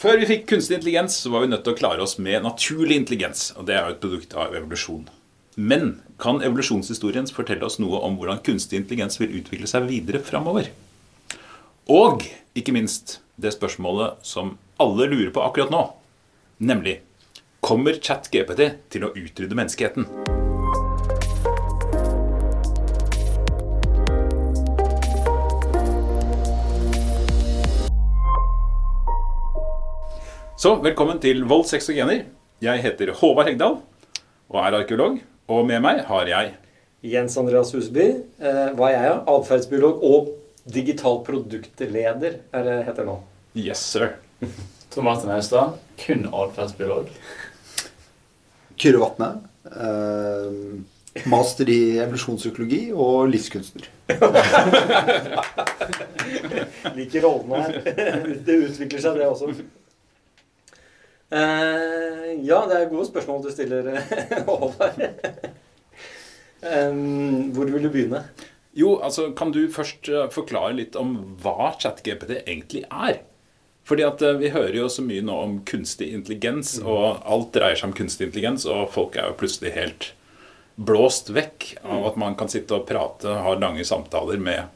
Før 0.00 0.16
vi 0.16 0.30
fikk 0.30 0.46
kunstig 0.48 0.78
intelligens, 0.78 1.18
så 1.20 1.28
var 1.28 1.42
vi 1.44 1.50
nødt 1.50 1.60
til 1.66 1.74
å 1.74 1.76
klare 1.76 2.00
oss 2.00 2.14
med 2.16 2.40
naturlig 2.40 2.96
intelligens. 2.96 3.50
Og 3.60 3.66
det 3.68 3.74
er 3.76 3.82
jo 3.84 3.92
et 3.92 4.00
produkt 4.00 4.32
av 4.32 4.54
evolusjon. 4.56 5.02
Men 5.60 5.90
kan 6.22 6.40
evolusjonshistorien 6.40 7.28
fortelle 7.28 7.68
oss 7.68 7.76
noe 7.82 8.00
om 8.06 8.16
hvordan 8.16 8.40
kunstig 8.46 8.80
intelligens 8.80 9.20
vil 9.20 9.36
utvikle 9.42 9.68
seg 9.68 9.90
videre 9.90 10.22
framover? 10.24 10.72
Og 11.92 12.24
ikke 12.56 12.72
minst 12.72 13.18
det 13.36 13.52
spørsmålet 13.52 14.24
som 14.24 14.54
alle 14.80 15.10
lurer 15.12 15.34
på 15.36 15.44
akkurat 15.44 15.74
nå, 15.74 15.84
nemlig 16.64 17.02
Kommer 17.60 18.00
ChatGPT 18.00 18.70
til 18.88 19.04
å 19.04 19.12
utrydde 19.12 19.52
menneskeheten? 19.58 20.39
Så 30.60 30.74
velkommen 30.84 31.16
til 31.16 31.38
Vold, 31.48 31.62
sex 31.70 31.86
og 31.88 31.96
gener. 31.96 32.26
Jeg 32.60 32.82
heter 32.84 33.14
Håvard 33.16 33.48
Hegdal 33.48 33.78
og 33.80 34.56
er 34.60 34.74
arkeolog. 34.76 35.14
Og 35.48 35.64
med 35.64 35.80
meg 35.80 36.04
har 36.04 36.28
jeg 36.28 36.52
Jens 37.14 37.32
Andreas 37.40 37.72
Husby. 37.72 38.20
Eh, 38.36 38.68
hva 38.76 38.90
er 38.90 39.06
jeg? 39.06 39.14
Atferdsbiolog 39.32 40.04
og 40.04 40.28
digital 40.68 41.24
produktleder, 41.24 42.44
er 42.52 42.68
det 42.68 42.76
heter 42.90 43.08
nå. 43.08 43.16
Yes, 43.56 43.80
sir. 43.94 44.20
Tor 44.92 45.08
Martin 45.08 45.32
Austad, 45.32 45.80
kun 46.04 46.28
atferdsbiolog. 46.28 47.08
Kyrre 48.76 49.00
Vatne. 49.06 49.32
Eh, 49.64 51.24
master 51.24 51.72
i 51.72 52.04
evolusjonspsykologi 52.04 52.92
og 52.92 53.32
livskunstner. 53.32 53.88
Liker 57.00 57.24
rollene 57.24 57.64
her. 57.64 57.72
Det 58.44 58.60
utvikler 58.68 59.00
seg, 59.08 59.16
det 59.16 59.32
også. 59.32 59.79
Eh, 61.30 62.30
ja, 62.42 62.60
det 62.66 62.76
er 62.76 62.88
gode 62.90 63.06
spørsmål 63.06 63.44
du 63.44 63.50
stiller, 63.54 63.90
Håvard. 64.48 65.02
um, 66.62 67.50
hvor 67.54 67.70
vil 67.70 67.86
du 67.86 67.90
begynne? 67.90 68.24
Jo, 68.74 68.96
altså 69.02 69.30
Kan 69.34 69.50
du 69.54 69.64
først 69.72 70.08
eh, 70.10 70.28
forklare 70.30 70.76
litt 70.78 70.96
om 70.98 71.16
hva 71.42 71.72
ChatGPT 71.78 72.36
egentlig 72.44 72.84
er? 72.86 73.20
Fordi 73.86 74.04
at 74.06 74.22
eh, 74.22 74.36
Vi 74.38 74.52
hører 74.54 74.76
jo 74.78 74.88
så 74.92 75.02
mye 75.02 75.24
nå 75.26 75.36
om 75.42 75.56
kunstig 75.66 76.12
intelligens, 76.14 76.76
og 76.82 77.22
alt 77.26 77.50
dreier 77.56 77.78
seg 77.78 77.90
om 77.90 77.96
kunstig 77.98 78.28
intelligens, 78.28 78.66
og 78.70 78.90
folk 78.94 79.18
er 79.18 79.30
jo 79.30 79.38
plutselig 79.40 79.74
helt 79.74 80.12
blåst 80.80 81.28
vekk 81.34 81.72
av 81.82 82.06
at 82.08 82.20
man 82.20 82.36
kan 82.38 82.48
sitte 82.48 82.78
og 82.78 82.86
prate, 82.88 83.28
ha 83.44 83.56
lange 83.58 83.84
samtaler 83.84 84.40
med, 84.40 84.70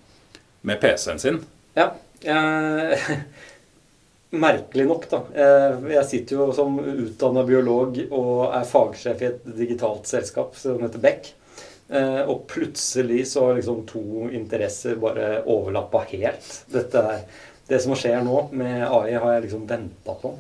med 0.67 0.81
PC-en 0.83 1.23
sin. 1.23 1.39
Ja, 1.79 1.93
eh, 2.27 3.07
Merkelig 4.35 4.87
nok, 4.89 5.05
da. 5.11 5.21
Eh, 5.35 5.85
Jeg 5.95 6.05
sitter 6.11 6.37
jo 6.41 6.47
som 6.57 6.79
utdanna 6.81 7.45
biolog 7.47 7.99
og 8.11 8.55
er 8.57 8.67
fagsjef 8.67 9.23
i 9.23 9.29
et 9.31 9.45
digitalt 9.59 10.09
selskap 10.11 10.57
som 10.59 10.81
heter 10.83 11.03
Beck. 11.03 11.29
Eh, 11.91 12.23
Og 12.27 12.47
plutselig 12.51 13.27
så 13.31 13.47
har 13.47 13.55
liksom 13.61 13.85
to 13.87 14.29
interesser 14.33 14.97
bare 14.97 15.43
overlappa 15.47 16.05
helt. 16.11 16.65
Dette 16.73 16.99
er, 16.99 17.25
det 17.69 17.81
som 17.83 17.95
skjer 17.95 18.25
nå 18.25 18.49
med 18.53 18.83
AI, 18.89 19.15
har 19.15 19.35
jeg 19.35 19.43
liksom 19.47 19.67
venta 19.69 20.15
på. 20.21 20.35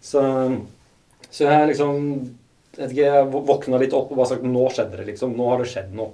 Så, 0.00 0.22
så 1.30 1.44
jeg 1.44 1.68
liksom 1.72 1.98
jeg 2.78 2.94
jeg 2.94 3.26
våkna 3.26 3.78
litt 3.82 3.92
opp 3.92 4.12
og 4.12 4.16
bare 4.20 4.30
sagt 4.30 4.44
nå 4.46 4.68
skjedde 4.70 4.96
det, 5.00 5.06
liksom. 5.10 5.34
Nå 5.36 5.48
har 5.50 5.58
det 5.58 5.68
skjedd 5.68 5.92
noe. 5.98 6.12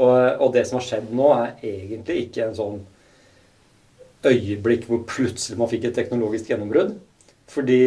Og, 0.00 0.40
og 0.40 0.52
det 0.54 0.64
som 0.66 0.78
har 0.78 0.86
skjedd 0.86 1.10
nå, 1.12 1.28
er 1.36 1.58
egentlig 1.60 2.22
ikke 2.26 2.46
en 2.48 2.56
sånn 2.56 2.78
øyeblikk 4.28 4.88
hvor 4.88 5.04
plutselig 5.08 5.58
man 5.58 5.70
fikk 5.70 5.88
et 5.88 5.96
teknologisk 5.98 6.50
gjennombrudd. 6.50 6.96
Fordi 7.52 7.82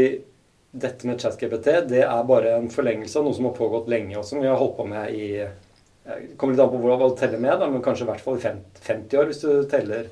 dette 0.75 1.07
med 1.07 1.21
ChatGPT 1.21 1.69
det 1.89 2.01
er 2.03 2.27
bare 2.27 2.57
en 2.57 2.71
forlengelse 2.71 3.19
av 3.19 3.27
noe 3.27 3.37
som 3.37 3.47
har 3.47 3.55
pågått 3.55 3.87
lenge, 3.91 4.17
og 4.19 4.27
som 4.27 4.41
vi 4.43 4.49
har 4.51 4.59
holdt 4.59 4.75
på 4.79 4.87
med 4.89 5.15
i 5.15 5.29
det 6.05 6.35
kommer 6.37 6.53
litt 6.53 6.61
an 6.61 6.69
på 6.69 6.79
hvordan 6.83 6.99
man 7.01 7.15
teller 7.17 7.39
med, 7.41 7.55
da, 7.57 7.67
men 7.69 7.81
kanskje 7.81 8.05
i 8.05 8.09
hvert 8.11 8.21
fall 8.21 8.35
i 8.37 8.43
50 8.85 9.17
år, 9.17 9.29
hvis 9.31 9.39
du 9.41 9.63
teller, 9.69 10.11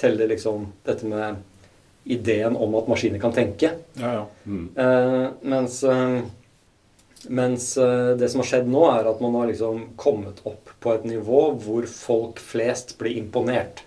teller 0.00 0.30
liksom 0.30 0.70
dette 0.88 1.08
med 1.10 1.42
ideen 2.04 2.56
om 2.56 2.72
at 2.78 2.88
maskiner 2.88 3.20
kan 3.20 3.34
tenke. 3.36 3.74
Ja, 4.00 4.12
ja. 4.20 4.24
Mm. 4.48 4.64
Eh, 4.76 5.26
mens, 5.52 5.82
eh, 5.84 6.16
mens 7.28 7.66
eh, 7.80 8.12
det 8.20 8.30
som 8.32 8.40
har 8.40 8.48
skjedd 8.48 8.72
nå, 8.72 8.86
er 8.88 9.10
at 9.12 9.20
man 9.24 9.36
har 9.36 9.52
liksom 9.52 9.90
kommet 10.00 10.40
opp 10.48 10.72
på 10.80 10.96
et 10.96 11.04
nivå 11.08 11.46
hvor 11.60 11.88
folk 11.92 12.40
flest 12.40 12.96
blir 13.00 13.20
imponert. 13.20 13.84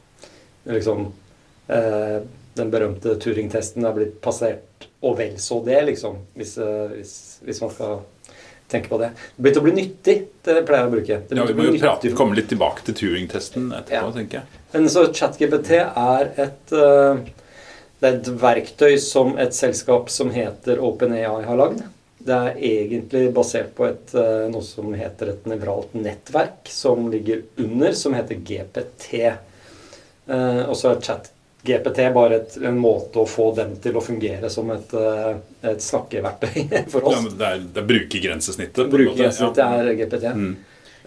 Liksom, 0.69 1.07
eh, 1.09 1.26
den 1.67 2.71
berømte 2.73 3.15
Turing-testen 3.21 3.85
er 3.85 3.95
blitt 3.95 4.19
passert, 4.23 4.87
og 5.05 5.17
vel 5.19 5.35
så 5.41 5.59
det, 5.65 5.81
liksom. 5.91 6.17
Hvis, 6.37 6.57
eh, 6.57 6.93
hvis, 6.97 7.15
hvis 7.45 7.61
man 7.61 7.73
skal 7.73 7.99
tenke 8.67 8.89
på 8.91 8.97
det. 8.99 9.11
Det 9.35 9.43
blir 9.45 9.53
til 9.55 9.61
å 9.61 9.65
bli 9.67 9.75
nyttig, 9.77 10.15
det 10.43 10.55
pleier 10.67 10.83
jeg 10.83 10.89
å 10.89 10.95
bruke. 10.95 11.19
Det 11.29 11.37
Ja, 11.37 11.45
vi 11.47 11.53
må 11.55 11.67
jo 11.69 11.79
prate, 11.79 12.11
komme 12.17 12.35
litt 12.35 12.49
tilbake 12.51 12.83
til 12.83 12.97
Turing-testen 12.99 13.69
etterpå, 13.71 14.07
Ja. 14.09 14.11
tenker 14.11 14.39
jeg. 14.41 14.63
Men 14.73 14.89
så 14.91 15.05
ChatGPT 15.13 15.71
er 15.79 16.31
et 16.37 16.73
eh, 16.73 17.21
Det 17.99 18.09
er 18.11 18.17
et 18.19 18.27
verktøy 18.41 18.99
som 19.01 19.37
et 19.41 19.55
selskap 19.57 20.09
som 20.13 20.29
heter 20.29 20.77
OpenAI 20.77 21.43
har 21.47 21.57
lagd. 21.57 21.79
Det 22.21 22.35
er 22.35 22.59
egentlig 22.61 23.33
basert 23.33 23.71
på 23.73 23.87
et, 23.87 24.13
eh, 24.13 24.47
noe 24.51 24.61
som 24.61 24.93
heter 24.93 25.29
et 25.29 25.47
nevralt 25.49 25.95
nettverk, 25.95 26.67
som 26.69 27.09
ligger 27.09 27.41
under, 27.57 27.93
som 27.93 28.13
heter 28.13 28.35
GPT. 28.35 29.23
Eh, 30.27 30.61
og 30.67 30.75
så 30.75 30.91
er 30.91 31.01
ChatGPT 31.01 31.36
bare 31.65 32.35
et, 32.35 32.57
en 32.63 32.77
måte 32.79 33.19
å 33.19 33.25
få 33.27 33.51
dem 33.55 33.75
til 33.81 33.97
å 33.97 34.01
fungere 34.01 34.49
som 34.49 34.69
et, 34.71 34.93
eh, 34.93 35.35
et 35.71 35.81
snakkeverktøy 35.83 36.67
for 36.93 37.01
Ja, 37.01 37.07
oss. 37.07 37.23
men 37.23 37.37
det 37.37 37.45
er, 37.51 37.61
det 37.73 37.83
er 37.83 37.87
brukergrensesnittet. 37.91 38.89
Brukergrensesnittet 38.91 39.63
ja. 39.63 39.69
er 39.81 39.93
GPT. 39.97 40.25
Mm. 40.33 40.55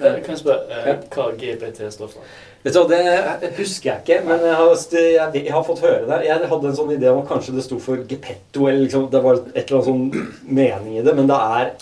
Eh, 0.01 0.21
Kan 0.25 0.35
jeg 0.35 0.41
spørre 0.43 0.81
eh, 0.81 0.97
hva 1.13 1.29
GPT 1.37 1.85
står 1.93 2.09
for? 2.13 2.25
Vet 2.63 2.75
du 2.77 2.89
Det 2.93 3.53
husker 3.57 3.89
jeg 3.91 4.03
ikke, 4.05 4.19
men 4.29 4.43
jeg 4.45 4.57
har, 4.59 4.75
jeg, 4.93 5.45
jeg 5.47 5.53
har 5.55 5.65
fått 5.65 5.81
høre 5.85 6.05
det. 6.09 6.19
Jeg 6.27 6.51
hadde 6.51 6.69
en 6.69 6.77
sånn 6.77 6.93
idé 6.93 7.09
om 7.09 7.23
at 7.23 7.31
kanskje 7.31 7.55
det 7.57 7.65
sto 7.65 7.79
for 7.81 8.03
Gepetto, 8.09 8.67
eller 8.67 8.85
liksom, 8.85 9.07
det 9.13 9.23
var 9.25 9.41
et 9.55 9.63
eller 9.65 9.79
annet 9.79 9.89
sånn 9.89 10.53
mening 10.61 10.99
i 10.99 11.07
det, 11.07 11.17
men 11.17 11.31
det 11.31 11.41
er 11.41 11.73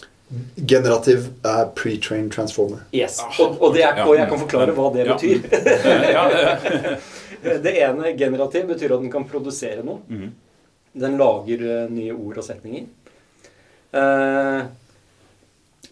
Generativ 0.69 1.31
er 1.49 1.71
pre-trained 1.73 2.35
transformer. 2.35 2.83
yes. 2.93 3.17
Og, 3.41 3.55
og, 3.63 3.73
det 3.75 3.81
er, 3.87 4.03
og 4.05 4.13
jeg 4.13 4.29
kan 4.29 4.43
forklare 4.43 4.75
hva 4.77 4.91
det 4.93 5.07
betyr. 5.09 5.47
Ja. 6.13 6.27
ja, 6.29 6.43
ja, 6.45 6.97
det, 7.43 7.59
Det 7.65 7.75
ene, 7.85 8.13
generativ, 8.19 8.67
betyr 8.73 8.95
at 8.97 9.05
den 9.05 9.13
kan 9.13 9.27
produsere 9.29 9.85
noe. 9.87 10.03
Mhm. 10.09 10.35
Den 10.99 11.19
lager 11.21 11.63
eh, 11.63 11.91
nye 11.93 12.15
ord 12.17 12.41
og 12.41 12.47
setninger. 12.47 12.89
Uh, 13.89 14.67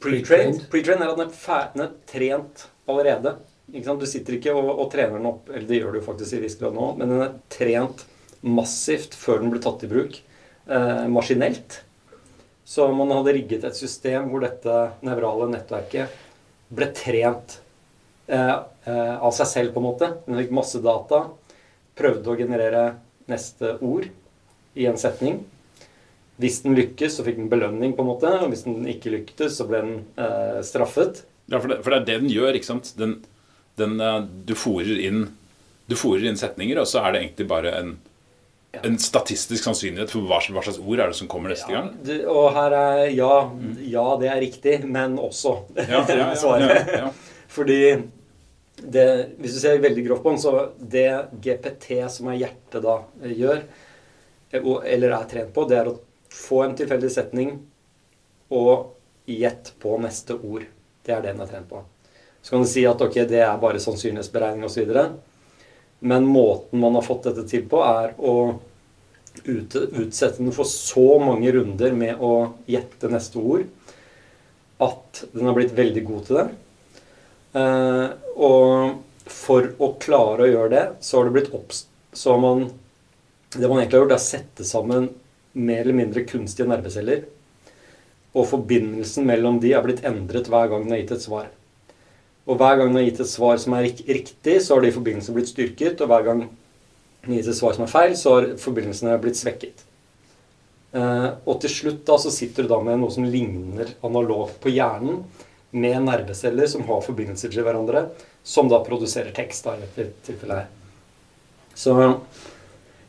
Pre-trained 0.03 0.67
pre-trained 0.69 1.05
er 1.05 1.12
at 1.12 1.21
den 1.21 1.31
er, 1.31 1.69
den 1.73 1.85
er 1.87 1.93
trent 2.11 2.67
allerede. 2.89 3.37
Du 3.73 4.06
sitter 4.06 4.37
ikke 4.37 4.53
og, 4.55 4.69
og 4.79 4.91
trener 4.93 5.17
den 5.17 5.29
opp, 5.31 5.49
eller 5.51 5.67
det 5.69 5.81
gjør 5.81 5.97
du 5.97 6.05
faktisk 6.05 6.37
i 6.37 6.43
viss 6.45 6.59
grad 6.61 6.77
nå, 6.77 6.91
men 6.99 7.11
den 7.11 7.23
er 7.25 7.39
trent 7.53 8.05
massivt 8.47 9.17
før 9.17 9.41
den 9.43 9.51
ble 9.55 9.62
tatt 9.65 9.83
i 9.87 9.91
bruk. 9.91 10.21
eh, 10.67 11.06
maskinelt. 11.09 11.83
Så 12.65 12.89
man 12.93 13.11
hadde 13.15 13.33
rigget 13.37 13.65
et 13.65 13.79
system 13.79 14.31
hvor 14.31 14.43
dette 14.43 14.77
nevrale 15.06 15.49
nettverket 15.53 16.11
ble 16.75 16.89
trent 16.97 17.53
eh, 17.53 17.55
eh, 17.55 17.66
av 18.28 19.32
seg 19.37 19.47
selv, 19.47 19.72
på 19.75 19.81
en 19.82 19.87
måte. 19.87 20.09
Den 20.26 20.38
fikk 20.41 20.54
masse 20.56 20.81
data. 20.82 21.25
Prøvde 21.97 22.32
å 22.32 22.38
generere 22.38 22.87
neste 23.31 23.76
ord 23.84 24.09
i 24.76 24.87
en 24.91 24.98
setning. 25.00 25.41
Hvis 26.37 26.59
den 26.66 26.75
lykkes, 26.76 27.14
så 27.16 27.25
fikk 27.25 27.38
den 27.41 27.48
belønning, 27.53 27.94
på 27.97 28.04
en 28.04 28.10
måte. 28.10 28.32
Og 28.44 28.50
hvis 28.53 28.66
den 28.66 28.82
ikke 28.91 29.14
lyktes, 29.14 29.56
så 29.56 29.64
ble 29.69 29.81
den 29.84 29.94
eh, 30.20 30.59
straffet. 30.66 31.22
ja 31.48 31.60
for, 31.62 31.72
det, 31.72 31.78
for 31.84 31.94
det 31.94 32.00
er 32.03 32.09
det 32.10 32.19
den 32.26 32.34
gjør, 32.34 32.59
ikke 32.59 32.69
sant? 32.75 32.91
Den, 32.98 33.14
den, 33.81 33.97
eh, 34.03 34.19
du 34.44 34.53
fòrer 34.58 35.00
inn, 35.06 35.22
inn 35.88 36.37
setninger, 36.41 36.82
og 36.82 36.91
så 36.91 37.00
er 37.06 37.14
det 37.16 37.22
egentlig 37.25 37.48
bare 37.54 37.72
en, 37.81 37.97
Ja. 38.76 38.82
en 38.84 38.98
statistisk 39.00 39.64
sannsynlighet 39.64 40.10
for 40.12 40.26
hva, 40.28 40.37
hva 40.53 40.60
slags 40.66 40.76
ord 40.82 41.00
er 41.00 41.08
det 41.08 41.16
som 41.16 41.28
kommer 41.32 41.48
neste 41.48 41.72
gang. 41.72 41.87
Du, 42.05 42.12
og 42.29 42.50
her 42.52 42.75
er 42.76 42.99
ja, 43.14 43.31
ja, 43.88 44.05
det 44.20 44.29
er 44.29 44.43
riktig, 44.43 44.75
men 44.84 45.14
også. 45.17 45.55
Ja, 45.79 46.02
ja, 46.05 46.17
ja, 46.19 46.26
svaret. 46.43 46.90
ja, 46.93 47.06
ja. 47.06 47.12
Fordi 47.49 47.79
det, 48.76 49.06
hvis 49.40 49.56
du 49.56 49.61
ser 49.61 49.81
veldig 49.81 50.05
grovt 50.06 50.23
på 50.25 50.34
den, 50.34 50.40
så 50.43 50.52
det 50.78 51.08
GPT 51.44 52.02
som 52.12 52.28
er 52.31 52.40
hjertet 52.43 52.84
da 52.84 52.99
gjør, 53.25 53.62
eller 54.52 55.17
er 55.17 55.31
trent 55.31 55.52
på, 55.55 55.64
det 55.69 55.78
er 55.81 55.90
å 55.90 55.99
få 56.32 56.62
en 56.67 56.76
tilfeldig 56.76 57.11
setning 57.12 57.55
og 58.52 58.93
gjett 59.26 59.73
på 59.82 59.96
neste 60.02 60.37
ord. 60.37 60.67
Det 61.02 61.14
er 61.14 61.25
det 61.25 61.32
den 61.34 61.44
er 61.44 61.50
trent 61.50 61.70
på. 61.70 61.82
Så 62.43 62.52
kan 62.52 62.62
du 62.62 62.70
si 62.70 62.84
at 62.87 63.00
ok, 63.02 63.17
det 63.26 63.40
er 63.43 63.62
bare 63.62 63.81
sannsynlighetsberegning 63.82 64.69
osv. 64.69 64.93
Men 66.06 66.29
måten 66.29 66.79
man 66.82 66.94
har 66.94 67.06
fått 67.06 67.31
dette 67.31 67.46
til 67.50 67.64
på, 67.67 67.81
er 67.82 68.12
å 68.20 68.37
utsette 69.46 70.38
den 70.38 70.55
for 70.55 70.69
så 70.69 71.17
mange 71.20 71.50
runder 71.52 71.96
med 71.96 72.22
å 72.22 72.52
gjette 72.70 73.11
neste 73.12 73.40
ord 73.40 73.67
at 74.84 75.25
den 75.32 75.49
har 75.49 75.56
blitt 75.56 75.75
veldig 75.76 76.05
god 76.06 76.25
til 76.29 76.38
det. 76.38 76.46
Eh, 77.56 78.08
og 78.37 79.31
for 79.32 79.70
å 79.82 79.93
klare 80.03 80.44
å 80.44 80.50
gjøre 80.50 80.73
det, 80.73 80.85
så 81.00 81.19
har 81.19 81.29
det 81.29 81.37
blitt 81.38 81.55
oppst... 81.56 81.88
Så 82.17 82.32
har 82.32 82.41
man 82.41 82.70
Det 83.53 83.69
man 83.69 83.79
egentlig 83.79 83.99
har 83.99 84.05
gjort, 84.05 84.14
er 84.17 84.20
å 84.20 84.25
sette 84.25 84.64
sammen 84.67 85.08
mer 85.56 85.85
eller 85.85 85.97
mindre 85.97 86.25
kunstige 86.29 86.69
nerveceller. 86.69 87.23
Og 88.37 88.49
forbindelsen 88.50 89.25
mellom 89.29 89.61
de 89.62 89.70
er 89.73 89.85
blitt 89.85 90.03
endret 90.05 90.50
hver 90.53 90.69
gang 90.69 90.85
den 90.85 90.93
har 90.93 91.00
gitt 91.00 91.14
et 91.17 91.25
svar. 91.25 91.47
Og 92.47 92.61
hver 92.61 92.76
gang 92.76 92.91
den 92.91 93.00
har 93.00 93.06
gitt 93.06 93.23
et 93.25 93.31
svar 93.31 93.56
som 93.62 93.75
er 93.79 93.88
riktig, 93.88 94.58
så 94.62 94.76
har 94.76 94.85
de 94.85 94.93
forbindelsene 94.93 95.38
blitt 95.38 95.53
styrket. 95.55 96.03
Og 96.03 96.11
hver 96.11 96.26
gang 96.26 96.43
den 97.25 97.38
gitt 97.38 97.49
et 97.49 97.58
svar 97.58 97.76
som 97.79 97.87
er 97.87 97.94
feil, 97.94 98.17
så 98.19 98.35
har 98.35 98.50
forbindelsene 98.61 99.17
blitt 99.23 99.41
svekket. 99.41 99.87
Eh, 100.97 101.29
og 101.44 101.61
til 101.62 101.73
slutt 101.73 102.05
da 102.08 102.19
så 102.20 102.32
sitter 102.35 102.67
du 102.67 102.75
da 102.75 102.82
med 102.85 103.00
noe 103.00 103.12
som 103.12 103.26
ligner 103.26 103.91
analogt 104.06 104.61
på 104.62 104.73
hjernen, 104.75 105.25
med 105.76 106.06
nerveceller 106.08 106.69
som 106.70 106.84
har 106.88 107.05
forbindelser 107.05 107.52
til 107.52 107.67
hverandre, 107.67 108.08
som 108.46 108.70
da 108.73 108.81
produserer 108.87 109.34
tekst, 109.37 109.69
da, 109.69 109.76
tilfellet 110.26 110.64
her. 110.64 110.69
Så 111.76 111.94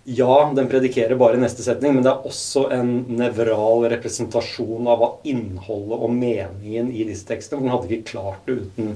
ja, 0.10 0.52
den 0.56 0.70
predikerer 0.72 1.20
bare 1.20 1.36
i 1.36 1.40
neste 1.42 1.64
setning, 1.66 1.98
men 1.98 2.04
det 2.06 2.14
er 2.14 2.28
også 2.30 2.70
en 2.72 2.92
nevral 3.20 3.90
representasjon 3.92 4.88
av 4.88 5.02
hva 5.02 5.10
innholdet 5.28 5.98
og 6.00 6.14
meningen 6.16 6.94
i 6.96 7.04
disse 7.10 7.28
tekstene. 7.28 7.66
Den 7.66 7.74
hadde 7.74 7.90
ikke 7.92 8.14
klart 8.14 8.48
det 8.48 8.56
uten, 8.62 8.94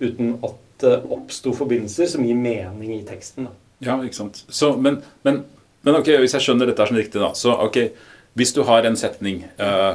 uten 0.00 0.32
at 0.46 0.62
det 0.80 0.94
oppsto 1.12 1.52
forbindelser 1.56 2.08
som 2.14 2.24
gir 2.24 2.40
mening 2.40 2.94
i 2.96 3.04
teksten. 3.04 3.50
Da. 3.50 3.54
Ja, 3.84 3.98
ikke 4.00 4.16
sant. 4.16 4.42
Så, 4.48 4.72
men, 4.80 5.02
men, 5.28 5.42
men 5.84 6.00
ok, 6.00 6.14
hvis 6.24 6.36
jeg 6.38 6.48
skjønner 6.48 6.72
dette 6.72 6.84
er 6.84 6.92
sånn 6.92 7.02
riktig, 7.02 7.20
da. 7.20 7.34
Så 7.36 7.52
ok, 7.52 7.80
hvis 8.40 8.56
du 8.56 8.62
har 8.68 8.88
en 8.88 8.96
setning 8.96 9.44
eh, 9.44 9.92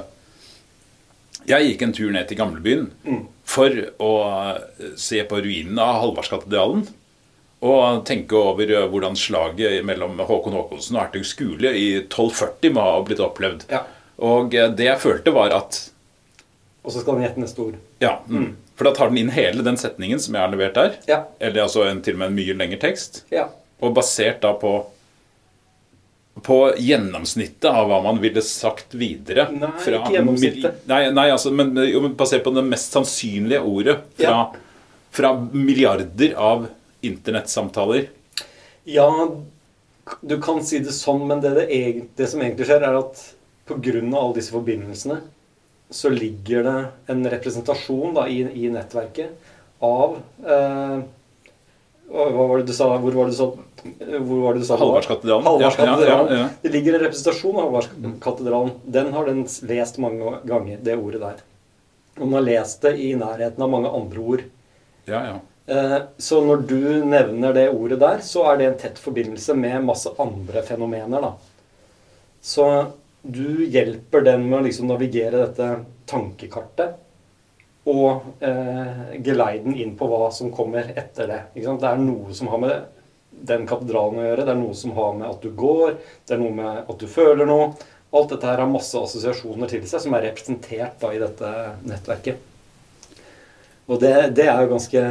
Jeg 1.50 1.66
gikk 1.72 1.82
en 1.88 1.94
tur 1.98 2.12
ned 2.14 2.28
til 2.30 2.38
gamlebyen 2.40 2.90
Mm. 3.06 3.22
for 3.44 3.70
å 4.00 4.12
eh, 4.56 4.92
se 4.96 5.24
på 5.28 5.40
ruinene 5.42 5.82
av 5.82 6.02
Halvardskatedralen. 6.04 6.86
Og 7.62 8.04
tenke 8.10 8.34
over 8.38 8.72
eh, 8.74 8.88
hvordan 8.90 9.16
slaget 9.18 9.84
mellom 9.86 10.18
Håkon 10.26 10.56
Håkonsen 10.58 10.98
og 10.98 11.04
Ertug 11.08 11.26
Skule 11.30 11.74
i 11.78 11.88
1240 12.08 12.74
må 12.74 12.82
ha 12.86 13.02
blitt 13.06 13.22
opplevd. 13.22 13.68
Ja. 13.70 13.84
Og 14.22 14.54
eh, 14.56 14.70
det 14.78 14.88
jeg 14.88 15.02
følte, 15.04 15.34
var 15.36 15.54
at 15.58 15.82
Og 16.84 16.92
så 16.94 17.02
skal 17.04 17.18
den 17.20 17.28
gjette 17.28 17.42
neste 17.44 17.62
ord. 17.62 17.76
Ja, 18.02 18.16
mm. 18.28 18.56
For 18.78 18.88
da 18.90 18.96
tar 18.98 19.12
den 19.12 19.20
inn 19.22 19.30
hele 19.36 19.62
den 19.62 19.78
setningen 19.78 20.18
som 20.20 20.34
jeg 20.34 20.42
har 20.42 20.50
levert 20.50 20.74
der. 20.74 20.96
Ja. 21.06 21.20
Eller 21.40 21.68
altså 21.68 21.84
en, 21.86 22.00
til 22.02 22.16
og 22.18 22.24
med 22.24 22.32
en 22.32 22.38
mye 22.40 22.56
lengre 22.58 22.80
tekst. 22.82 23.24
Ja. 23.30 23.44
Og 23.82 23.94
basert 23.94 24.40
da 24.42 24.56
på 24.58 24.72
på 26.42 26.58
gjennomsnittet 26.78 27.68
av 27.70 27.90
hva 27.90 28.00
man 28.06 28.22
ville 28.24 28.42
sagt 28.46 28.96
videre. 28.98 29.50
Nei, 29.52 29.72
ikke 29.84 30.14
gjennomsnittet. 30.16 30.84
Nei, 30.90 31.02
nei 31.14 31.28
altså, 31.34 31.52
men, 31.54 31.76
basert 32.18 32.46
på 32.46 32.54
det 32.56 32.64
mest 32.66 32.96
sannsynlige 32.96 33.62
ordet 33.68 33.98
fra, 34.16 34.38
fra 35.12 35.34
milliarder 35.52 36.38
av 36.40 36.70
internettsamtaler. 37.06 38.08
Ja, 38.88 39.10
du 40.22 40.36
kan 40.42 40.64
si 40.66 40.80
det 40.82 40.96
sånn, 40.96 41.28
men 41.30 41.44
det, 41.44 41.54
det, 41.60 41.68
det 42.18 42.32
som 42.32 42.42
egentlig 42.42 42.70
skjer, 42.70 42.88
er 42.88 42.98
at 43.04 43.22
pga. 43.70 44.02
alle 44.02 44.34
disse 44.40 44.56
forbindelsene 44.56 45.22
så 45.92 46.10
ligger 46.10 46.64
det 46.64 46.78
en 47.12 47.26
representasjon 47.34 48.16
da, 48.16 48.28
i, 48.32 48.46
i 48.64 48.70
nettverket 48.72 49.84
av 49.84 50.22
eh, 50.40 51.02
Hva 52.12 52.46
var 52.48 52.58
det 52.60 52.68
du 52.68 52.74
sa? 52.76 52.90
Hvor 53.00 53.14
var 53.16 53.30
det 53.30 53.32
du 53.32 53.38
sa? 53.38 53.46
Hvor 54.20 54.42
var 54.44 54.54
det 54.58 54.64
du 54.64 54.66
sa? 54.68 54.78
Hallvardskatedralen. 54.82 55.62
Ja, 55.62 55.70
ja, 55.80 56.26
ja, 56.38 56.48
Det 56.62 56.72
ligger 56.74 56.98
en 56.98 57.06
representasjon 57.06 57.56
av 57.56 57.70
Halvardskatedralen. 57.70 58.74
Den 58.98 59.14
har 59.16 59.30
den 59.30 59.46
lest 59.70 59.98
mange 60.04 60.34
ganger, 60.50 60.82
det 60.84 60.98
ordet 61.00 61.22
der. 61.24 61.40
Og 62.20 62.26
den 62.26 62.34
har 62.36 62.44
lest 62.50 62.82
det 62.84 62.98
i 63.00 63.14
nærheten 63.16 63.64
av 63.64 63.72
mange 63.72 63.94
andre 64.02 64.20
ord. 64.34 64.44
ja, 65.08 65.24
ja. 65.32 65.40
Eh, 65.72 66.02
Så 66.18 66.42
når 66.44 66.68
du 66.68 66.80
nevner 67.06 67.54
det 67.54 67.70
ordet 67.72 68.00
der, 68.02 68.18
så 68.26 68.44
er 68.52 68.58
det 68.58 68.66
en 68.68 68.78
tett 68.82 69.00
forbindelse 69.00 69.56
med 69.56 69.86
masse 69.86 70.10
andre 70.20 70.64
fenomener. 70.68 71.22
da. 71.22 71.34
Så 72.42 72.66
du 73.24 73.64
hjelper 73.70 74.24
den 74.26 74.50
med 74.50 74.60
å 74.60 74.64
liksom 74.66 74.88
navigere 74.90 75.46
dette 75.46 75.86
tankekartet 76.10 76.98
og 77.90 78.44
eh, 78.46 79.16
geleide 79.26 79.66
den 79.66 79.78
inn 79.80 79.96
på 79.98 80.06
hva 80.10 80.28
som 80.34 80.52
kommer 80.54 80.92
etter 80.94 81.30
det. 81.30 81.40
Det 81.56 81.88
er 81.90 82.02
noe 82.02 82.36
som 82.38 82.52
har 82.52 82.62
med 82.62 83.00
den 83.42 83.66
katedralen 83.70 84.22
å 84.22 84.28
gjøre, 84.28 84.46
det 84.46 84.54
er 84.54 84.60
noe 84.60 84.78
som 84.78 84.94
har 84.98 85.16
med 85.18 85.28
at 85.32 85.42
du 85.42 85.50
går, 85.58 85.96
det 86.28 86.36
er 86.36 86.42
noe 86.44 86.54
med 86.54 86.84
at 86.84 87.02
du 87.02 87.08
føler 87.10 87.50
noe. 87.50 87.72
Alt 88.12 88.34
dette 88.34 88.50
her 88.50 88.60
har 88.62 88.70
masse 88.70 89.00
assosiasjoner 89.00 89.72
til 89.72 89.86
seg 89.90 90.04
som 90.04 90.16
er 90.18 90.28
representert 90.28 91.00
da 91.02 91.14
i 91.16 91.22
dette 91.22 91.52
nettverket. 91.88 92.48
Og 93.90 94.02
det, 94.04 94.14
det 94.38 94.46
er 94.52 94.62
jo 94.62 94.74
ganske, 94.76 95.04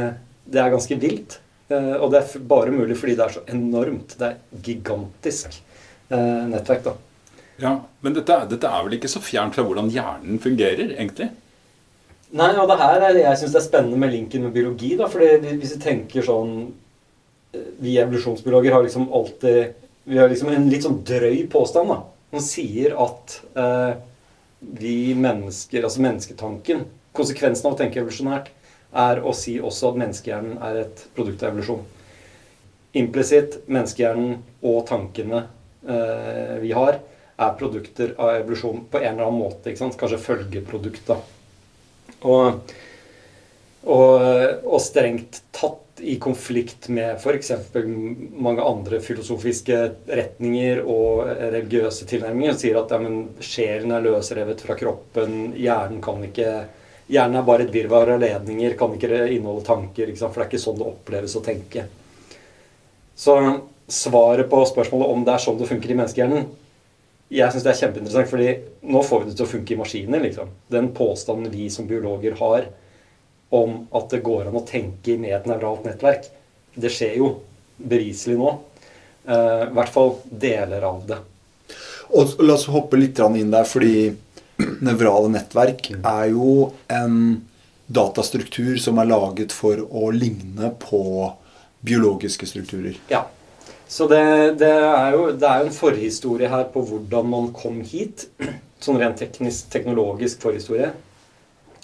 det 0.53 0.61
er 0.61 0.73
ganske 0.73 0.97
vilt. 1.01 1.39
Eh, 1.71 1.95
og 1.97 2.13
det 2.13 2.21
er 2.21 2.47
bare 2.53 2.73
mulig 2.73 2.95
fordi 2.99 3.17
det 3.17 3.25
er 3.25 3.35
så 3.35 3.43
enormt. 3.51 4.15
Det 4.19 4.29
er 4.29 4.63
gigantisk 4.63 5.59
eh, 6.13 6.43
nettverk, 6.53 6.85
da. 6.87 6.95
ja. 7.65 7.75
Men 8.01 8.15
dette, 8.17 8.37
dette 8.53 8.69
er 8.69 8.87
vel 8.87 8.97
ikke 8.97 9.11
så 9.11 9.21
fjernt 9.23 9.57
fra 9.57 9.65
hvordan 9.67 9.91
hjernen 9.93 10.39
fungerer, 10.41 10.95
egentlig? 10.95 11.31
Nei, 12.31 12.53
og 12.55 12.69
det 12.69 12.77
her 12.79 13.03
er 13.03 13.15
det 13.15 13.25
jeg 13.25 13.39
syns 13.41 13.57
er 13.59 13.63
spennende 13.65 13.97
med 13.99 14.13
linken 14.13 14.45
med 14.45 14.53
biologi. 14.55 14.93
da, 14.95 15.09
fordi 15.11 15.55
Hvis 15.59 15.75
vi 15.75 15.81
tenker 15.83 16.23
sånn 16.23 16.53
eh, 17.53 17.67
Vi 17.83 17.97
evolusjonsbiologer 17.99 18.71
har 18.71 18.85
liksom 18.85 19.09
alltid 19.11 19.73
Vi 20.05 20.17
har 20.17 20.31
liksom 20.31 20.53
en 20.53 20.69
litt 20.71 20.87
sånn 20.87 21.01
drøy 21.07 21.43
påstand 21.51 21.91
da, 21.91 21.99
som 22.31 22.45
sier 22.45 22.95
at 22.95 23.35
eh, 23.59 23.91
vi 24.61 25.13
mennesker, 25.17 25.83
altså 25.83 26.03
mennesketanken 26.05 26.85
Konsekvensen 27.17 27.67
av 27.67 27.75
å 27.75 27.79
tenke 27.79 27.99
evolusjonært 27.99 28.51
er 28.91 29.19
å 29.23 29.33
si 29.35 29.57
også 29.59 29.91
at 29.91 29.99
menneskehjernen 29.99 30.61
er 30.63 30.77
et 30.83 31.03
produkt 31.15 31.43
av 31.43 31.51
evolusjon. 31.51 31.83
Implisitt 32.99 33.61
menneskehjernen 33.71 34.37
og 34.67 34.81
tankene 34.87 35.45
eh, 35.87 36.55
vi 36.63 36.71
har, 36.75 36.99
er 37.35 37.59
produkter 37.59 38.13
av 38.17 38.33
evolusjon 38.41 38.85
på 38.91 38.99
en 38.99 39.13
eller 39.13 39.27
annen 39.27 39.43
måte. 39.43 39.71
ikke 39.71 39.83
sant? 39.83 39.99
Kanskje 39.99 40.19
følgeprodukt. 40.23 41.03
da. 41.07 41.19
Og, 42.27 42.73
og, 43.85 44.25
og 44.65 44.81
strengt 44.83 45.41
tatt 45.55 46.01
i 46.01 46.15
konflikt 46.21 46.87
med 46.89 47.19
f.eks. 47.21 47.51
mange 48.41 48.65
andre 48.65 48.99
filosofiske 49.03 49.77
retninger 50.09 50.81
og 50.81 51.27
religiøse 51.29 52.07
tilnærminger 52.09 52.57
sier 52.57 52.79
at 52.81 52.93
ja, 52.95 53.01
sjelen 53.45 53.93
er 53.93 54.05
løsrevet 54.05 54.63
fra 54.65 54.77
kroppen, 54.79 55.51
hjernen 55.57 56.01
kan 56.03 56.23
ikke 56.29 56.53
Hjernen 57.11 57.41
er 57.41 57.43
bare 57.43 57.65
et 57.65 57.73
virvar 57.73 58.07
av 58.13 58.21
ledninger, 58.21 58.77
kan 58.79 58.93
ikke 58.95 59.17
inneholde 59.33 59.65
tanker. 59.67 60.07
Ikke? 60.07 60.21
For 60.21 60.37
det 60.37 60.45
er 60.45 60.47
ikke 60.47 60.61
sånn 60.63 60.77
det 60.79 60.85
oppleves 60.87 61.33
å 61.35 61.41
tenke. 61.43 61.81
Så 63.19 63.33
svaret 63.91 64.47
på 64.47 64.61
spørsmålet 64.69 65.11
om 65.11 65.25
det 65.27 65.33
er 65.33 65.43
sånn 65.43 65.59
det 65.59 65.67
funker 65.67 65.91
i 65.91 65.97
menneskehjernen 65.99 66.45
Jeg 67.31 67.53
syns 67.53 67.63
det 67.63 67.71
er 67.71 67.79
kjempeinteressant, 67.79 68.27
fordi 68.27 68.49
nå 68.91 69.01
får 69.07 69.21
vi 69.21 69.29
det 69.29 69.37
til 69.39 69.45
å 69.45 69.51
funke 69.53 69.73
i 69.73 69.79
maskiner. 69.79 70.23
liksom. 70.23 70.49
Den 70.67 70.89
påstanden 70.95 71.51
vi 71.53 71.69
som 71.71 71.87
biologer 71.87 72.35
har 72.41 72.67
om 73.55 73.85
at 73.95 74.09
det 74.11 74.21
går 74.23 74.49
an 74.49 74.59
å 74.59 74.65
tenke 74.67 75.17
med 75.19 75.35
et 75.35 75.47
nevralt 75.47 75.85
nettverk, 75.87 76.27
det 76.75 76.91
skjer 76.91 77.17
jo 77.19 77.31
beviselig 77.77 78.37
nå. 78.39 78.51
Uh, 79.27 79.67
I 79.67 79.73
hvert 79.75 79.93
fall 79.93 80.15
deler 80.25 80.83
av 80.87 81.01
det. 81.07 81.19
Og 82.11 82.35
la 82.43 82.55
oss 82.57 82.67
hoppe 82.71 82.99
litt 82.99 83.19
inn 83.19 83.53
der, 83.53 83.67
fordi 83.67 84.11
nevrale 84.87 85.31
nettverk 85.31 85.91
er 85.99 86.31
jo 86.33 86.71
en 86.91 87.17
datastruktur 87.91 88.77
som 88.79 88.99
er 88.99 89.11
laget 89.11 89.55
for 89.55 89.79
å 89.83 90.11
ligne 90.15 90.71
på 90.79 91.03
biologiske 91.83 92.47
strukturer. 92.47 92.97
Ja. 93.11 93.25
Så 93.91 94.07
det, 94.07 94.23
det, 94.61 94.71
er 94.71 95.15
jo, 95.17 95.23
det 95.35 95.47
er 95.47 95.65
en 95.65 95.73
forhistorie 95.75 96.47
her 96.47 96.69
på 96.71 96.83
hvordan 96.87 97.27
man 97.27 97.49
kom 97.55 97.81
hit. 97.83 98.29
Sånn 98.81 98.99
rent 99.01 99.19
teknisk, 99.19 99.67
teknologisk 99.73 100.39
forhistorie. 100.45 100.93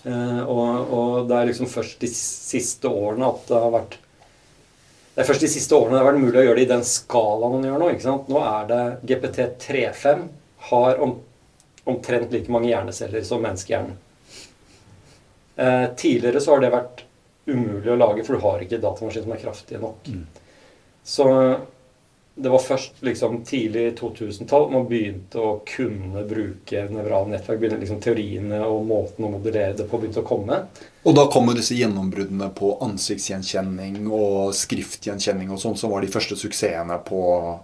Eh, 0.07 0.39
og, 0.47 0.93
og 0.95 1.27
det 1.27 1.35
er 1.35 1.49
liksom 1.49 1.67
først 1.67 1.99
de 1.99 2.09
siste 2.13 2.87
årene 2.87 3.27
at 3.27 3.43
det 3.49 3.59
har 3.59 3.73
vært 3.73 3.99
Det 3.99 5.23
er 5.23 5.27
først 5.27 5.43
de 5.43 5.51
siste 5.51 5.75
årene 5.75 5.97
det 5.97 6.03
har 6.03 6.09
vært 6.11 6.23
mulig 6.23 6.39
å 6.39 6.45
gjøre 6.45 6.59
det 6.61 6.65
i 6.67 6.71
den 6.71 6.87
skalaen 6.87 7.57
man 7.57 7.67
gjør 7.67 7.83
nå. 7.83 7.91
ikke 7.91 8.07
sant? 8.07 8.31
Nå 8.31 8.41
er 8.45 8.71
det 8.71 8.81
GPT35 9.11 10.25
har 10.71 11.03
om, 11.03 11.15
omtrent 11.91 12.31
like 12.31 12.53
mange 12.53 12.71
hjerneceller 12.71 13.27
som 13.27 13.43
menneskehjernen. 13.43 13.95
Eh, 15.57 15.87
tidligere 15.97 16.39
så 16.39 16.55
har 16.55 16.63
det 16.63 16.75
vært 16.79 17.07
umulig 17.49 17.91
å 17.91 17.99
lage, 17.99 18.23
for 18.23 18.37
du 18.37 18.45
har 18.45 18.63
ikke 18.63 18.79
datamaskiner 18.79 19.25
som 19.25 19.33
er 19.35 19.41
kraftige 19.41 19.81
nok. 19.81 20.13
Så 21.07 21.25
det 22.39 22.49
var 22.53 22.61
først 22.61 22.99
liksom 23.01 23.39
tidlig 23.47 23.95
2000-tall 23.97 24.67
man 24.69 24.85
begynte 24.85 25.41
å 25.41 25.55
kunne 25.65 26.21
bruke 26.29 26.83
nevrale 26.91 27.31
nettverk. 27.31 27.59
begynte 27.63 27.79
liksom 27.81 28.01
Teoriene 28.03 28.59
og 28.67 28.83
måten 28.85 29.25
å 29.25 29.31
modellere 29.33 29.73
det 29.79 29.87
på 29.89 29.97
begynte 29.97 30.21
å 30.21 30.27
komme. 30.27 30.59
Og 31.07 31.15
da 31.17 31.23
kommer 31.33 31.57
disse 31.57 31.73
gjennombruddene 31.73 32.51
på 32.53 32.75
ansiktsgjenkjenning 32.85 34.05
og 34.13 34.53
skriftgjenkjenning 34.53 35.49
og 35.55 35.61
sånn, 35.63 35.77
som 35.79 35.93
var 35.95 36.05
de 36.05 36.11
første 36.13 36.37
suksessene 36.37 36.99
på 37.07 37.21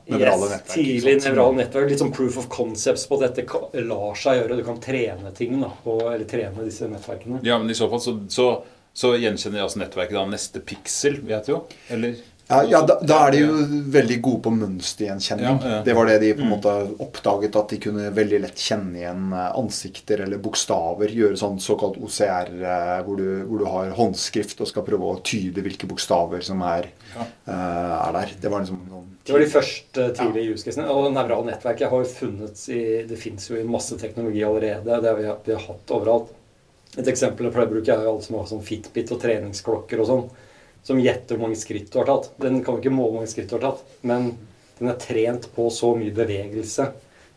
nevrale 0.10 0.48
Yes, 0.48 0.56
nettverk. 0.56 0.74
tidlig 0.74 1.16
nevrale 1.28 1.60
nettverk. 1.62 1.90
Litt 1.94 2.02
sånn 2.02 2.16
proof 2.16 2.42
of 2.42 2.50
concepts 2.50 3.06
på 3.10 3.22
at 3.22 3.28
dette 3.38 3.84
lar 3.86 4.18
seg 4.18 4.42
gjøre. 4.42 4.58
Du 4.58 4.66
kan 4.66 4.82
trene 4.82 5.34
ting, 5.38 5.60
da, 5.62 5.70
på, 5.86 6.00
eller 6.08 6.26
trene 6.30 6.66
disse 6.66 6.90
nettverkene. 6.90 7.44
Ja, 7.46 7.60
men 7.62 7.70
i 7.70 7.78
så 7.78 7.92
fall 7.92 8.02
så, 8.02 8.18
så, 8.32 8.50
så 8.90 9.14
gjenkjenner 9.22 9.68
altså 9.68 9.84
nettverket 9.84 10.18
da 10.18 10.26
neste 10.34 10.64
piksel, 10.66 11.22
vet 11.28 11.46
du 11.46 11.58
jo? 11.60 11.66
Eller? 11.94 12.18
Ja, 12.50 12.58
ja 12.68 12.82
da, 12.86 12.98
da 13.08 13.18
er 13.28 13.32
de 13.32 13.40
jo 13.40 13.54
veldig 13.94 14.18
gode 14.26 14.42
på 14.46 14.52
mønstergjenkjenning. 14.58 15.46
Ja, 15.48 15.70
ja. 15.78 15.78
Det 15.86 15.94
var 15.96 16.10
det 16.10 16.18
de 16.22 16.32
på 16.36 16.44
en 16.44 16.52
måte 16.52 16.74
oppdaget, 17.02 17.56
at 17.56 17.72
de 17.72 17.80
kunne 17.86 18.10
veldig 18.14 18.40
lett 18.44 18.60
kjenne 18.60 19.00
igjen 19.00 19.30
eh, 19.32 19.48
ansikter 19.60 20.26
eller 20.26 20.42
bokstaver. 20.44 21.14
Gjøre 21.16 21.40
sånn 21.40 21.62
såkalt 21.64 21.98
OCR, 22.04 22.52
eh, 22.60 23.00
hvor 23.08 23.22
du, 23.22 23.26
hvor 23.48 23.64
du 23.64 23.66
har 23.72 23.96
håndskrift 23.96 24.60
og 24.60 24.70
skal 24.70 24.86
prøve 24.88 25.14
å 25.14 25.22
tyde 25.24 25.64
hvilke 25.64 25.88
bokstaver 25.90 26.44
som 26.46 26.62
er, 26.68 26.92
Ja. 27.14 27.26
eh, 27.48 27.96
er 28.10 28.14
der. 28.20 28.36
Det 28.44 28.52
var 28.52 28.66
liksom 28.66 28.84
noen 28.92 29.10
Det 29.24 29.32
var 29.38 29.40
de 29.40 29.52
første 29.56 30.08
tidlige 30.20 30.54
use 30.58 30.68
casene. 30.68 30.92
Og 30.92 31.12
nevrale 31.16 31.48
nettverk 31.48 31.88
har 31.88 32.04
jo 32.04 32.12
funnet 32.12 32.60
i 32.76 32.82
Det 33.08 33.18
fins 33.24 33.48
jo 33.50 33.56
i 33.56 33.64
masse 33.64 33.96
teknologi 33.98 34.44
allerede. 34.44 34.84
Det 35.02 35.10
har 35.14 35.16
vi, 35.16 35.30
vi 35.48 35.56
har 35.56 35.68
hatt 35.72 35.96
overalt. 35.96 36.34
Et 36.98 37.08
eksempel 37.08 37.48
jeg 37.48 37.54
pleier 37.56 37.70
å 37.72 37.74
bruke, 37.78 37.90
er 37.94 38.04
jo 38.04 38.12
alle 38.18 38.22
som 38.26 38.36
har 38.38 38.50
sånn 38.52 38.66
Fitbit 38.68 39.16
og 39.16 39.22
treningsklokker 39.24 40.04
og 40.04 40.10
sånn. 40.12 40.26
Som 40.84 41.00
gjetter 41.00 41.38
hvor 41.38 41.48
mange 41.48 41.60
skritt 41.60 41.92
du 41.94 42.00
har 42.02 42.10
tatt. 42.10 42.34
Den 42.44 42.60
kan 42.64 42.76
jo 42.76 42.84
ikke 42.84 42.94
måle 42.94 43.14
hvor 43.14 43.22
mange 43.22 43.32
skritt 43.32 43.52
du 43.52 43.56
har 43.58 43.64
tatt, 43.70 43.96
men 44.04 44.34
den 44.80 44.92
er 44.92 45.00
trent 45.00 45.48
på 45.56 45.70
så 45.72 45.94
mye 45.96 46.14
bevegelse 46.16 46.90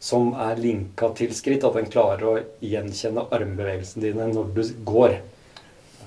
som 0.03 0.33
er 0.35 0.59
linka 0.61 1.09
til 1.17 1.33
skritt, 1.35 1.65
at 1.65 1.77
den 1.79 1.89
klarer 1.91 2.27
å 2.29 2.35
gjenkjenne 2.65 3.29
armbevegelsene 3.33 4.05
dine 4.05 4.29
når 4.33 4.51
du 4.57 4.63
går. 4.87 5.17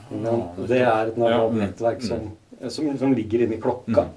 Det 0.10 0.82
er 0.82 1.12
et 1.12 1.18
Ja, 1.18 1.44
mm, 1.48 1.60
nettverk 1.62 2.04
som, 2.06 2.32
som, 2.68 2.90
som 2.98 3.14
ligger 3.16 3.46
inni 3.46 3.60
klokka 3.62 4.08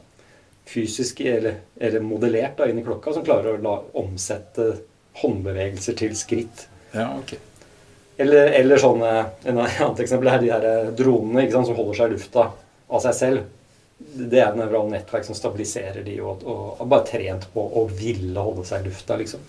fysisk 0.68 1.20
eller, 1.20 1.58
eller 1.76 2.00
modellert 2.00 2.56
da, 2.58 2.68
inni 2.70 2.82
i 2.82 2.86
klokka, 2.86 3.12
som 3.12 3.24
klarer 3.26 3.56
å 3.56 3.62
la, 3.62 3.78
omsette 3.98 4.68
håndbevegelser 5.22 5.96
til 5.98 6.14
skritt. 6.16 6.66
Ja, 6.94 7.10
ok. 7.18 7.34
Eller, 8.22 8.52
eller 8.60 8.80
sånne, 8.80 9.10
en 9.48 9.60
annet 9.64 10.02
eksempel 10.04 10.30
er 10.30 10.42
de 10.42 10.50
her 10.52 10.66
eh, 10.68 10.90
dronene 10.96 11.48
sant, 11.50 11.68
som 11.68 11.76
holder 11.76 11.98
seg 11.98 12.12
i 12.12 12.16
lufta 12.16 12.46
av 12.92 13.02
seg 13.06 13.18
selv. 13.18 13.50
Det 13.98 14.40
er 14.42 14.56
nevrale 14.58 14.90
nettverk 14.96 15.24
som 15.28 15.36
stabiliserer 15.38 16.02
de 16.06 16.16
og, 16.20 16.42
og 16.42 16.80
og 16.82 16.88
bare 16.90 17.06
trent 17.06 17.44
på 17.54 17.62
å 17.62 17.84
ville 17.90 18.40
holde 18.42 18.64
seg 18.66 18.82
i 18.82 18.90
lufta. 18.90 19.16
liksom. 19.20 19.44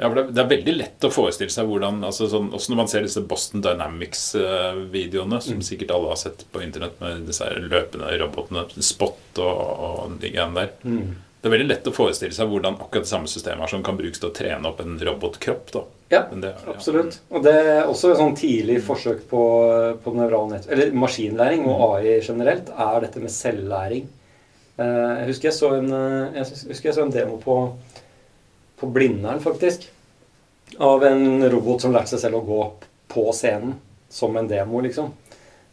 Ja, 0.00 0.08
for 0.08 0.16
det, 0.24 0.40
er 0.40 0.48
veldig 0.48 0.72
lett 0.74 1.04
å 1.06 1.10
forestille 1.12 1.52
seg 1.52 1.68
hvordan 1.68 2.00
altså 2.08 2.26
sånn, 2.32 2.48
Også 2.56 2.72
når 2.72 2.78
man 2.80 2.88
ser 2.90 3.04
disse 3.04 3.20
Boston 3.28 3.62
Dynamics-videoene, 3.62 5.40
som 5.44 5.58
Mm. 5.60 5.62
sikkert 5.62 5.92
alle 5.94 6.08
har 6.08 6.16
sett 6.16 6.44
på 6.50 6.62
internett 6.64 6.98
med 7.00 7.26
disse 7.28 7.44
løpende 7.44 8.08
robotene, 8.18 8.64
Spot 8.82 9.38
og, 9.38 9.60
og 9.86 10.16
de 10.20 10.30
greiene 10.32 10.54
der. 10.54 10.72
Det 11.42 11.48
er 11.50 11.54
veldig 11.56 11.66
lett 11.72 11.88
å 11.90 11.92
forestille 11.94 12.34
seg 12.36 12.46
hvordan 12.52 12.76
akkurat 12.78 13.02
det 13.02 13.10
samme 13.10 13.26
systemet 13.30 13.68
som 13.72 13.82
kan 13.82 13.96
brukes 13.98 14.20
til 14.22 14.28
å 14.30 14.34
trene 14.36 14.68
opp 14.68 14.78
en 14.84 14.94
robotkropp. 14.98 15.72
da. 15.74 15.80
Ja, 16.12 16.20
det- 16.30 16.54
ja. 16.54 16.70
absolutt. 16.72 17.18
Og 17.32 17.42
det 17.42 17.52
er 17.52 17.82
også 17.90 18.12
et 18.12 18.18
sånn 18.18 18.36
tidlig 18.36 18.80
forsøk 18.86 19.24
på, 19.28 19.40
på 20.04 20.14
nett, 20.14 20.68
eller 20.70 20.92
maskinlæring 20.92 21.66
og 21.66 21.96
AI 21.98 22.20
generelt, 22.20 22.68
er 22.70 23.00
dette 23.00 23.18
med 23.18 23.30
selvlæring. 23.30 24.06
Eh, 24.78 25.18
Jeg 25.18 25.26
husker 25.26 25.48
jeg 25.50 25.58
så 25.58 25.72
en, 25.78 25.90
eh, 25.92 26.32
jeg 26.34 26.68
husker 26.70 26.88
jeg 26.90 26.94
så 26.94 27.02
en 27.02 27.10
demo 27.10 27.38
på, 27.38 27.56
på 28.78 28.92
Blindern, 28.92 29.40
faktisk. 29.40 29.88
Av 30.78 31.02
en 31.04 31.42
robot 31.50 31.80
som 31.80 31.92
lærte 31.92 32.08
seg 32.14 32.20
selv 32.20 32.36
å 32.36 32.46
gå 32.46 32.72
på 33.08 33.26
scenen 33.34 33.74
som 34.08 34.36
en 34.36 34.46
demo, 34.48 34.80
liksom. 34.80 35.10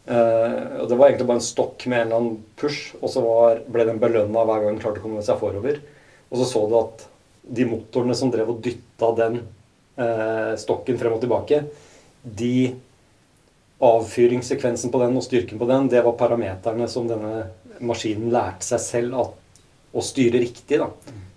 Eh, 0.09 0.81
og 0.81 0.89
Det 0.89 0.97
var 0.97 1.07
egentlig 1.07 1.27
bare 1.29 1.41
en 1.41 1.45
stokk 1.45 1.85
med 1.85 2.01
en 2.01 2.07
eller 2.07 2.19
annen 2.19 2.41
push, 2.57 2.95
og 2.97 3.11
så 3.13 3.21
var, 3.21 3.61
ble 3.69 3.85
den 3.85 4.01
belønna 4.01 4.45
hver 4.47 4.63
gang 4.63 4.73
den 4.73 4.81
klarte 4.81 5.03
å 5.03 5.05
komme 5.05 5.23
seg 5.25 5.37
forover. 5.41 5.79
Og 6.29 6.41
så 6.41 6.49
så 6.49 6.65
du 6.69 6.75
at 6.79 7.05
de 7.59 7.65
motorene 7.69 8.17
som 8.17 8.31
drev 8.33 8.49
og 8.53 8.61
dytta 8.65 9.09
den 9.17 9.39
uh, 9.97 10.53
stokken 10.61 10.99
frem 11.01 11.15
og 11.15 11.21
tilbake, 11.23 11.63
de 12.21 12.75
avfyringssekvensen 13.85 14.91
på 14.93 15.01
den 15.01 15.17
og 15.17 15.25
styrken 15.25 15.61
på 15.61 15.67
den, 15.69 15.87
det 15.89 16.03
var 16.05 16.17
parameterne 16.19 16.89
som 16.91 17.07
denne 17.09 17.47
maskinen 17.79 18.29
lærte 18.33 18.67
seg 18.67 18.83
selv 18.83 19.21
at, 19.23 19.65
å 19.89 20.03
styre 20.05 20.41
riktig, 20.43 20.77
da, 20.77 20.89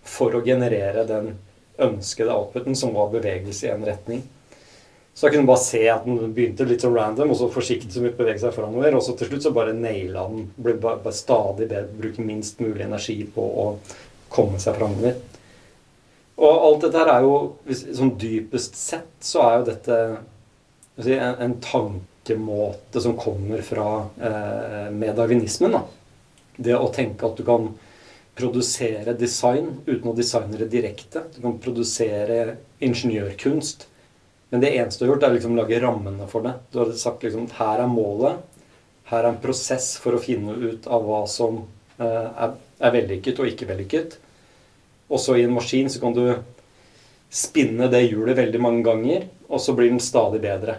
for 0.05 0.35
å 0.37 0.43
generere 0.45 1.07
den 1.09 1.31
ønskede 1.81 2.35
outputen, 2.35 2.77
som 2.77 2.93
var 2.97 3.13
bevegelse 3.15 3.69
i 3.69 3.73
en 3.73 3.87
retning. 3.87 4.25
Så 5.13 5.27
jeg 5.27 5.35
kunne 5.35 5.49
bare 5.51 5.61
se 5.61 5.83
at 5.93 6.07
den 6.07 6.33
begynte 6.33 6.65
litt 6.65 6.85
sånn 6.85 6.97
random, 6.97 7.35
og 7.35 7.37
så 7.37 7.51
forsiktig 7.53 7.93
som 7.93 8.07
bevege 8.07 8.41
seg 8.41 8.55
framover. 8.57 8.97
Og 8.97 9.05
så 9.05 9.13
til 9.19 9.29
slutt 9.29 9.45
så 9.45 9.53
bare 9.55 9.75
naila 9.77 10.25
den. 10.31 10.47
Ble 10.57 10.79
bare, 10.81 11.13
stadig 11.15 11.69
bedre, 11.69 11.91
bruke 11.99 12.25
minst 12.25 12.63
mulig 12.65 12.87
energi 12.87 13.19
på 13.35 13.45
å 13.45 13.67
komme 14.33 14.61
seg 14.63 14.79
framover. 14.79 15.21
Og 16.43 16.67
alt 16.67 16.87
dette 16.87 16.99
her 17.03 17.11
er 17.13 17.27
jo 17.27 17.35
Sånn 17.69 18.15
dypest 18.19 18.79
sett 18.79 19.11
så 19.23 19.43
er 19.45 19.59
jo 19.59 19.67
dette 19.69 19.99
si, 20.97 21.13
en, 21.13 21.37
en 21.45 21.55
tankemåte 21.63 23.03
som 23.05 23.19
kommer 23.21 23.63
fra 23.67 23.89
eh, 24.17 24.89
med 24.97 25.21
da. 25.21 25.83
Det 26.57 26.77
å 26.77 26.91
tenke 26.95 27.29
at 27.29 27.37
du 27.37 27.45
kan 27.47 27.69
produsere 28.39 29.13
design 29.19 29.69
uten 29.87 30.09
å 30.09 30.17
designe 30.17 30.59
det 30.61 30.71
direkte. 30.73 31.27
Du 31.37 31.43
kan 31.45 31.59
produsere 31.63 32.57
ingeniørkunst. 32.83 33.87
Men 34.53 34.61
det 34.61 34.75
eneste 34.77 35.01
du 35.01 35.07
har 35.07 35.15
gjort, 35.15 35.23
er 35.25 35.37
liksom 35.39 35.57
lage 35.57 35.81
rammene 35.81 36.27
for 36.29 36.45
det. 36.45 36.53
Du 36.73 36.83
har 36.83 36.91
sagt 37.01 37.25
liksom 37.25 37.49
her 37.57 37.81
er 37.81 37.89
målet. 37.89 38.43
Her 39.09 39.25
er 39.25 39.31
en 39.31 39.41
prosess 39.41 39.95
for 40.01 40.13
å 40.13 40.21
finne 40.21 40.53
ut 40.53 40.89
av 40.93 41.07
hva 41.09 41.23
som 41.31 41.63
eh, 41.97 42.29
er, 42.29 42.53
er 42.85 42.95
vellykket 42.99 43.41
og 43.41 43.49
ikke 43.49 43.71
vellykket. 43.71 44.19
Og 45.09 45.21
så 45.21 45.39
i 45.39 45.47
en 45.47 45.57
maskin 45.57 45.89
så 45.93 46.03
kan 46.05 46.13
du 46.17 46.27
spinne 47.33 47.89
det 47.89 48.05
hjulet 48.05 48.37
veldig 48.37 48.61
mange 48.61 48.85
ganger, 48.85 49.25
og 49.49 49.61
så 49.61 49.73
blir 49.77 49.89
den 49.89 50.05
stadig 50.05 50.43
bedre. 50.45 50.77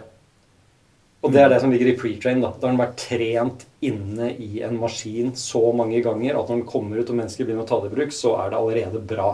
Og 1.24 1.32
det 1.32 1.40
er 1.40 1.48
det 1.50 1.58
som 1.62 1.72
ligger 1.72 1.88
i 1.88 1.96
pre-train. 1.98 2.42
Da 2.42 2.52
Da 2.52 2.68
har 2.68 2.74
den 2.74 2.82
vært 2.82 2.98
trent 3.00 3.64
inne 3.82 4.30
i 4.38 4.60
en 4.62 4.76
maskin 4.78 5.32
så 5.40 5.72
mange 5.72 6.02
ganger 6.04 6.36
at 6.36 6.50
når 6.50 6.60
den 6.60 6.66
kommer 6.68 7.00
ut 7.00 7.10
og 7.10 7.16
mennesker 7.16 7.46
begynner 7.48 7.64
å 7.64 7.70
ta 7.70 7.80
det 7.80 7.90
i 7.90 7.94
bruk, 7.96 8.12
så 8.12 8.36
er 8.42 8.52
det 8.52 8.60
allerede 8.60 9.02
bra. 9.14 9.30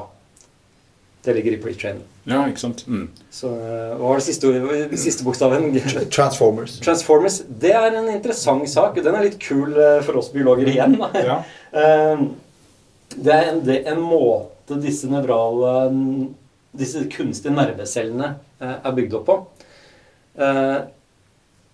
Det 1.25 1.35
ligger 1.37 1.57
i 1.57 1.61
pre-train. 1.61 2.01
Ja, 2.31 2.45
ikke 2.49 2.63
sant? 2.63 2.85
Mm. 2.87 3.09
Så 3.35 3.51
eh, 3.57 3.95
hva 3.97 4.13
var 4.13 4.21
det 4.21 4.27
siste, 4.29 4.51
siste 5.03 5.27
bokstaven? 5.27 5.71
Transformers. 6.15 6.77
Transformers. 6.85 7.41
Det 7.63 7.73
er 7.75 7.89
en 7.99 8.09
interessant 8.13 8.69
sak. 8.71 9.01
Den 9.03 9.19
er 9.19 9.27
litt 9.27 9.41
kul 9.43 9.75
eh, 9.75 9.99
for 10.07 10.21
oss 10.23 10.31
biologer 10.35 10.71
igjen. 10.73 10.99
Ja. 11.19 11.43
Eh, 11.71 12.23
Det 13.15 13.31
er 13.31 13.45
en, 13.53 13.61
det, 13.67 13.77
en 13.91 14.01
måte 14.03 14.75
disse 14.83 15.07
nevrale 15.11 15.71
Disse 16.75 17.05
kunstige 17.11 17.53
nervecellene 17.55 18.33
er 18.63 18.95
bygd 18.97 19.15
opp 19.19 19.29
på. 19.29 19.37
Eh, 20.39 20.81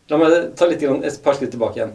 La 0.07 0.19
meg 0.21 0.35
ta 0.55 0.69
litt, 0.71 0.85
et 0.85 1.17
par 1.25 1.35
skritt 1.35 1.51
tilbake 1.55 1.81
igjen. 1.81 1.95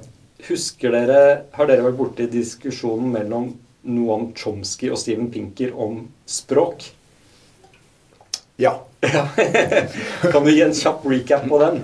Husker 0.50 0.92
dere, 0.92 1.20
Har 1.56 1.70
dere 1.70 1.86
vært 1.86 2.00
borti 2.00 2.26
diskusjonen 2.32 3.14
mellom 3.14 3.52
Noam 3.88 4.32
Chomsky 4.38 4.90
og 4.92 5.00
Steven 5.00 5.30
Pinker 5.32 5.72
om 5.80 6.08
språk? 6.30 6.90
Ja. 8.62 8.78
Kan 10.32 10.46
du 10.46 10.52
gi 10.52 10.62
en 10.62 10.76
kjapp 10.78 11.06
recap 11.10 11.48
på 11.50 11.60
den? 11.62 11.82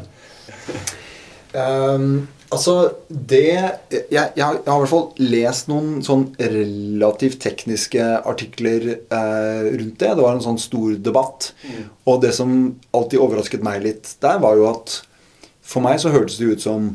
Um, 1.57 2.27
altså, 2.53 2.75
det 3.09 3.41
jeg, 3.47 3.71
jeg, 4.11 4.19
har, 4.19 4.59
jeg 4.61 4.69
har 4.69 4.77
i 4.77 4.83
hvert 4.83 4.91
fall 4.91 5.07
lest 5.33 5.71
noen 5.71 6.03
sånn 6.05 6.27
relativt 6.37 7.39
tekniske 7.43 8.03
artikler 8.19 8.91
eh, 8.93 9.63
rundt 9.73 9.97
det. 10.03 10.11
Det 10.11 10.21
var 10.21 10.35
en 10.35 10.45
sånn 10.45 10.61
stor 10.61 10.93
debatt. 11.01 11.51
Og 12.05 12.21
det 12.23 12.35
som 12.37 12.53
alltid 12.93 13.23
overrasket 13.23 13.65
meg 13.65 13.81
litt 13.87 14.13
der, 14.23 14.37
var 14.43 14.59
jo 14.59 14.69
at 14.69 14.99
for 15.67 15.83
meg 15.83 15.99
så 16.03 16.13
hørtes 16.13 16.37
det 16.39 16.53
ut 16.53 16.63
som 16.63 16.93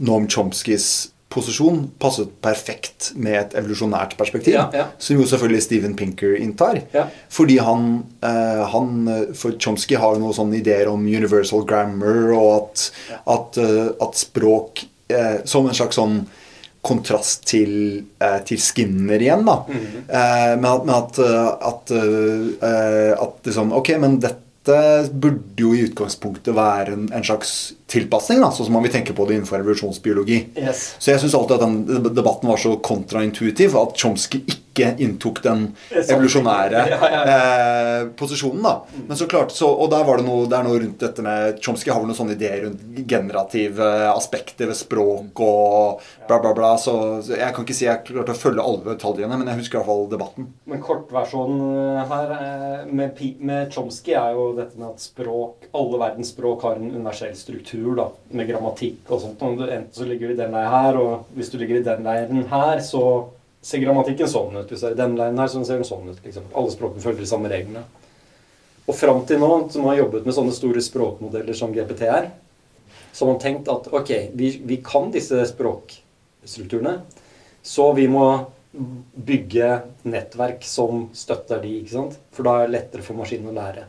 Noam 0.00 0.28
Chomskys 0.30 1.09
posisjon 1.30 1.84
passet 2.02 2.32
perfekt 2.42 3.12
med 3.14 3.36
et 3.38 3.54
evolusjonært 3.60 4.16
perspektiv. 4.18 4.56
Ja, 4.56 4.66
ja. 4.74 4.88
Som 4.98 5.20
jo 5.20 5.28
selvfølgelig 5.30 5.62
Steven 5.62 5.94
Pinker 5.98 6.34
inntar. 6.40 6.80
Ja. 6.94 7.06
Fordi 7.30 7.60
han, 7.62 7.86
eh, 8.26 8.64
han 8.72 9.06
For 9.38 9.54
Chomsky 9.58 9.94
har 10.00 10.16
jo 10.16 10.24
noen 10.24 10.34
sånne 10.36 10.58
ideer 10.58 10.90
om 10.90 11.06
universal 11.06 11.62
grammar, 11.70 12.32
og 12.34 12.50
at, 12.58 12.84
at, 13.30 13.60
eh, 13.62 13.88
at 14.02 14.18
språk 14.18 14.84
eh, 15.10 15.40
Som 15.44 15.70
en 15.70 15.74
slags 15.78 15.98
sånn 16.00 16.20
kontrast 16.82 17.42
til, 17.44 18.06
eh, 18.24 18.38
til 18.48 18.58
Skinner 18.58 19.20
igjen, 19.20 19.42
da. 19.44 19.58
eh, 19.68 20.54
men 20.56 20.64
at, 20.70 20.86
men 20.86 20.94
at, 20.96 21.18
eh, 21.20 21.50
at, 21.70 21.92
at 23.20 23.50
liksom 23.50 23.74
Ok, 23.76 23.92
men 24.00 24.18
dette 24.22 24.46
burde 24.64 25.62
jo 25.62 25.72
i 25.72 25.86
utgangspunktet 25.88 26.54
være 26.54 26.92
en, 26.92 27.06
en 27.16 27.24
slags 27.24 27.72
tilpasning, 27.90 28.42
sånn 28.44 28.68
som 28.68 28.74
man 28.76 28.84
vil 28.84 28.92
tenke 28.92 29.14
på 29.16 29.24
det 29.26 29.38
innenfor 29.38 29.62
revolusjonsbiologi. 29.62 30.40
Yes. 30.60 30.82
Så 31.00 31.14
jeg 31.14 31.22
syns 31.22 31.36
alltid 31.38 31.56
at 31.56 31.64
den 31.64 32.10
debatten 32.14 32.50
var 32.50 32.60
så 32.60 32.74
kontraintuitiv. 32.84 33.76
At 33.80 33.96
Chomsky 33.98 34.42
ikke 34.44 34.69
inntok 34.78 35.42
den 35.42 35.66
evolusjonære 35.90 36.82
eh, 37.34 38.04
posisjonen. 38.16 38.62
da 38.62 39.02
Men 39.06 39.16
så 39.16 39.26
klart, 39.26 39.52
så, 39.52 39.68
Og 39.68 39.90
der 39.90 40.04
var 40.04 40.20
det 40.20 40.26
noe, 40.26 40.46
det 40.50 40.62
noe 40.64 40.80
rundt 40.80 41.00
dette 41.00 41.24
med 41.24 41.60
Chomsky 41.64 41.90
har 41.90 42.00
vel 42.00 42.10
noen 42.10 42.18
sånne 42.18 42.36
ideer 42.36 42.64
rundt 42.66 43.00
generative 43.10 43.88
aspekter 44.12 44.70
ved 44.70 44.78
språk 44.78 45.42
og 45.44 46.04
bla, 46.28 46.38
bla, 46.38 46.54
bla. 46.54 46.72
Så, 46.78 46.94
så 47.26 47.36
jeg 47.38 47.54
kan 47.54 47.66
ikke 47.66 47.76
si 47.76 47.88
jeg 47.88 48.04
klarte 48.06 48.36
å 48.36 48.40
følge 48.40 48.64
alle 48.64 48.94
detaljene, 48.94 49.40
men 49.40 49.50
jeg 49.50 49.62
husker 49.62 49.78
i 49.78 49.80
hvert 49.80 49.90
fall 49.90 50.06
debatten. 50.12 50.50
Men 50.70 50.84
kortversjonen 50.84 51.64
eh, 51.96 52.14
her 52.14 52.34
eh, 52.36 52.86
med, 52.90 53.24
med 53.40 53.74
Chomsky 53.74 54.14
er 54.18 54.36
jo 54.38 54.50
dette 54.58 54.78
med 54.78 54.92
at 54.92 55.04
språk, 55.04 55.68
alle 55.76 56.00
verdens 56.04 56.32
språk 56.34 56.66
har 56.68 56.78
en 56.78 56.90
universell 56.92 57.34
struktur, 57.38 57.92
da, 57.98 58.08
med 58.36 58.50
grammatikk 58.50 59.10
og 59.10 59.24
sånt. 59.24 59.42
Enten 59.42 59.90
så 59.94 60.06
ligger 60.06 60.30
du 60.30 60.36
i 60.36 60.40
den 60.40 60.54
leiren 60.54 60.72
her, 60.74 60.98
og 61.00 61.36
hvis 61.36 61.50
du 61.50 61.58
ligger 61.60 61.80
i 61.80 61.84
den 61.86 62.06
leiren 62.06 62.46
her, 62.50 62.82
så 62.84 63.04
ser 63.62 63.82
grammatikken 63.82 64.30
sånn 64.30 64.56
ut. 64.56 64.70
Hvis 64.70 64.84
det 64.84 64.92
er 64.92 65.00
den 65.00 65.16
linen 65.18 65.40
her, 65.40 65.50
så 65.52 65.62
ser 65.64 65.80
den 65.80 65.88
sånn 65.88 66.08
ut. 66.10 66.20
Liksom. 66.24 66.46
Alle 66.56 66.72
språkene 66.72 67.04
følger 67.04 67.24
de 67.24 67.30
samme 67.30 67.50
reglene. 67.52 67.84
Og 68.88 68.96
fram 68.96 69.22
til 69.28 69.42
nå, 69.42 69.50
som 69.70 69.86
har 69.90 70.00
jobbet 70.00 70.26
med 70.26 70.36
sånne 70.36 70.54
store 70.56 70.82
språkmodeller 70.82 71.56
som 71.56 71.74
GPTR, 71.74 72.30
så 73.12 73.24
har 73.24 73.32
man 73.32 73.42
tenkt 73.42 73.68
at 73.70 73.90
ok, 73.92 74.10
vi, 74.38 74.54
vi 74.66 74.80
kan 74.84 75.10
disse 75.14 75.42
språkstrukturene, 75.50 77.00
så 77.62 77.90
vi 77.94 78.06
må 78.10 78.24
bygge 78.70 79.70
nettverk 80.06 80.64
som 80.66 81.08
støtter 81.16 81.62
de, 81.62 81.80
ikke 81.80 81.94
sant? 81.96 82.18
For 82.34 82.46
da 82.46 82.60
er 82.60 82.68
det 82.68 82.76
lettere 82.76 83.04
for 83.06 83.18
maskinen 83.18 83.50
å 83.50 83.56
lære. 83.56 83.86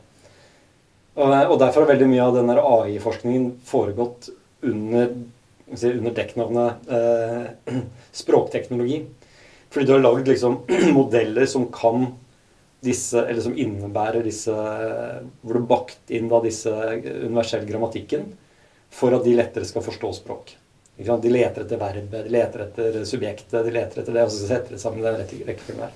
Og, 1.21 1.57
derfor 1.59 1.83
har 1.83 1.91
veldig 1.91 2.07
mye 2.09 2.25
av 2.25 2.37
den 2.37 2.53
AI-forskningen 2.55 3.47
foregått 3.67 4.29
under, 4.65 5.11
under 5.75 6.15
dekknavnet 6.17 6.93
eh, 6.97 7.75
språkteknologi. 8.21 9.03
Fordi 9.71 9.87
du 9.87 9.93
har 9.95 10.03
laget 10.03 10.27
liksom 10.27 10.59
modeller 10.97 11.45
som 11.45 11.67
kan 11.71 12.09
disse, 12.81 13.21
eller 13.21 13.41
som 13.41 13.57
innebærer 13.57 14.23
disse 14.25 14.53
Hvor 15.41 15.53
du 15.57 15.67
bakt 15.69 16.11
inn 16.11 16.29
da 16.31 16.41
disse 16.43 16.71
universell 16.71 17.67
grammatikken 17.69 18.31
for 18.91 19.15
at 19.15 19.23
de 19.23 19.37
lettere 19.37 19.63
skal 19.63 19.85
forstå 19.85 20.09
språk. 20.17 20.49
De 20.97 21.29
leter 21.31 21.63
etter 21.63 21.79
verbet, 21.79 22.25
de 22.25 22.33
leter 22.33 22.65
etter 22.65 22.97
subjektet, 23.07 23.53
de 23.63 23.71
leter 23.71 24.01
etter 24.01 24.17
det, 24.17 24.25
og 24.27 24.33
så 24.33 24.49
setter 24.49 24.75
de 24.75 24.79
sammen 24.81 25.05
den 25.05 25.15
rette 25.15 25.37
rekkefølgen 25.47 25.85
der. 25.85 25.93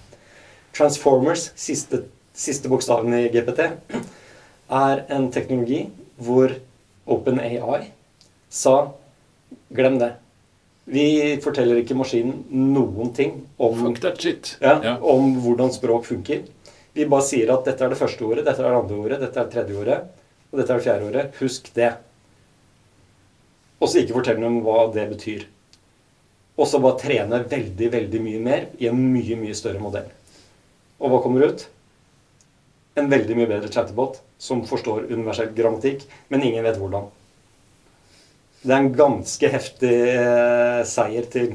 Transformers, 0.75 1.49
siste, 1.59 2.05
siste 2.31 2.71
bokstaven 2.71 3.11
i 3.19 3.25
GPT, 3.33 3.67
er 4.85 5.03
en 5.11 5.27
teknologi 5.35 5.81
hvor 6.15 6.55
OpenAI 7.05 7.89
sa 8.47 8.77
glem 9.75 9.99
det. 9.99 10.13
Vi 10.85 11.05
forteller 11.41 11.79
ikke 11.81 11.95
maskinen 11.97 12.43
noen 12.51 13.09
ting 13.17 13.39
om 13.57 13.79
ja, 14.61 14.75
Ja. 14.83 14.97
om 15.01 15.31
hvordan 15.41 15.71
språk 15.73 16.05
funker. 16.05 16.43
Vi 16.93 17.05
bare 17.09 17.25
sier 17.25 17.49
at 17.51 17.65
dette 17.65 17.83
er 17.83 17.89
det 17.89 17.97
første 17.97 18.21
ordet, 18.23 18.45
dette 18.45 18.61
er 18.61 18.69
det 18.69 18.77
andre 18.83 18.95
ordet, 19.01 19.19
dette 19.19 19.39
er 19.39 19.47
det 19.49 19.51
tredje 19.55 19.79
ordet, 19.81 19.97
og 20.51 20.59
dette 20.59 20.71
er 20.71 20.77
det 20.77 20.85
fjerde 20.85 21.07
ordet. 21.09 21.25
Husk 21.41 21.73
det. 21.73 21.89
Og 23.81 23.89
så 23.89 23.99
ikke 24.03 24.15
fortell 24.15 24.39
dem 24.39 24.61
hva 24.63 24.85
det 24.93 25.09
betyr. 25.09 25.47
Og 26.55 26.69
så 26.69 26.79
bare 26.79 26.99
trene 27.01 27.41
veldig, 27.51 27.89
veldig 27.91 28.21
mye 28.23 28.39
mer 28.45 28.67
i 28.79 28.87
en 28.87 29.01
mye, 29.11 29.35
mye 29.41 29.57
større 29.57 29.81
modell. 29.83 30.07
Og 31.01 31.11
hva 31.11 31.19
kommer 31.25 31.49
ut? 31.49 31.65
En 32.95 33.09
veldig 33.11 33.35
mye 33.35 33.49
bedre 33.49 33.67
chatbot 33.73 34.21
som 34.39 34.61
forstår 34.69 35.09
universell 35.11 35.51
grammatikk, 35.57 36.05
men 36.31 36.45
ingen 36.47 36.63
vet 36.63 36.77
hvordan. 36.79 37.09
Det 38.65 38.73
er 38.73 38.81
en 38.81 38.93
ganske 38.97 39.49
heftig 39.53 39.93
eh, 40.09 40.81
seier 40.89 41.27
til 41.29 41.51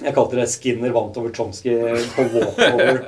Jeg 0.00 0.14
kalte 0.16 0.38
det 0.40 0.48
Skinner 0.50 0.90
vant 0.94 1.18
over 1.20 1.30
Chomsky 1.36 1.76
på 2.16 2.24
walkover 2.32 2.98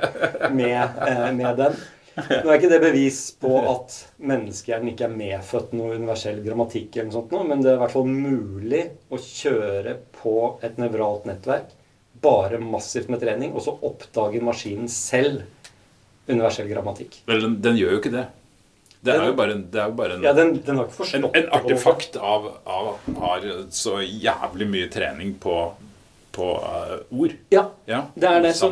med, 0.55 1.01
eh, 1.09 1.27
med 1.35 1.59
den. 1.59 1.75
Nå 2.13 2.45
er 2.45 2.59
ikke 2.59 2.69
det 2.69 2.79
bevis 2.83 3.19
på 3.41 3.51
at 3.67 3.95
menneskehjernen 4.21 4.91
ikke 4.93 5.07
er 5.07 5.15
medfødt 5.17 5.71
noe 5.75 5.95
universell 5.97 6.43
grammatikk, 6.45 6.93
eller 6.93 7.09
noe 7.09 7.15
sånt, 7.17 7.33
noe, 7.33 7.47
men 7.49 7.63
det 7.63 7.71
er 7.71 7.79
i 7.79 7.81
hvert 7.81 7.95
fall 7.95 8.11
mulig 8.11 8.83
å 9.09 9.19
kjøre 9.19 9.95
på 10.21 10.35
et 10.63 10.77
nevralt 10.79 11.25
nettverk 11.27 11.73
bare 12.23 12.59
massivt 12.61 13.09
med 13.11 13.19
trening, 13.23 13.51
og 13.51 13.65
så 13.65 13.73
oppdager 13.83 14.45
maskinen 14.45 14.87
selv 14.91 15.43
universell 16.29 16.69
grammatikk. 16.69 17.19
Vel, 17.27 17.41
den, 17.43 17.57
den 17.65 17.79
gjør 17.81 17.97
jo 17.97 18.01
ikke 18.03 18.13
det. 18.13 18.27
Det 19.03 19.11
er 19.13 19.25
jo 19.27 19.33
bare, 19.35 19.55
er 19.59 19.89
jo 19.89 19.95
bare 19.97 20.13
en, 20.15 20.21
Ja, 20.23 20.31
den, 20.33 20.53
den 20.63 20.77
har 20.79 20.87
ikke 20.87 21.07
en, 21.17 21.25
en 21.35 21.47
artefakt 21.57 22.15
av, 22.15 22.45
av 22.63 22.93
har 23.19 23.47
så 23.75 23.97
jævlig 23.99 24.67
mye 24.71 24.87
trening 24.93 25.33
på, 25.43 25.55
på 26.31 26.47
uh, 26.63 26.93
ord. 27.11 27.33
Ja, 27.51 27.65
Ja, 27.89 28.05
Det 28.15 28.29
er 28.29 28.41
det, 28.45 28.53
så- 28.55 28.69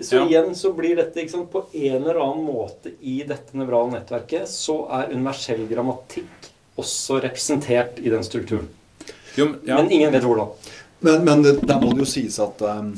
Så 0.00 0.16
ja. 0.20 0.26
igjen 0.28 0.54
så 0.54 0.70
blir 0.76 0.96
dette 0.96 1.18
ikke 1.24 1.34
sant, 1.34 1.50
på 1.50 1.64
en 1.72 1.96
eller 1.98 2.20
annen 2.22 2.44
måte 2.46 2.92
i 3.00 3.22
dette 3.26 3.58
nevrale 3.58 3.96
nettverket, 3.96 4.46
så 4.48 4.84
er 5.00 5.10
universell 5.16 5.66
grammatikk 5.68 6.50
også 6.78 7.18
representert 7.24 7.98
i 7.98 8.08
den 8.08 8.22
strukturen. 8.24 8.68
Jo. 9.36 9.48
Men 9.66 9.90
ingen 9.90 10.12
vet 10.12 10.22
hvordan. 10.22 10.54
Men, 11.02 11.24
men 11.26 11.42
der 11.42 11.80
må 11.82 11.90
det 11.90 12.04
jo 12.04 12.08
sies 12.08 12.38
at 12.40 12.62
um, 12.62 12.92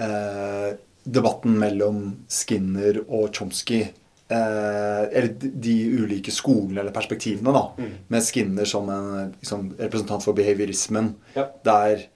eh, 0.00 0.72
debatten 1.04 1.58
mellom 1.60 2.00
Skinner 2.32 3.02
og 3.04 3.28
Chomsky 3.36 3.82
eh, 4.28 5.02
Eller 5.10 5.34
de, 5.38 5.74
ulike 6.04 6.32
skolene 6.34 6.80
eller 6.80 6.94
perspektivene, 6.94 7.52
da. 7.54 7.64
Mm. 7.78 7.92
Med 8.08 8.26
Skinner 8.26 8.68
som 8.68 8.88
en 8.92 9.34
liksom, 9.40 9.68
representant 9.78 10.24
for 10.24 10.36
behaviorismen. 10.36 11.14
Ja. 11.34 11.48
Der, 11.64 12.06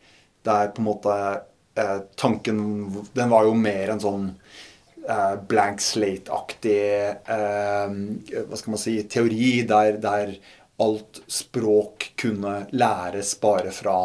der 0.47 0.73
på 0.75 0.83
en 0.83 0.89
måte 0.89 1.19
eh, 1.79 1.99
tanken 2.17 2.63
Den 3.13 3.31
var 3.31 3.49
jo 3.49 3.55
mer 3.59 3.95
en 3.95 4.03
sånn 4.03 4.31
eh, 5.09 5.35
blank 5.51 5.83
slate-aktig 5.85 6.81
eh, 7.09 7.99
Hva 8.39 8.61
skal 8.61 8.75
man 8.75 8.83
si 8.83 9.01
teori 9.11 9.53
der, 9.69 10.01
der 10.03 10.39
alt 10.79 11.23
språk 11.27 12.13
kunne 12.21 12.61
læres 12.71 13.33
bare 13.43 13.73
fra 13.75 13.99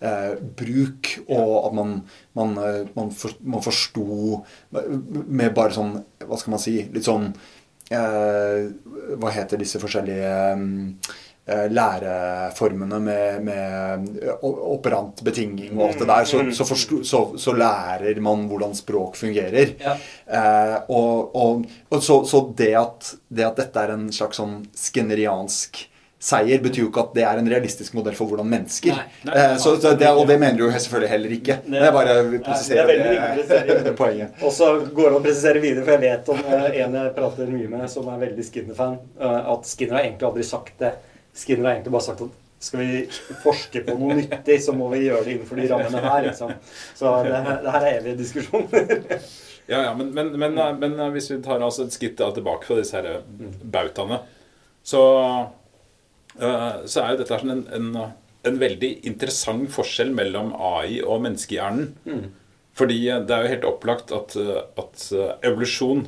eh, 0.00 0.32
bruk, 0.58 1.12
og 1.28 1.52
at 1.68 1.76
man, 1.78 1.94
man, 2.38 2.56
eh, 2.62 2.82
man, 2.96 3.10
for, 3.14 3.36
man 3.44 3.62
forsto 3.64 4.42
med 4.72 5.54
bare 5.56 5.72
sånn 5.76 5.94
Hva 6.26 6.36
skal 6.40 6.56
man 6.56 6.62
si 6.62 6.76
Litt 6.92 7.06
sånn 7.06 7.30
eh, 7.90 8.66
Hva 9.16 9.30
heter 9.34 9.60
disse 9.62 9.80
forskjellige 9.82 10.34
eh, 11.46 11.66
læreformene 11.70 12.98
med, 13.00 13.42
med 13.46 14.16
o- 14.42 14.72
operant 14.74 15.22
betinging 15.26 15.76
og 15.78 15.84
alt 15.88 16.00
det 16.02 16.08
der, 16.10 16.24
så, 16.26 16.40
så, 16.58 16.66
forsto, 16.66 17.00
så, 17.06 17.20
så 17.38 17.54
lærer 17.54 18.18
man 18.24 18.48
hvordan 18.50 18.74
språk 18.74 19.14
fungerer. 19.20 19.76
Ja. 19.78 19.94
Eh, 20.26 20.76
og 20.90 21.36
og, 21.38 21.66
og 21.92 22.02
så, 22.02 22.16
så 22.26 22.40
det, 22.58 22.72
at, 22.80 23.12
det 23.30 23.46
at 23.46 23.60
dette 23.62 23.84
er 23.86 23.94
en 23.94 24.08
slags 24.14 24.40
sånn 24.42 24.58
skinneriansk 24.74 25.84
seier, 26.18 26.58
betyr 26.64 26.80
jo 26.82 26.88
ikke 26.88 27.02
at 27.04 27.10
det 27.14 27.24
er 27.28 27.38
en 27.38 27.48
realistisk 27.50 27.92
modell 27.94 28.14
for 28.16 28.26
hvordan 28.30 28.48
mennesker 28.48 28.94
Nei. 28.96 29.02
Nei. 29.28 29.34
eh, 29.36 29.56
så, 29.60 29.74
så 29.80 29.90
det, 30.00 30.08
Og 30.16 30.24
det 30.30 30.38
mener 30.40 30.56
du 30.56 30.64
jo 30.64 30.70
selvfølgelig 30.72 31.10
heller 31.12 31.34
ikke. 31.36 31.56
Det- 31.60 31.70
Men 31.74 31.82
jeg 31.84 31.92
bare 31.92 32.14
Nei, 32.22 32.38
presiserer 32.46 32.86
det 32.86 32.96
er 33.04 33.34
presisere. 33.36 33.76
det 33.90 33.92
poenget. 33.98 34.40
Og 34.42 34.52
så 34.56 34.70
går 34.86 35.02
det 35.02 35.10
an 35.12 35.18
å 35.20 35.24
presisere 35.26 35.60
videre, 35.60 35.84
for 35.84 35.92
jeg 35.92 36.02
vet 36.06 36.30
om 36.32 36.40
eh, 36.46 36.80
en 36.86 36.96
jeg 37.02 37.12
prater 37.18 37.52
mye 37.52 37.68
med 37.76 37.90
som 37.92 38.08
er 38.14 38.22
veldig 38.24 38.46
Skinner-fan, 38.48 38.96
eh, 39.20 39.38
at 39.52 39.68
Skinner 39.74 39.98
har 40.00 40.06
egentlig 40.08 40.28
aldri 40.30 40.46
sagt 40.48 40.78
det. 40.80 40.92
Skinner 41.36 41.68
har 41.68 41.76
egentlig 41.76 41.92
bare 41.98 42.06
sagt 42.08 42.24
at 42.24 42.42
skal 42.66 42.80
vi 42.80 43.02
forske 43.42 43.82
på 43.84 43.98
noe 44.00 44.14
nyttig, 44.16 44.56
så 44.64 44.72
må 44.72 44.88
vi 44.94 45.02
gjøre 45.04 45.26
det 45.26 45.34
innenfor 45.36 45.60
de 45.60 45.66
rammene 45.68 46.00
her. 46.00 46.22
Liksom. 46.30 46.54
Så 46.96 47.12
det, 47.28 47.34
her- 47.44 47.60
det 47.66 47.74
her 47.76 47.84
er 47.90 47.98
evige 48.00 48.16
diskusjoner. 48.24 49.20
Ja, 49.66 49.80
ja, 49.82 49.94
men, 49.98 50.12
men, 50.14 50.28
men, 50.38 50.52
men 50.78 50.92
eh, 50.94 51.08
hvis 51.10 51.26
vi 51.32 51.40
tar 51.42 51.58
altså 51.58 51.82
et 51.88 51.92
skritt 51.92 52.20
tilbake 52.22 52.62
fra 52.68 52.76
disse 52.78 52.94
her 53.00 53.16
bautaene, 53.66 54.20
så, 54.86 55.00
så 56.38 57.02
er 57.02 57.12
jo 57.12 57.20
dette 57.22 57.38
en, 57.42 57.62
en, 57.72 57.86
en 58.46 58.58
veldig 58.60 58.90
interessant 59.08 59.70
forskjell 59.72 60.10
mellom 60.16 60.52
AI 60.54 61.00
og 61.02 61.22
menneskehjernen. 61.24 61.94
Fordi 62.76 62.98
eh, 63.10 63.22
det 63.24 63.34
er 63.34 63.44
jo 63.44 63.52
helt 63.54 63.68
opplagt 63.68 64.14
at, 64.14 64.36
eh, 64.40 64.64
at 64.78 65.10
eh, 65.16 65.34
evolusjon 65.50 66.06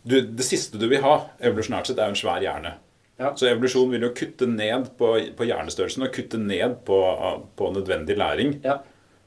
du, 0.00 0.14
Det 0.24 0.44
siste 0.46 0.78
du 0.80 0.86
vil 0.88 1.02
ha, 1.04 1.26
evolusjonært 1.44 1.90
sett, 1.90 1.98
er 2.00 2.08
jo 2.08 2.14
en 2.14 2.22
svær 2.22 2.40
hjerne. 2.40 2.70
Ja. 3.20 3.34
Så 3.36 3.50
evolusjon 3.50 3.90
vil 3.92 4.06
jo 4.06 4.14
kutte 4.16 4.46
ned 4.48 4.94
på, 4.96 5.10
på 5.36 5.44
hjernestørrelsen 5.44 6.06
og 6.06 6.14
kutte 6.14 6.40
ned 6.40 6.78
på, 6.88 7.00
på 7.60 7.68
nødvendig 7.74 8.16
læring. 8.16 8.54
Ja. 8.64 8.78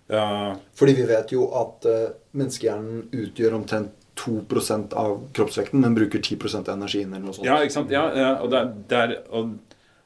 Eh, 0.09 0.55
Fordi 0.73 0.95
vi 0.97 1.05
vet 1.07 1.35
jo 1.35 1.45
at 1.59 1.85
uh, 1.85 2.15
menneskehjernen 2.33 3.05
utgjør 3.13 3.59
omtrent 3.59 3.93
2% 4.17 4.97
av 4.97 5.13
kroppsvekten, 5.37 5.81
men 5.81 5.93
bruker 5.97 6.21
10 6.25 6.41
av 6.63 6.73
energien 6.73 7.13
eller 7.13 7.27
noe 7.27 7.37
sånt. 7.37 7.47
Ja, 7.47 7.59
ikke 7.61 7.77
sant? 7.77 7.93
Ja, 7.93 8.03
ja, 8.17 8.33
og, 8.41 8.49
det 8.49 8.59
er, 8.59 8.73
det 8.89 8.99
er, 8.99 9.15
og, 9.29 9.53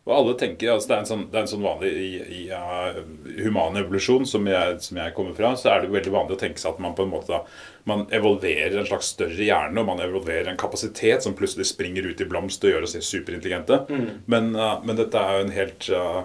og 0.08 0.14
alle 0.16 0.34
tenker 0.40 0.72
altså 0.72 0.88
det, 0.88 0.96
er 0.96 1.02
en 1.04 1.10
sånn, 1.10 1.24
det 1.32 1.36
er 1.36 1.44
en 1.44 1.50
sånn 1.52 1.66
vanlig 1.66 1.90
I, 2.00 2.12
i 2.32 2.42
uh, 2.56 3.00
human 3.44 3.76
evolusjon, 3.82 4.24
som 4.30 4.48
jeg, 4.48 4.78
som 4.86 5.00
jeg 5.02 5.14
kommer 5.18 5.36
fra, 5.36 5.52
så 5.60 5.74
er 5.74 5.82
det 5.82 5.90
jo 5.90 5.98
veldig 5.98 6.14
vanlig 6.14 6.38
å 6.38 6.40
tenke 6.46 6.64
seg 6.64 6.78
at 6.78 6.80
man 6.86 6.96
på 6.96 7.04
en 7.04 7.12
måte 7.12 7.34
da, 7.34 7.42
man 7.90 8.06
evolverer 8.16 8.80
en 8.80 8.88
slags 8.88 9.12
større 9.18 9.44
hjerne, 9.44 9.76
og 9.84 9.90
man 9.90 10.04
evolverer 10.04 10.48
en 10.52 10.60
kapasitet 10.60 11.28
som 11.28 11.36
plutselig 11.36 11.68
springer 11.70 12.08
ut 12.08 12.24
i 12.24 12.30
blomst 12.30 12.64
og 12.64 12.72
gjør 12.72 12.88
oss 12.88 12.96
superintelligente. 13.04 13.84
Men, 14.32 14.54
uh, 14.56 14.80
men 14.88 15.00
dette 15.00 15.20
er 15.20 15.38
jo 15.38 15.46
en 15.46 15.56
helt 15.60 15.92
uh, 15.94 16.24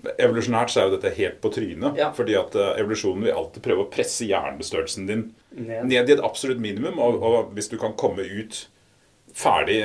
Evolusjonært 0.00 0.70
så 0.72 0.78
er 0.80 0.86
jo 0.86 0.94
dette 0.94 1.10
helt 1.12 1.42
på 1.44 1.50
trynet. 1.52 1.98
Ja. 2.00 2.06
Fordi 2.16 2.32
at 2.38 2.54
evolusjonen 2.56 3.26
vil 3.26 3.34
alltid 3.36 3.60
prøve 3.66 3.82
å 3.84 3.90
presse 3.92 4.24
hjernestørrelsen 4.24 5.04
din 5.10 5.26
Ned. 5.52 5.82
ned 5.90 6.08
i 6.08 6.14
et 6.14 6.22
absolutt 6.24 6.62
minimum. 6.62 6.96
Og, 7.04 7.18
og 7.20 7.50
hvis 7.52 7.68
du 7.68 7.76
kan 7.76 7.92
komme 8.00 8.24
ut 8.24 8.62
ferdig, 9.40 9.78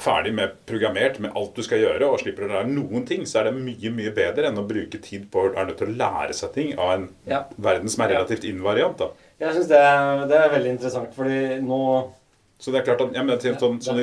ferdig 0.00 0.32
med 0.36 0.54
programmert 0.68 1.18
med 1.22 1.34
alt 1.38 1.56
du 1.58 1.62
skal 1.66 1.82
gjøre, 1.82 2.06
og 2.08 2.20
slipper 2.22 2.46
å 2.46 2.50
lære 2.52 2.70
noen 2.70 3.04
ting, 3.08 3.24
så 3.28 3.40
er 3.40 3.48
det 3.50 3.54
mye 3.58 3.90
mye 3.94 4.12
bedre 4.14 4.48
enn 4.48 4.60
å 4.62 4.66
bruke 4.68 5.00
tid 5.02 5.28
på 5.32 5.48
er 5.50 5.66
nødt 5.68 5.80
til 5.82 5.90
å 5.90 5.96
lære 5.98 6.36
seg 6.38 6.52
ting 6.54 6.72
av 6.78 6.94
en 6.94 7.08
Ja. 7.28 7.44
verden 7.58 7.88
som 7.90 8.04
er 8.04 8.14
relativt 8.14 8.44
invariant. 8.48 8.96
da. 8.98 9.10
Jeg 9.40 9.54
syns 9.56 9.68
det, 9.68 9.82
det 10.30 10.38
er 10.38 10.50
veldig 10.54 10.70
interessant, 10.76 11.14
fordi 11.14 11.60
nå 11.62 12.12
Så 12.62 12.70
det 12.70 12.78
er 12.80 12.94
klart 12.94 13.00
at, 13.08 13.14
ja, 13.16 13.22
men 13.26 13.38
sånn, 13.42 13.58
sånn, 13.58 13.80
sånn 13.82 13.98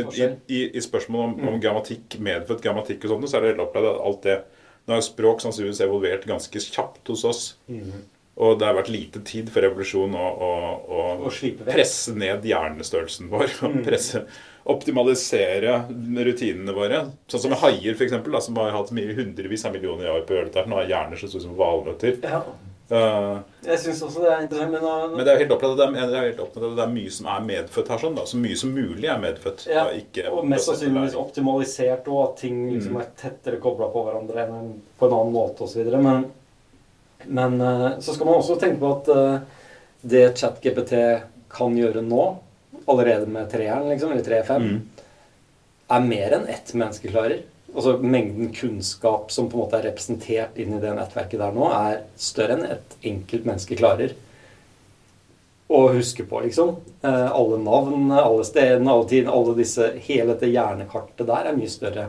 i, 0.49 0.53
i, 0.53 0.75
I 0.75 0.81
spørsmål 0.83 1.21
om, 1.29 1.35
om 1.47 1.59
grammatikk, 1.63 2.17
medfødt 2.19 2.61
grammatikk 2.61 3.05
og 3.05 3.13
sånt, 3.13 3.29
så 3.31 3.37
er 3.37 3.41
det 3.45 3.51
helt 3.53 3.69
opplevd 3.69 3.95
at 3.95 4.01
alt 4.05 4.21
det 4.23 4.41
Nå 4.89 4.95
er 4.97 5.01
språk 5.05 5.39
sannsynligvis 5.43 5.81
evolvert 5.85 6.23
ganske 6.25 6.59
kjapt 6.59 7.07
hos 7.11 7.23
oss. 7.29 7.41
Og 8.39 8.59
det 8.59 8.69
har 8.69 8.77
vært 8.77 8.91
lite 8.93 9.19
tid 9.27 9.49
for 9.51 9.65
revolusjonen 9.65 10.15
å, 10.15 10.27
å, 10.47 11.01
å 11.27 11.31
presse 11.67 12.13
ned 12.15 12.47
hjernestørrelsen 12.47 13.27
vår. 13.33 13.51
Og 13.65 13.75
Mm. 13.79 13.83
presse, 13.85 14.23
optimalisere 14.69 15.75
rutinene 15.89 16.73
våre. 16.75 17.03
Sånn 17.31 17.43
som 17.47 17.57
haier, 17.61 17.97
eksempel, 18.05 18.39
som 18.41 18.57
har 18.61 18.71
hatt 18.75 18.93
mye 18.95 19.15
hundrevis 19.17 19.65
av 19.67 19.75
millioner 19.75 20.11
år 20.13 20.25
på 20.27 20.37
gjøre 20.37 20.65
Nå 20.69 20.79
har 20.81 20.91
hjerner 20.91 21.19
så 21.19 21.29
store 21.31 21.47
som 21.49 21.57
valnøtter. 21.59 22.19
Ja, 22.23 22.43
Eh, 22.89 23.35
jeg 23.67 23.77
syns 23.83 23.99
også 24.01 24.23
det 24.23 24.29
er 24.33 24.39
interessant. 24.43 24.71
Men, 24.73 24.81
uh, 24.81 25.11
men 25.13 25.25
det 25.25 25.33
er 25.33 25.43
helt 25.43 25.51
opplagt 25.53 25.75
at 25.75 25.93
det 25.93 26.07
det 26.09 26.69
er, 26.71 26.79
er 26.87 26.93
mye 26.93 27.11
som 27.13 27.27
er 27.29 27.43
medfødt 27.45 27.91
her. 27.93 28.01
sånn 28.01 28.17
da, 28.17 28.25
Så 28.25 28.39
mye 28.41 28.57
som 28.57 28.71
mulig 28.73 29.11
er 29.11 29.21
medfødt. 29.21 29.67
Ja, 29.69 29.83
og 29.85 29.99
ikke 29.99 30.25
og 30.33 30.47
mest 30.49 30.69
sannsynligvis 30.71 31.17
optimalisert, 31.19 32.09
og 32.09 32.23
at 32.23 32.41
ting 32.41 32.63
liksom 32.73 32.97
er 32.97 33.11
tettere 33.19 33.61
kobla 33.61 33.91
på 33.93 34.05
hverandre 34.07 34.47
enn 34.47 34.71
på 34.97 35.05
en 35.09 35.17
annen 35.19 35.35
måte 35.35 35.67
osv. 35.67 35.85
Men, 36.01 36.25
men 37.27 37.61
eh, 37.61 37.99
så 37.99 38.13
skal 38.13 38.29
man 38.29 38.39
også 38.39 38.59
tenke 38.61 38.79
på 38.81 38.93
at 38.95 39.09
eh, 39.13 39.65
det 40.01 40.23
ChatGPT 40.39 40.93
kan 41.51 41.75
gjøre 41.77 42.03
nå, 42.05 42.23
allerede 42.89 43.27
med 43.29 43.49
treeren, 43.51 43.89
liksom, 43.91 44.13
eller 44.13 44.25
3.5, 44.25 44.65
Mm. 44.69 44.81
er 45.89 46.05
mer 46.05 46.33
enn 46.37 46.47
ett 46.49 46.73
menneske 46.77 47.09
klarer. 47.09 47.41
Altså 47.73 47.97
Mengden 48.01 48.51
kunnskap 48.53 49.31
som 49.31 49.49
på 49.49 49.57
en 49.57 49.63
måte 49.63 49.77
er 49.77 49.87
representert 49.89 50.57
inn 50.57 50.73
i 50.77 50.81
det 50.81 50.93
nettverket 50.97 51.41
der 51.41 51.53
nå, 51.53 51.67
er 51.73 52.03
større 52.17 52.57
enn 52.57 52.65
et 52.65 52.95
enkelt 53.05 53.45
menneske 53.45 53.77
klarer 53.77 54.13
å 55.69 55.83
huske 55.93 56.25
på, 56.25 56.39
liksom. 56.45 56.75
Eh, 57.05 57.27
alle 57.29 57.59
navnene, 57.61 58.21
alle 58.21 58.45
stedene, 58.47 58.89
alle 58.89 59.09
tidene, 59.09 59.33
alle 59.33 59.53
disse 59.57 59.91
Hele 60.07 60.33
dette 60.33 60.49
hjernekartet 60.49 61.27
der 61.29 61.49
er 61.51 61.57
mye 61.57 61.69
større 61.69 62.07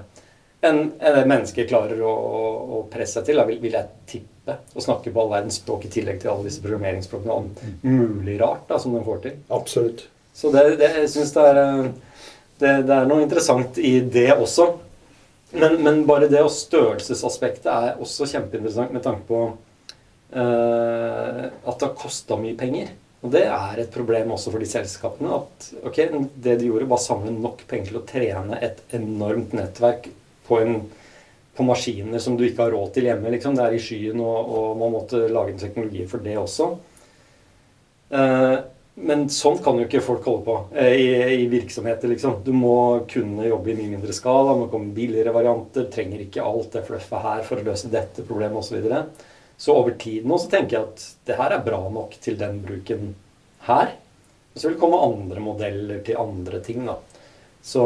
enn 0.64 0.90
mennesker 1.00 1.68
klarer 1.68 2.00
å, 2.04 2.10
å 2.80 2.80
presse 2.92 3.16
seg 3.16 3.30
til, 3.30 3.40
vil, 3.48 3.60
vil 3.62 3.76
jeg 3.78 3.88
tippe. 4.08 4.39
Å 4.74 4.84
snakke 4.84 5.12
på 5.12 5.22
all 5.22 5.32
verdens 5.32 5.60
språk 5.60 5.86
i 5.86 5.92
tillegg 5.92 6.20
til 6.22 6.32
alle 6.32 6.48
disse 6.48 6.62
programmeringsspråkene. 6.64 7.36
Om 7.36 7.50
mulig 7.86 8.36
rart 8.42 8.66
da, 8.70 8.78
som 8.82 8.94
de 8.96 9.02
får 9.06 9.24
til. 9.26 9.40
Absolutt. 9.60 10.06
Så 10.36 10.52
det, 10.54 10.64
det, 10.80 10.92
jeg 11.02 11.10
syns 11.12 11.34
det, 11.36 11.48
eh, 11.62 11.90
det, 12.62 12.76
det 12.88 12.96
er 12.96 13.10
noe 13.10 13.24
interessant 13.24 13.80
i 13.80 13.98
det 14.00 14.30
også. 14.36 14.70
Men, 15.50 15.80
men 15.82 16.04
bare 16.06 16.30
det 16.30 16.42
og 16.44 16.52
størrelsesaspektet 16.54 17.68
er 17.72 17.98
også 18.02 18.28
kjempeinteressant 18.30 18.92
med 18.94 19.02
tanke 19.02 19.26
på 19.26 19.40
uh, 19.50 21.42
at 21.50 21.80
det 21.80 21.88
har 21.88 21.96
kosta 21.98 22.38
mye 22.38 22.54
penger. 22.58 22.92
Og 23.20 23.34
det 23.34 23.42
er 23.50 23.82
et 23.82 23.90
problem 23.92 24.30
også 24.32 24.52
for 24.52 24.62
de 24.62 24.68
selskapene. 24.70 25.40
At 25.42 25.88
okay, 25.90 26.08
det 26.36 26.60
de 26.60 26.70
gjorde, 26.70 26.88
var 26.88 27.02
samle 27.02 27.34
nok 27.34 27.66
penger 27.68 27.90
til 27.90 28.00
å 28.00 28.06
trene 28.08 28.60
et 28.62 28.80
enormt 28.96 29.52
nettverk 29.58 30.08
på, 30.46 30.60
en, 30.62 30.78
på 31.60 31.68
maskiner 31.68 32.22
som 32.22 32.36
du 32.38 32.46
ikke 32.48 32.64
har 32.64 32.74
råd 32.74 32.94
til 32.96 33.10
hjemme. 33.10 33.30
Liksom. 33.36 33.56
Det 33.56 33.66
er 33.66 33.76
i 33.76 33.84
skyen, 33.84 34.20
og, 34.24 34.52
og 34.56 34.68
man 34.80 34.94
måtte 34.96 35.26
lage 35.28 35.54
en 35.54 35.60
teknologi 35.60 36.06
for 36.08 36.24
det 36.24 36.36
også. 36.40 36.70
Eh, 38.16 38.58
men 39.00 39.28
sånn 39.32 39.60
kan 39.64 39.78
jo 39.78 39.86
ikke 39.86 40.02
folk 40.04 40.26
holde 40.28 40.44
på 40.44 40.56
eh, 40.76 40.94
i, 40.98 41.06
i 41.44 41.46
virksomheter, 41.52 42.10
liksom. 42.10 42.40
Du 42.44 42.50
må 42.56 43.06
kunne 43.10 43.46
jobbe 43.48 43.72
i 43.72 43.76
mye 43.78 43.94
mindre 43.94 44.16
skala, 44.16 44.56
må 44.58 44.68
komme 44.72 44.92
billigere 44.96 45.34
varianter, 45.36 45.86
trenger 45.92 46.24
ikke 46.24 46.44
alt 46.44 46.74
det 46.74 46.84
fluffet 46.88 47.24
her 47.24 47.44
for 47.46 47.60
å 47.60 47.66
løse 47.70 47.92
dette 47.92 48.26
problemet 48.28 48.60
osv. 48.60 48.82
Så, 48.82 49.30
så 49.60 49.76
over 49.76 49.96
tid 50.00 50.28
nå 50.28 50.40
så 50.40 50.50
tenker 50.52 50.76
jeg 50.76 50.88
at 50.88 51.06
det 51.28 51.38
her 51.38 51.56
er 51.56 51.64
bra 51.64 51.80
nok 51.92 52.16
til 52.24 52.36
den 52.40 52.60
bruken 52.64 53.14
her. 53.68 53.94
Så 54.56 54.66
vil 54.66 54.74
det 54.74 54.82
komme 54.82 55.04
andre 55.06 55.44
modeller 55.44 56.02
til 56.04 56.20
andre 56.20 56.60
ting, 56.64 56.82
da. 56.88 56.98
Så, 57.62 57.84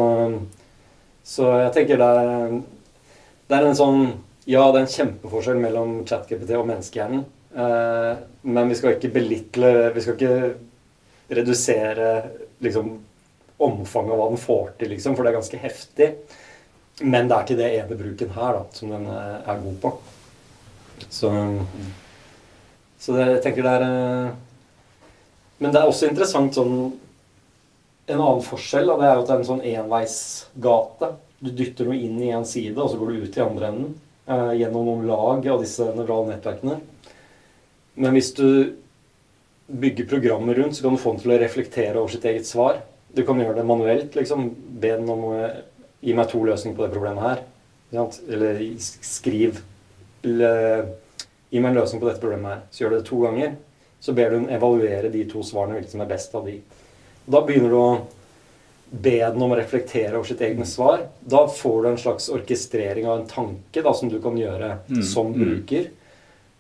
så 1.27 1.51
jeg 1.61 1.75
tenker 1.77 2.01
det 2.01 2.11
er, 2.25 2.59
det 3.49 3.57
er 3.59 3.69
en 3.69 3.79
sånn 3.79 4.05
Ja, 4.45 4.67
det 4.73 4.79
er 4.79 4.85
en 4.85 4.93
kjempeforskjell 4.93 5.61
mellom 5.61 6.03
ChatGPT 6.05 6.53
og 6.59 6.67
menneskehjernen. 6.69 7.25
Eh, 7.55 8.13
men 8.43 8.69
vi 8.69 8.77
skal 8.77 8.97
ikke 8.97 9.13
belitle 9.15 9.71
Vi 9.95 10.03
skal 10.05 10.17
ikke 10.19 10.55
redusere 11.35 12.09
liksom, 12.65 12.91
omfanget 13.65 14.13
av 14.13 14.19
hva 14.21 14.27
den 14.29 14.41
får 14.43 14.75
til, 14.79 14.91
liksom, 14.93 15.15
for 15.17 15.25
det 15.25 15.31
er 15.31 15.39
ganske 15.39 15.61
heftig. 15.63 16.09
Men 17.01 17.31
det 17.31 17.37
er 17.37 17.47
til 17.49 17.59
det 17.59 17.71
ene 17.79 17.97
bruken 17.99 18.35
her 18.37 18.59
da, 18.59 18.65
som 18.77 18.93
den 18.93 19.07
eh, 19.11 19.39
er 19.51 19.63
god 19.63 19.79
på. 19.83 19.93
Så, 21.09 21.31
så 23.01 23.17
det, 23.17 23.25
jeg 23.33 23.41
tenker 23.47 23.67
det 23.67 23.73
er 23.79 23.87
eh, 23.87 24.35
Men 25.59 25.73
det 25.75 25.81
er 25.81 25.89
også 25.91 26.07
interessant 26.07 26.55
sånn 26.55 26.77
En 28.07 28.21
annen 28.21 28.45
forskjell 28.47 28.87
da, 28.87 28.95
det 29.01 29.09
er 29.09 29.17
jo 29.17 29.25
at 29.25 29.27
det 29.27 29.35
er 29.35 29.41
en 29.41 29.49
sånn 29.49 29.65
enveisgate. 29.73 31.09
Du 31.45 31.51
dytter 31.53 31.89
noe 31.89 31.99
inn 32.01 32.17
i 32.25 32.33
en 32.33 32.47
side, 32.49 32.77
og 32.81 32.89
så 32.91 32.99
går 33.01 33.13
du 33.13 33.27
ut 33.27 33.37
i 33.37 33.45
andre 33.45 33.69
enden. 33.69 33.93
Eh, 34.25 34.55
gjennom 34.63 34.87
noen 34.89 35.05
lag 35.11 35.47
av 35.53 35.61
disse 35.61 35.85
nevrale 35.93 36.33
nettverkene. 36.33 36.79
Men 38.01 38.17
hvis 38.17 38.33
du 38.39 38.49
bygger 39.69 40.09
programmet 40.09 40.57
rundt, 40.57 40.77
så 40.77 40.87
kan 40.87 40.97
du 40.97 41.03
få 41.03 41.13
den 41.13 41.23
til 41.25 41.35
å 41.35 41.41
reflektere 41.41 42.01
over 42.01 42.13
sitt 42.15 42.25
eget 42.29 42.49
svar. 42.49 42.81
Du 43.15 43.23
kan 43.27 43.39
gjøre 43.41 43.59
det 43.61 43.67
manuelt. 43.69 44.17
liksom, 44.17 44.49
Be 44.81 44.97
den 44.97 45.11
om 45.11 45.29
å 45.29 45.35
gi 46.01 46.17
meg 46.17 46.29
to 46.31 46.41
løsninger 46.45 46.77
på 46.77 46.87
det 46.87 46.97
problemet 46.97 47.23
her. 47.23 47.45
Eller 48.29 48.65
skriv 48.81 49.61
eller, 50.25 50.89
Gi 51.55 51.61
meg 51.63 51.71
en 51.71 51.77
løsning 51.79 52.01
på 52.03 52.09
dette 52.09 52.19
problemet 52.19 52.51
her. 52.51 52.63
Så 52.73 52.83
gjør 52.83 52.91
du 52.91 52.97
det 52.97 53.07
to 53.07 53.21
ganger. 53.23 53.53
Så 54.03 54.13
ber 54.17 54.33
du 54.33 54.41
den 54.41 54.51
evaluere 54.51 55.11
de 55.13 55.21
to 55.31 55.45
svarene, 55.47 55.77
hvilket 55.77 55.93
som 55.93 56.01
er 56.03 56.11
best 56.11 56.35
av 56.35 56.49
de. 56.49 56.57
Da 57.31 57.41
begynner 57.47 57.71
du 57.71 57.77
å 57.79 57.91
be 58.91 59.17
den 59.19 59.43
om 59.43 59.53
å 59.55 59.59
reflektere 59.59 60.15
over 60.17 60.29
sitt 60.29 60.43
egne 60.45 60.67
svar. 60.69 61.07
Da 61.21 61.45
får 61.51 61.79
du 61.83 61.89
en 61.91 62.01
slags 62.01 62.29
orkestrering 62.33 63.09
av 63.09 63.21
en 63.21 63.31
tanke 63.31 63.83
da, 63.83 63.95
som 63.95 64.11
du 64.13 64.21
kan 64.23 64.37
gjøre 64.39 64.77
Mm, 64.89 65.03
som 65.03 65.33
mm. 65.33 65.39
bruker. 65.41 65.89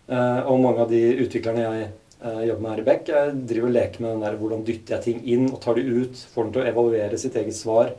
Uh, 0.08 0.40
og 0.50 0.60
mange 0.60 0.82
av 0.84 0.90
de 0.90 1.00
utviklerne 1.24 1.62
jeg 1.62 1.87
uh, 2.24 2.42
jobber 2.44 2.62
med 2.62 2.70
her 2.72 2.82
i 2.82 2.87
Beck, 2.88 3.06
jeg 3.08 3.37
driver 3.48 3.70
og 3.70 3.76
leker 3.76 4.02
med 4.04 4.10
den 4.12 4.24
der 4.26 4.37
hvordan 4.40 4.64
dytter 4.66 4.96
jeg 4.96 5.04
ting 5.06 5.22
inn 5.37 5.46
og 5.48 5.62
tar 5.62 5.78
de 5.78 5.84
ut. 5.84 6.26
Får 6.34 6.44
den 6.44 6.52
til 6.56 6.64
å 6.64 6.68
evaluere 6.72 7.20
sitt 7.20 7.38
eget 7.40 7.56
svar. 7.56 7.94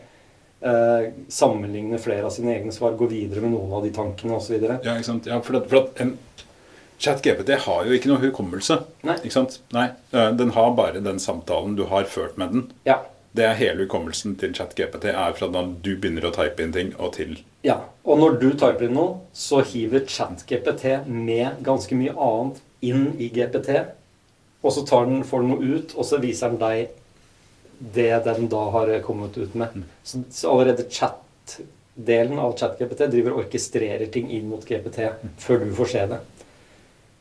Uh, 0.65 1.11
sammenligne 1.29 1.97
flere 2.01 2.27
av 2.27 2.33
sine 2.33 2.53
egne 2.55 2.73
svar. 2.75 2.97
Gå 2.99 3.09
videre 3.11 3.41
med 3.43 3.55
noen 3.55 3.73
av 3.77 3.85
de 3.85 3.93
tankene 3.95 4.37
osv. 4.37 4.57
Ja, 4.59 4.93
ikke 4.93 5.09
sant? 5.09 5.29
Ja, 5.29 5.41
for 5.45 5.61
at, 5.61 5.69
for 5.71 5.85
at 5.85 6.03
en 6.03 6.15
ChatGPT 6.97 7.57
har 7.65 7.87
jo 7.87 7.95
ikke 7.95 8.11
noe 8.11 8.21
hukommelse. 8.23 8.79
Nei. 9.05 9.17
Ikke 9.21 9.35
sant? 9.35 9.59
Nei. 9.75 9.89
Eh, 10.15 10.31
Den 10.39 10.53
har 10.55 10.71
bare 10.77 11.03
den 11.03 11.19
samtalen 11.19 11.75
du 11.75 11.85
har 11.91 12.07
ført 12.09 12.37
med 12.39 12.53
den. 12.55 12.65
Ja. 12.87 13.01
Det 13.35 13.43
er 13.43 13.57
hele 13.59 13.83
hukommelsen 13.83 14.37
til 14.39 14.53
ChatGPT 14.55 15.09
er 15.11 15.35
fra 15.35 15.49
da 15.51 15.65
du 15.67 15.91
begynner 15.97 16.27
å 16.27 16.33
type 16.35 16.63
inn 16.63 16.73
ting, 16.75 16.93
og 16.95 17.15
til 17.17 17.37
Ja, 17.65 17.81
og 18.05 18.21
når 18.21 18.37
du 18.39 18.49
typer 18.53 18.87
inn 18.87 18.95
noe, 18.95 19.17
så 19.35 19.59
hiver 19.65 20.05
ChatGPT 20.07 20.85
med 21.09 21.59
ganske 21.65 21.97
mye 21.99 22.13
annet 22.15 22.61
inn 22.85 23.09
i 23.19 23.27
GPT. 23.33 23.81
Og 24.63 24.73
så 24.73 24.85
tar 24.87 25.09
den, 25.09 25.25
får 25.27 25.43
den 25.43 25.51
noe 25.51 25.73
ut, 25.75 25.97
og 25.97 26.07
så 26.07 26.21
viser 26.23 26.53
den 26.53 26.61
deg 26.61 27.01
det 27.95 28.23
den 28.25 28.47
da 28.51 28.63
har 28.71 28.93
kommet 29.03 29.35
ut 29.37 29.55
med. 29.57 29.83
Så, 30.03 30.23
så 30.31 30.53
allerede 30.53 30.87
chat-delen 30.87 32.39
av 32.39 32.55
ChatGPT 32.59 33.09
driver 33.11 33.35
og 33.35 33.43
orkestrerer 33.43 34.07
ting 34.13 34.31
inn 34.31 34.47
mot 34.49 34.63
GPT 34.65 35.09
før 35.43 35.65
du 35.65 35.75
får 35.75 35.91
se 35.91 36.05
det. 36.13 36.21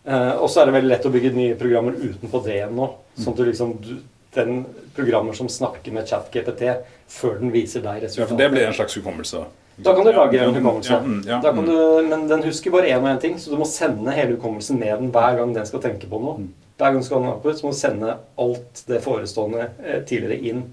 Eh, 0.04 0.32
og 0.36 0.50
så 0.52 0.60
er 0.60 0.68
det 0.68 0.76
veldig 0.76 0.92
lett 0.92 1.06
å 1.08 1.12
bygge 1.12 1.34
nye 1.34 1.58
programmer 1.58 1.96
utenpå 1.96 2.40
det 2.44 2.60
nå. 2.70 2.90
Sånn 3.16 3.34
at 3.34 3.40
du 3.40 3.48
liksom 3.48 3.76
du, 3.82 3.94
den 4.34 4.64
programmer 4.96 5.36
som 5.36 5.48
snakker 5.50 5.94
med 5.94 6.08
ChatGPT 6.08 6.64
før 7.10 7.38
den 7.40 7.52
viser 7.54 7.84
deg 7.84 8.02
resultatet. 8.04 8.22
Ja, 8.22 8.30
for 8.30 8.40
det 8.40 8.50
blir 8.54 8.66
en 8.68 8.76
slags 8.76 8.96
hukommelse. 8.98 9.44
Da 9.76 9.94
kan 9.94 10.06
du 10.06 10.12
lage 10.12 10.38
en 10.38 10.54
hukommelse. 10.54 10.92
Ja, 10.92 10.98
mm, 11.00 11.22
ja, 11.26 11.40
Da 11.42 11.52
kan 11.52 11.64
mm. 11.64 11.70
du, 11.70 12.02
men 12.08 12.28
den 12.28 12.42
husker 12.46 12.70
bare 12.70 12.90
én 12.92 13.02
og 13.02 13.08
én 13.10 13.20
ting, 13.20 13.38
så 13.38 13.50
du 13.50 13.58
må 13.58 13.66
sende 13.66 14.14
hele 14.14 14.36
hukommelsen 14.36 14.78
med 14.78 14.94
den 15.00 15.10
hver 15.14 15.38
gang 15.38 15.54
den 15.54 15.66
skal 15.66 15.82
tenke 15.82 16.10
på 16.10 16.20
noe. 16.22 16.38
Mm. 16.44 16.52
Hver 16.78 16.92
gang 16.92 17.02
du 17.02 17.06
skal 17.06 17.22
ha 17.22 17.32
noe 17.32 17.54
så 17.54 17.66
må 17.66 17.72
du 17.74 17.78
sende 17.78 18.16
alt 18.44 18.84
det 18.90 19.00
forestående 19.02 19.68
eh, 19.82 20.02
tidligere 20.06 20.38
inn. 20.50 20.66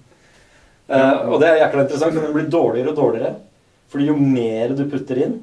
Uh, 0.91 1.31
og 1.31 1.39
det 1.39 1.47
er 1.47 1.61
jækla 1.61 1.85
interessant, 1.85 2.17
for 2.17 2.27
den 2.27 2.35
blir 2.35 2.51
dårligere 2.51 2.91
og 2.91 2.99
dårligere. 2.99 3.31
Fordi 3.91 4.07
jo 4.09 4.15
mer 4.19 4.73
du 4.75 4.83
putter 4.91 5.21
inn, 5.23 5.37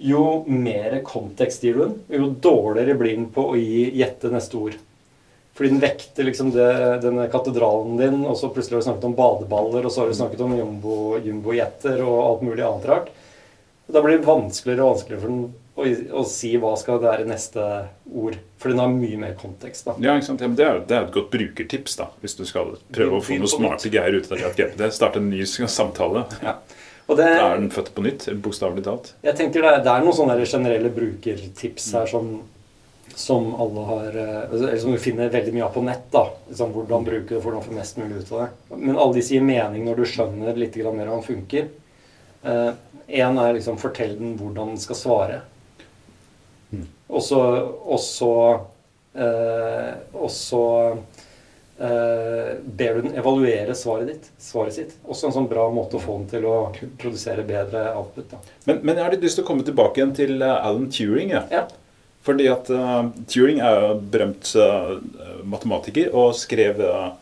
jo 0.00 0.24
mer 0.50 0.98
kontekst 1.06 1.62
gir 1.64 1.76
du 1.76 1.84
den, 1.84 1.94
jo 2.10 2.30
dårligere 2.42 2.96
blir 2.98 3.14
den 3.18 3.28
på 3.32 3.46
å 3.52 3.58
gi 3.58 3.86
gjette 4.00 4.32
neste 4.32 4.58
ord. 4.58 4.78
Fordi 5.54 5.70
den 5.70 5.82
vekter 5.84 6.26
liksom 6.26 6.48
det, 6.50 6.68
denne 7.04 7.28
katedralen 7.30 7.96
din, 8.00 8.22
og 8.26 8.34
så 8.40 8.48
plutselig 8.50 8.74
har 8.74 8.82
du 8.82 8.86
snakket 8.88 9.04
om 9.10 9.14
badeballer, 9.18 9.84
og 9.86 9.92
så 9.94 10.02
har 10.02 10.08
du 10.10 10.16
snakket 10.18 10.40
om 10.42 10.56
jumbo- 10.58 11.20
jumbojetter 11.22 12.00
og 12.02 12.16
alt 12.24 12.42
mulig 12.48 12.64
annet 12.66 12.88
rart. 12.90 13.12
Da 13.86 14.00
blir 14.02 14.16
det 14.18 14.26
vanskeligere 14.26 14.82
og 14.82 14.96
vanskeligere 14.96 15.22
for 15.22 15.30
den 15.30 15.44
å, 15.74 15.86
å 16.20 16.24
si 16.26 16.50
hva 16.58 16.72
skal 16.78 16.98
være 17.02 17.26
neste 17.28 17.62
ord. 18.14 18.38
For 18.62 18.72
den 18.72 18.80
har 18.82 18.90
mye 18.90 19.18
mer 19.20 19.34
kontekst. 19.38 19.84
da. 19.86 19.94
Ja, 20.02 20.14
ikke 20.18 20.26
sant? 20.32 20.42
Det, 20.42 20.64
er, 20.64 20.80
det 20.88 20.96
er 20.96 21.06
et 21.06 21.14
godt 21.14 21.30
brukertips 21.34 21.98
da, 22.00 22.08
hvis 22.22 22.34
du 22.38 22.44
skal 22.48 22.74
prøve 22.94 23.18
å 23.18 23.22
få 23.22 23.38
noe 23.38 23.50
smarte 23.50 23.90
greier 23.94 24.16
ut 24.18 24.30
av 24.34 24.42
det. 24.58 24.90
Starte 24.96 25.20
en 25.22 25.30
ny 25.30 25.44
samtale. 25.46 26.24
Ja. 26.42 26.56
Og 27.04 27.18
det, 27.20 27.26
Da 27.36 27.50
er 27.52 27.58
den 27.60 27.70
født 27.74 27.90
på 27.94 28.02
nytt, 28.06 28.24
bokstavelig 28.40 28.86
talt. 28.86 29.10
jeg 29.22 29.36
tenker 29.36 29.60
det 29.66 29.72
det 29.84 29.92
er 29.92 30.04
noen 30.06 30.16
sånne 30.16 30.38
generelle 30.48 30.88
brukertips 30.94 31.90
her 31.92 32.06
som, 32.08 32.30
som 33.14 33.52
alle 33.60 33.86
har 33.88 34.18
eh, 34.18 34.40
Eller 34.50 34.78
som 34.82 34.92
du 34.92 34.98
finner 34.98 35.32
veldig 35.32 35.54
mye 35.54 35.64
av 35.68 35.72
på 35.76 35.84
nett. 35.86 36.04
da, 36.12 36.26
liksom 36.48 36.74
Hvordan 36.74 37.06
bruke 37.06 37.34
det, 37.34 37.40
hvordan 37.44 37.64
få 37.64 37.76
mest 37.76 38.00
mulig 38.00 38.24
ut 38.24 38.32
av 38.32 38.44
det. 38.44 38.76
Men 38.76 38.98
alle 38.98 39.18
disse 39.20 39.36
gir 39.36 39.46
mening 39.46 39.86
når 39.86 40.02
du 40.02 40.04
skjønner 40.10 40.58
litt 40.58 40.76
mer 40.76 40.90
hvordan 40.90 41.10
den 41.14 41.26
funker. 41.28 41.72
Én 42.44 43.38
er 43.40 43.56
liksom 43.56 43.78
fortell 43.80 44.18
den 44.18 44.34
hvordan 44.36 44.74
den 44.74 44.82
skal 44.82 44.98
svare. 44.98 45.40
Og 47.08 47.22
så, 47.22 47.40
og 47.84 48.00
så 48.02 48.32
Eh, 49.14 49.94
og 50.12 50.30
så 50.30 50.62
eh, 51.78 52.56
ber 52.64 52.96
du 52.96 53.04
den 53.06 53.14
evaluere 53.18 53.76
svaret 53.78 54.10
ditt. 54.10 54.28
Svaret 54.42 54.74
sitt. 54.76 54.96
Også 55.06 55.28
en 55.28 55.36
sånn 55.36 55.48
bra 55.50 55.68
måte 55.74 55.98
å 55.98 56.02
få 56.02 56.18
den 56.18 56.28
til 56.32 56.48
å 56.50 56.56
produsere 57.00 57.46
bedre 57.46 57.86
output. 57.94 58.32
Da. 58.32 58.42
Men, 58.66 58.82
men 58.82 58.98
jeg 58.98 59.06
har 59.06 59.14
litt 59.14 59.26
lyst 59.26 59.38
til 59.40 59.46
å 59.46 59.50
komme 59.52 59.66
tilbake 59.66 60.00
igjen 60.00 60.14
til 60.18 60.36
eh, 60.42 60.56
Alan 60.56 60.90
Turing. 60.90 61.34
Ja. 61.36 61.46
Ja. 61.54 61.64
Fordi 62.24 62.48
at 62.48 62.70
uh, 62.72 63.10
Turing 63.28 63.60
er 63.60 63.76
jo 63.76 63.92
berømt 64.12 64.54
uh, 64.56 64.96
matematiker 65.44 66.14
og 66.16 66.32
skrev 66.38 66.80
uh, 66.80 67.12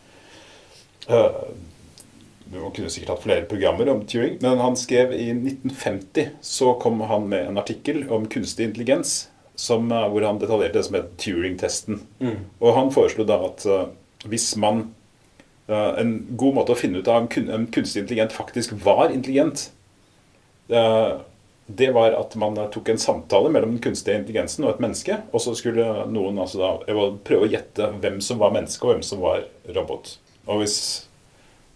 Man 2.53 2.71
kunne 2.77 2.93
sikkert 2.93 3.15
hatt 3.15 3.25
flere 3.25 3.49
programmer 3.49 3.91
om 3.91 4.05
Turing, 4.07 4.37
men 4.45 4.61
han 4.61 4.77
skrev 4.79 5.15
i 5.17 5.31
1950 5.33 6.35
så 6.45 6.75
kom 6.83 7.01
han 7.09 7.27
med 7.33 7.49
en 7.49 7.59
artikkel 7.59 8.05
om 8.13 8.29
kunstig 8.31 8.69
intelligens 8.69 9.15
som, 9.57 9.89
hvor 9.89 10.25
han 10.27 10.41
detaljerte 10.41 10.77
det 10.77 10.85
som 10.85 10.99
het 10.99 11.11
Turing-testen. 11.21 12.03
Mm. 12.21 12.39
Og 12.61 12.77
han 12.77 12.93
foreslo 12.93 13.25
da 13.29 13.39
at 13.49 13.65
hvis 14.29 14.53
man 14.61 14.91
En 15.73 16.11
god 16.37 16.57
måte 16.59 16.75
å 16.75 16.77
finne 16.77 17.01
ut 17.01 17.09
av 17.09 17.23
om 17.23 17.29
en 17.55 17.67
kunstig 17.73 18.03
intelligent 18.03 18.35
faktisk 18.35 18.75
var 18.83 19.13
intelligent, 19.15 19.71
eh, 20.69 21.13
det 21.79 21.91
var 21.95 22.17
at 22.17 22.35
man 22.41 22.57
tok 22.73 22.89
en 22.93 23.01
samtale 23.01 23.51
mellom 23.53 23.75
den 23.75 23.83
kunstige 23.85 24.19
intelligensen 24.21 24.67
og 24.67 24.75
et 24.75 24.83
menneske, 24.85 25.21
og 25.33 25.45
så 25.45 25.55
skulle 25.59 26.07
noen 26.13 26.41
altså 26.43 26.61
da 26.61 26.73
prøve 27.25 27.47
å 27.47 27.53
gjette 27.53 27.93
hvem 28.03 28.19
som 28.25 28.41
var 28.43 28.55
menneske, 28.55 28.85
og 28.87 28.97
hvem 28.97 29.05
som 29.07 29.23
var 29.23 29.47
robot. 29.77 30.17
Og 30.51 30.63
hvis 30.63 30.77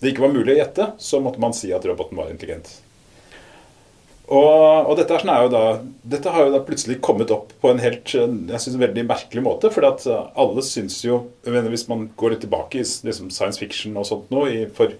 det 0.00 0.12
ikke 0.12 0.26
var 0.26 0.34
mulig 0.34 0.56
å 0.56 0.58
gjette, 0.58 0.90
så 0.98 1.22
måtte 1.24 1.40
man 1.42 1.54
si 1.56 1.70
at 1.72 1.86
roboten 1.88 2.18
var 2.18 2.32
intelligent. 2.32 2.68
Og, 4.26 4.88
og 4.90 4.96
dette, 4.98 5.20
sånn 5.22 5.52
da, 5.52 5.62
dette 6.02 6.30
har 6.34 6.48
jo 6.48 6.54
da 6.56 6.60
plutselig 6.66 6.98
kommet 7.04 7.30
opp 7.30 7.52
på 7.62 7.70
en 7.70 7.78
helt 7.78 8.10
jeg 8.10 8.58
synes, 8.58 8.80
veldig 8.82 9.04
merkelig 9.06 9.44
måte. 9.44 9.70
For 9.70 9.86
alle 9.86 10.64
syns 10.66 10.98
jo 11.06 11.20
mener, 11.46 11.70
Hvis 11.70 11.86
man 11.88 12.08
går 12.18 12.34
litt 12.34 12.42
tilbake 12.42 12.80
i 12.80 12.86
liksom 13.06 13.30
science 13.30 13.62
fiction 13.62 13.94
og 13.94 14.08
sånt 14.08 14.34
i, 14.50 14.64
for 14.74 14.96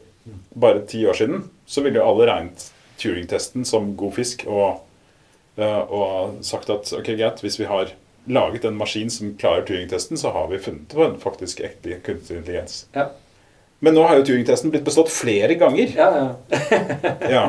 bare 0.55 0.87
ti 0.87 1.03
år 1.07 1.19
siden, 1.19 1.49
så 1.67 1.83
ville 1.83 1.99
jo 1.99 2.07
alle 2.07 2.31
regnet 2.31 2.71
Turing-testen 2.97 3.67
som 3.69 3.91
god 3.99 4.15
fisk 4.17 4.47
og, 4.49 4.86
og 5.57 6.43
sagt 6.45 6.69
at 6.71 6.91
ok, 6.93 7.07
greit, 7.17 7.41
hvis 7.41 7.57
vi 7.61 7.65
har 7.71 7.95
laget 8.27 8.65
en 8.67 8.77
maskin 8.77 9.11
som 9.13 9.35
klarer 9.39 9.65
Turing-testen, 9.67 10.19
så 10.21 10.33
har 10.35 10.49
vi 10.51 10.59
funnet 10.59 10.93
på 10.93 11.05
en 11.05 11.17
faktisk 11.23 11.61
ekte 11.65 12.01
kunstig 12.05 12.41
intelligens. 12.41 12.83
Ja. 12.97 13.09
Men 13.85 13.95
nå 13.97 14.03
har 14.09 14.19
jo 14.19 14.25
Turing-testen 14.27 14.73
blitt 14.73 14.85
bestått 14.87 15.13
flere 15.13 15.55
ganger. 15.61 15.93
Ja, 15.97 16.09
ja. 16.17 16.59
Ja, 17.37 17.45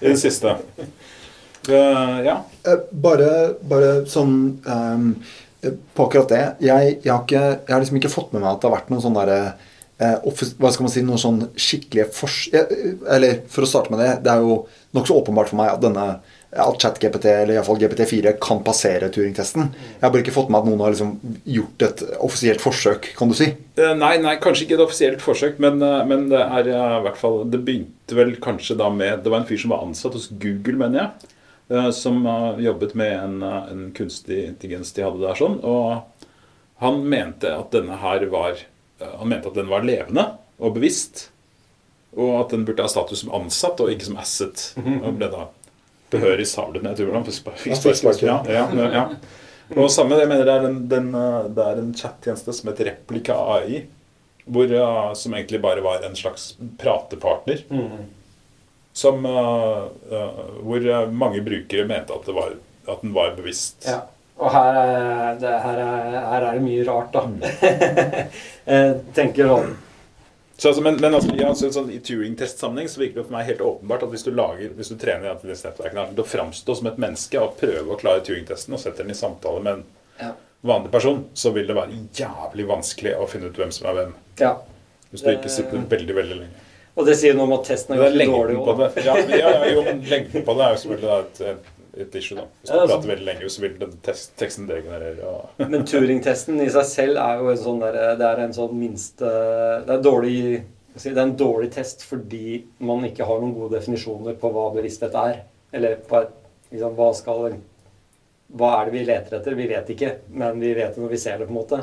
i 0.00 0.08
det 0.12 0.18
siste. 0.22 0.56
Uh, 1.68 2.18
ja. 2.24 2.36
Eh, 2.68 2.82
Bare, 2.92 3.28
bare 3.64 3.92
sånn 4.10 4.34
ehm, 4.68 5.06
eh, 5.64 5.72
På 5.96 6.04
akkurat 6.04 6.28
det. 6.28 6.42
Jeg, 6.66 6.98
jeg, 6.98 7.08
har 7.08 7.22
ikke, 7.22 7.40
jeg 7.40 7.72
har 7.72 7.80
liksom 7.80 7.96
ikke 8.00 8.12
fått 8.12 8.34
med 8.34 8.42
meg 8.44 8.50
at 8.50 8.60
det 8.60 8.68
har 8.68 8.74
vært 8.74 8.90
noen 8.92 9.00
sånn 9.00 9.16
derre 9.16 9.38
eh, 9.96 10.26
Hva 10.60 10.72
skal 10.74 10.84
man 10.84 10.92
si 10.92 11.04
Noen 11.06 11.22
sånn 11.22 11.40
skikkelige 11.56 12.10
fors... 12.12 12.36
eh, 12.52 12.74
Eller 13.16 13.40
for 13.48 13.64
å 13.64 13.70
starte 13.70 13.94
med 13.94 14.02
det. 14.04 14.10
Det 14.26 14.34
er 14.34 14.44
jo 14.44 14.58
nokså 14.96 15.16
åpenbart 15.22 15.48
for 15.54 15.62
meg 15.62 15.72
at 15.72 15.80
denne 15.86 16.06
at 16.56 16.78
ChatGPT, 16.82 17.24
eller 17.26 17.54
iallfall 17.56 17.78
GPT4, 17.80 18.32
kan 18.42 18.60
passere 18.66 19.08
Turing-testen. 19.10 19.72
Jeg 19.74 20.02
har 20.04 20.10
bare 20.14 20.22
ikke 20.22 20.34
fått 20.36 20.50
med 20.52 20.60
at 20.62 20.68
noen 20.68 20.80
har 20.84 20.92
liksom 20.94 21.14
gjort 21.50 21.82
et 21.86 22.02
offisielt 22.22 22.62
forsøk, 22.62 23.08
kan 23.18 23.28
du 23.28 23.34
si. 23.38 23.48
Eh, 23.76 23.94
Nei, 23.98 24.12
nei, 24.22 24.36
kanskje 24.42 24.66
ikke 24.68 24.76
et 24.78 24.84
offisielt 24.86 25.22
forsøk, 25.24 25.58
men, 25.62 25.82
eh, 25.82 26.04
men 26.06 26.28
det 26.30 26.40
er 26.44 26.68
eh, 26.70 26.96
i 27.00 27.02
hvert 27.08 27.18
fall 27.18 27.40
Det 27.50 27.60
begynte 27.66 28.14
vel 28.18 28.36
kanskje 28.44 28.76
da 28.78 28.88
med 28.94 29.24
Det 29.24 29.32
var 29.32 29.40
en 29.42 29.48
fyr 29.48 29.58
som 29.64 29.74
var 29.74 29.82
ansatt 29.86 30.14
hos 30.14 30.28
Google, 30.30 30.76
mener 30.84 31.00
jeg. 31.00 31.32
eh, 31.74 31.90
Som 31.96 32.22
jobbet 32.62 32.94
med 32.94 33.12
en, 33.18 33.36
en 33.42 33.84
kunstig 33.96 34.44
intelligens 34.52 34.92
de 34.94 35.02
hadde 35.06 35.20
der 35.24 35.34
sånn. 35.40 35.58
Og 35.64 36.02
han 36.84 37.02
mente 37.08 37.50
at 37.54 37.70
denne 37.74 37.96
her 38.02 38.24
var 38.30 38.58
Han 39.00 39.28
mente 39.30 39.48
at 39.50 39.54
den 39.58 39.68
var 39.70 39.82
levende 39.86 40.28
og 40.60 40.74
bevisst. 40.78 41.30
Og 42.14 42.36
at 42.44 42.52
den 42.54 42.62
burde 42.64 42.84
ha 42.84 42.88
status 42.88 43.24
som 43.24 43.32
ansatt 43.34 43.80
og 43.82 43.90
ikke 43.90 44.06
som 44.06 44.16
asset. 44.22 44.68
Og 44.78 45.16
ble 45.18 45.26
da 45.32 45.48
behørig 46.14 46.46
sablet 46.50 46.84
ned. 46.84 46.98
Jeg 46.98 47.08
tror 47.10 47.96
fikk 47.98 48.22
Ja. 48.24 48.38
Ja, 48.48 48.68
ja, 48.72 48.88
ja. 48.92 49.04
Og 49.74 49.90
samme, 49.90 50.18
jeg 50.20 50.28
mener 50.28 50.44
det 50.46 50.54
er, 50.54 50.66
en, 50.68 50.80
den, 50.90 51.06
eh, 51.16 51.46
det 51.56 51.64
er 51.64 51.78
en 51.80 51.94
chat-tjeneste 51.96 52.52
som 52.52 52.70
heter 52.70 52.90
Replika 52.92 53.36
AI. 53.56 53.84
Hvor, 54.44 54.68
uh, 54.68 55.14
som 55.16 55.32
egentlig 55.32 55.62
bare 55.62 55.80
var 55.80 56.02
en 56.04 56.16
slags 56.18 56.50
pratepartner. 56.76 57.62
Mm. 57.72 58.10
Som, 58.92 59.24
uh, 59.24 59.86
uh, 60.12 60.42
hvor 60.60 60.84
mange 61.08 61.40
brukere 61.40 61.86
mente 61.88 62.12
at, 62.12 62.26
det 62.28 62.34
var, 62.36 62.52
at 62.84 63.00
den 63.00 63.14
var 63.16 63.32
bevisst. 63.38 63.86
Ja. 63.88 64.02
Og 64.36 64.50
her 64.52 64.76
er, 64.76 65.38
det, 65.40 65.54
her, 65.64 65.80
er, 65.80 66.20
her 66.28 66.44
er 66.50 66.58
det 66.58 66.64
mye 66.66 66.84
rart, 66.84 67.14
da. 67.14 67.22
jeg 68.66 68.96
tenker 69.16 69.48
sånn 69.48 69.74
Så, 70.64 70.70
altså, 70.70 70.82
men, 70.86 70.94
men 70.96 71.12
altså, 71.18 71.34
ja, 71.36 71.50
så, 71.52 71.68
sånn, 71.74 71.90
I 71.92 71.98
Turing-test-sammenheng 72.00 72.86
så 72.88 73.02
virker 73.02 73.18
det 73.20 73.24
for 73.26 73.34
meg 73.36 73.48
helt 73.50 73.60
åpenbart 73.60 74.06
at 74.06 74.12
hvis 74.14 74.22
du, 74.24 74.30
lager, 74.32 74.70
hvis 74.78 74.88
du 74.88 74.94
trener 74.96 75.28
ja, 75.28 75.34
til 75.36 75.50
disse 75.52 75.66
nettverkene 75.68 76.06
til 76.14 76.22
å 76.22 76.24
framstå 76.30 76.76
som 76.78 76.88
et 76.88 77.00
menneske 77.04 77.36
og 77.42 77.58
prøve 77.60 77.92
å 77.92 77.98
klare 78.00 78.22
Turing-testen 78.24 78.72
og 78.72 78.80
setter 78.80 79.04
den 79.04 79.12
i 79.12 79.18
samtale 79.18 79.60
med 79.66 79.72
en 79.74 79.84
Ja. 80.22 80.30
vanlig 80.64 80.88
person, 80.94 81.20
så 81.36 81.52
vil 81.52 81.68
det 81.68 81.76
være 81.76 81.98
jævlig 82.16 82.64
vanskelig 82.72 83.12
å 83.20 83.26
finne 83.28 83.50
ut 83.52 83.60
hvem 83.60 83.74
som 83.76 83.90
er 83.92 83.98
hvem. 84.00 84.14
ja. 84.40 84.54
Hvis 85.12 85.22
du 85.22 85.28
ikke 85.34 85.52
sitter 85.52 85.84
veldig, 85.92 86.14
veldig 86.16 86.36
lenge. 86.40 86.62
Og 86.96 87.06
det 87.06 87.18
sier 87.20 87.36
noe 87.36 87.44
om 87.46 87.52
at 87.58 87.68
testen 87.68 87.94
er 87.94 88.00
ganske 88.06 88.24
dårlig. 88.32 88.56
òg. 88.56 88.80
Ja, 89.04 89.14
ja, 89.36 89.52
jo, 89.74 89.82
men 89.84 90.00
lengden 90.08 90.42
på 90.48 90.56
det 90.56 90.64
er 90.64 90.72
jo 90.72 90.80
selvfølgelig 90.80 91.18
et, 91.20 91.68
et 92.00 92.14
issue. 92.18 92.36
da. 92.36 92.44
Hvis 92.60 92.70
du 92.70 92.74
Ja, 92.74 92.80
altså- 92.82 92.94
prater 92.96 93.08
veldig 93.14 93.26
lenge, 93.26 93.50
så 93.50 93.60
vil 93.64 93.78
den 93.78 93.92
test, 94.02 94.36
teksten 94.40 94.66
degenerere. 94.68 95.24
Og... 95.24 95.50
Men 95.70 95.84
Turing-testen 95.84 96.60
i 96.60 96.68
seg 96.70 96.84
selv 96.90 97.16
er 97.22 97.42
jo 97.42 97.50
en 97.50 97.56
sånn 97.64 97.80
der, 97.80 97.98
det 98.20 98.28
er 98.30 98.44
en 98.44 98.52
sånn 98.56 98.72
minste 98.78 99.24
Det 99.86 99.90
er, 99.98 100.02
dårlig, 100.02 100.64
det 100.94 101.12
er 101.16 101.22
en 101.22 101.36
dårlig 101.36 101.70
test 101.72 102.02
fordi 102.08 102.64
man 102.80 103.04
ikke 103.04 103.26
har 103.28 103.40
noen 103.40 103.54
gode 103.54 103.76
definisjoner 103.78 104.34
på 104.40 104.50
hva 104.54 104.70
bevissthet 104.74 105.14
er. 105.14 105.42
Eller 105.72 105.96
på, 105.96 106.24
liksom, 106.72 106.94
hva 106.98 107.12
skal 107.14 107.56
Hva 108.54 108.68
er 108.80 108.84
det 108.90 108.92
vi 108.94 109.04
leter 109.04 109.38
etter? 109.40 109.54
Vi 109.58 109.66
vet 109.66 109.88
ikke, 109.90 110.10
men 110.30 110.60
vi 110.60 110.74
vet 110.76 110.94
det 110.94 111.02
når 111.02 111.10
vi 111.10 111.16
ser 111.18 111.38
det, 111.38 111.46
på 111.48 111.54
en 111.54 111.60
måte. 111.62 111.80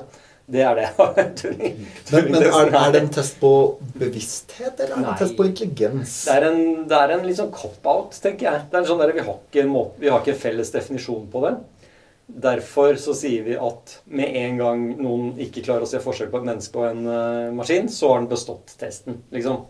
Det 0.51 0.63
er 0.65 0.75
det. 0.75 0.87
Turing, 1.39 1.75
Men, 2.11 2.31
men 2.31 2.43
er, 2.43 2.71
er 2.75 2.93
det 2.93 3.01
en 3.05 3.11
test 3.13 3.37
på 3.39 3.51
bevissthet, 3.95 4.79
eller 4.79 4.95
er 4.95 5.03
det 5.03 5.11
en 5.13 5.19
test 5.21 5.37
på 5.37 5.45
intelligens? 5.47 6.15
Det 6.27 6.37
er 6.37 6.47
en, 6.49 6.63
det 6.89 6.97
er 6.97 7.13
en 7.15 7.27
litt 7.27 7.39
sånn 7.39 7.53
cop-out, 7.55 8.17
tenker 8.23 8.49
jeg. 8.49 8.63
Det 8.71 8.79
er 8.79 8.83
en 8.83 8.89
sånn 8.89 9.03
der, 9.03 9.13
vi, 9.15 9.23
har 9.27 9.37
ikke 9.37 9.67
vi 10.01 10.09
har 10.11 10.23
ikke 10.23 10.35
en 10.35 10.41
felles 10.41 10.73
definisjon 10.73 11.29
på 11.31 11.43
det. 11.45 11.53
Derfor 12.41 12.95
så 13.01 13.15
sier 13.17 13.43
vi 13.43 13.57
at 13.59 13.97
med 14.11 14.35
en 14.39 14.59
gang 14.59 14.83
noen 15.01 15.31
ikke 15.43 15.63
klarer 15.65 15.85
å 15.85 15.89
se 15.89 15.99
forskjell 16.03 16.31
på 16.31 16.41
et 16.41 16.47
menneske 16.47 16.79
og 16.79 16.89
en 16.89 17.07
uh, 17.07 17.53
maskin, 17.55 17.89
så 17.91 18.13
har 18.13 18.21
den 18.21 18.31
bestått 18.31 18.75
testen, 18.79 19.21
liksom. 19.35 19.63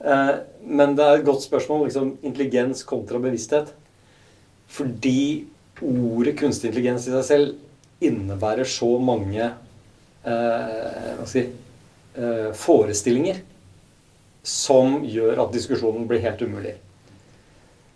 Uh, 0.00 0.40
men 0.64 0.94
det 0.96 1.04
er 1.04 1.18
et 1.18 1.26
godt 1.26 1.44
spørsmål, 1.44 1.86
liksom, 1.88 2.14
intelligens 2.24 2.84
kontra 2.88 3.20
bevissthet. 3.20 3.74
Fordi 4.70 5.46
ordet 5.80 6.36
kunstig 6.38 6.70
intelligens 6.70 7.08
i 7.08 7.14
seg 7.16 7.26
selv 7.26 7.69
innebærer 8.00 8.68
så 8.68 8.90
mange 9.02 9.44
eh, 9.44 11.24
si, 11.28 11.44
eh, 12.16 12.50
forestillinger 12.56 13.42
som 14.42 15.00
gjør 15.04 15.44
at 15.44 15.52
diskusjonen 15.52 16.06
blir 16.08 16.22
helt 16.24 16.42
umulig. 16.42 16.76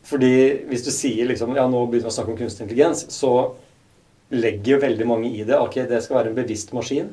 Fordi 0.05 0.35
hvis 0.69 0.85
du 0.85 0.90
sier 0.93 1.29
liksom, 1.31 1.55
ja, 1.57 1.64
nå 1.69 1.87
begynner 1.88 2.11
vi 2.11 2.12
å 2.12 2.17
snakke 2.19 2.35
om 2.35 2.40
kunstig 2.40 2.67
intelligens, 2.67 3.07
så 3.12 3.55
legger 4.35 4.75
jo 4.75 4.83
veldig 4.83 5.07
mange 5.09 5.31
i 5.33 5.45
det. 5.47 5.57
Ok, 5.57 5.79
det 5.88 6.03
skal 6.05 6.19
være 6.19 6.33
en 6.33 6.37
bevisst 6.37 6.75
maskin. 6.77 7.09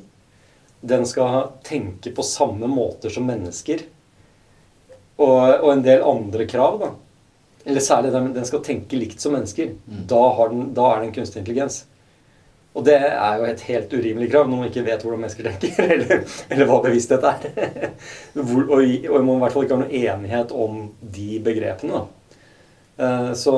Den 0.82 1.06
skal 1.08 1.54
tenke 1.63 2.12
på 2.15 2.25
samme 2.25 2.67
måter 2.67 3.13
som 3.13 3.27
mennesker. 3.30 3.86
Og, 5.21 5.39
og 5.62 5.69
en 5.71 5.86
del 5.86 6.04
andre 6.04 6.47
krav, 6.49 6.82
da. 6.82 6.91
Eller 7.63 7.84
særlig 7.86 8.12
den, 8.15 8.32
den 8.34 8.47
skal 8.49 8.63
tenke 8.65 8.97
likt 8.97 9.21
som 9.21 9.36
mennesker. 9.38 9.75
Da, 9.86 10.21
har 10.36 10.51
den, 10.51 10.71
da 10.75 10.89
er 10.89 11.01
det 11.01 11.12
en 11.12 11.17
kunstig 11.19 11.43
intelligens. 11.43 11.84
Og 12.71 12.86
det 12.88 12.95
er 12.95 13.39
jo 13.39 13.47
et 13.49 13.63
helt 13.67 13.93
urimelig 13.93 14.29
krav 14.31 14.47
når 14.47 14.62
man 14.62 14.69
ikke 14.69 14.86
vet 14.86 15.01
hvordan 15.03 15.19
mennesker 15.25 15.49
tenker, 15.49 15.91
eller, 15.95 16.21
eller 16.49 16.69
hva 16.69 16.77
bevissthet 16.86 17.25
er. 17.27 17.49
Hvor, 18.38 18.63
og, 18.77 18.86
og 19.12 19.25
man 19.27 19.36
i 19.36 19.41
hvert 19.43 19.55
fall 19.57 19.65
ikke 19.67 19.75
har 19.75 19.84
noen 19.84 19.97
enighet 19.99 20.53
om 20.55 20.77
de 21.17 21.41
begrepene. 21.43 22.05
Eh, 22.97 23.34
Så, 23.36 23.55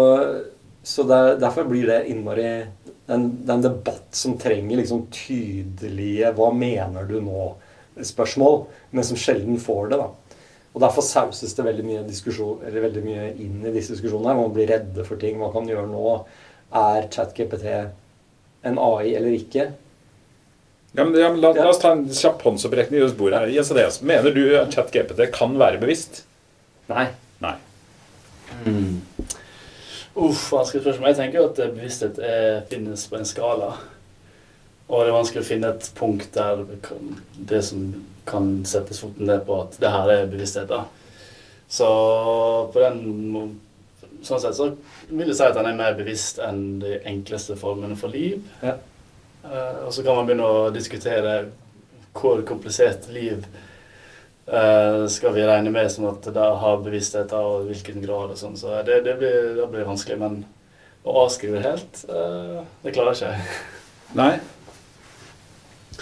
så 0.84 1.06
der, 1.08 1.38
derfor 1.40 1.70
blir 1.70 1.88
det 1.88 2.06
innmari 2.10 2.48
en, 3.12 3.30
det 3.44 3.52
er 3.52 3.56
en 3.58 3.66
debatt 3.68 4.16
som 4.16 4.38
trenger 4.40 4.80
liksom 4.80 5.06
tydelige 5.12 6.32
'hva 6.34 6.50
mener 6.56 7.06
du 7.06 7.20
nå?'-spørsmål, 7.22 8.66
men 8.92 9.04
som 9.04 9.18
sjelden 9.20 9.60
får 9.60 9.90
det. 9.92 9.98
da. 10.00 10.10
Og 10.74 10.82
Derfor 10.82 11.06
sauses 11.06 11.54
det 11.54 11.66
veldig 11.66 11.86
mye, 11.86 12.04
veldig 12.82 13.04
mye 13.06 13.26
inn 13.38 13.60
i 13.62 13.74
disse 13.76 13.94
diskusjonene. 13.94 14.40
Man 14.40 14.54
blir 14.56 14.72
redde 14.72 15.06
for 15.06 15.22
ting. 15.22 15.38
Hva 15.38 15.52
kan 15.54 15.68
gjøre 15.70 15.86
nå? 15.92 16.26
Er 16.74 17.10
ChatGPT 17.14 17.68
en 18.64 18.78
AI 18.80 19.16
eller 19.16 19.36
ikke? 19.38 19.70
Ja, 20.94 21.04
men, 21.04 21.16
ja, 21.18 21.30
men 21.34 21.42
la, 21.42 21.52
la 21.58 21.70
oss 21.72 21.80
ta 21.82 21.92
en 21.96 22.06
kjapp 22.14 22.44
håndsopprekning 22.46 23.02
i 23.02 23.08
bordet 23.18 23.40
her. 23.40 23.96
Mener 24.06 24.32
du 24.36 24.44
at 24.60 24.74
ChatGPT 24.76 25.26
kan 25.34 25.56
være 25.58 25.80
bevisst? 25.82 26.24
Nei. 26.92 27.08
Nei. 27.42 27.56
Uff, 30.14 30.52
vanskelig 30.54 30.84
spørsmål. 30.84 31.10
Jeg 31.10 31.18
tenker 31.18 31.40
jo 31.42 31.48
at 31.50 31.60
eh, 31.64 31.72
bevissthet 31.74 32.20
er, 32.22 32.60
finnes 32.70 33.08
på 33.10 33.18
en 33.18 33.26
skala. 33.26 33.72
Og 34.92 35.00
det 35.02 35.10
er 35.10 35.16
vanskelig 35.18 35.42
å 35.42 35.48
finne 35.48 35.72
et 35.74 35.88
punkt 35.98 36.30
der 36.36 36.62
det 36.70 36.82
kan- 36.86 37.22
det 37.50 37.64
som 37.66 37.88
kan 38.30 38.52
settes 38.70 39.00
foten 39.02 39.26
ned 39.28 39.42
på 39.48 39.58
at 39.64 39.80
det 39.82 39.90
her 39.90 40.10
er 40.14 40.28
bevissthet. 40.30 40.68
da. 40.70 40.84
Så 41.68 41.88
på 42.74 42.80
den 42.80 43.32
må- 43.34 43.56
sånn 44.28 44.42
sett 44.42 44.58
så 44.58 44.70
vil 45.10 45.30
jeg 45.30 45.38
si 45.38 45.46
at 45.46 45.58
han 45.60 45.70
er 45.70 45.78
mer 45.78 45.96
bevisst 45.98 46.40
enn 46.44 46.80
de 46.82 46.98
enkleste 47.10 47.58
formene 47.60 47.98
for 48.00 48.14
liv. 48.14 48.42
Ja. 48.64 48.78
Uh, 49.44 49.86
og 49.88 49.92
så 49.92 50.06
kan 50.06 50.16
man 50.16 50.28
begynne 50.28 50.48
å 50.48 50.72
diskutere 50.72 51.34
hvor 52.16 52.44
komplisert 52.48 53.10
liv 53.12 53.44
uh, 54.48 55.04
skal 55.12 55.36
vi 55.36 55.44
regne 55.44 55.74
med 55.74 55.92
som 55.92 56.08
at 56.14 56.30
det 56.32 56.48
har 56.64 56.80
bevissthet 56.86 57.34
av, 57.36 57.50
og 57.58 57.68
hvilken 57.72 58.00
grad 58.06 58.32
og 58.32 58.40
sånn. 58.40 58.56
Så 58.60 58.72
det, 58.88 59.02
det, 59.08 59.18
blir, 59.20 59.54
det 59.60 59.68
blir 59.74 59.88
vanskelig. 59.90 60.20
Men 60.22 60.44
å 61.04 61.26
avskrive 61.26 61.60
det 61.60 61.68
helt, 61.68 62.04
uh, 62.08 62.64
det 62.86 62.96
klarer 62.96 63.20
jeg 63.20 63.36
ikke. 63.36 63.62
Nei. 64.22 64.34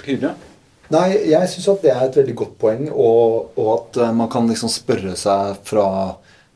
Hyggelig. 0.02 0.36
Nei, 0.92 1.08
jeg 1.32 1.48
syns 1.48 1.70
at 1.72 1.86
det 1.86 1.94
er 1.94 2.04
et 2.04 2.18
veldig 2.20 2.34
godt 2.36 2.56
poeng, 2.60 2.88
og, 2.92 3.56
og 3.56 3.70
at 3.78 4.00
man 4.14 4.28
kan 4.30 4.50
liksom 4.50 4.70
spørre 4.70 5.16
seg 5.18 5.62
fra 5.66 5.86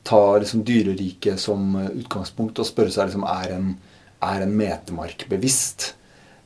Ta 0.06 0.22
liksom 0.38 0.64
dyreriket 0.68 1.42
som 1.42 1.76
eh, 1.82 1.92
utgangspunkt 2.02 2.62
og 2.62 2.68
spørre 2.68 2.94
seg 2.94 3.10
liksom 3.10 3.26
er 3.30 3.56
en, 3.58 3.72
er 4.26 4.46
en 4.46 4.58
metemark 4.58 5.26
bevisst? 5.32 5.94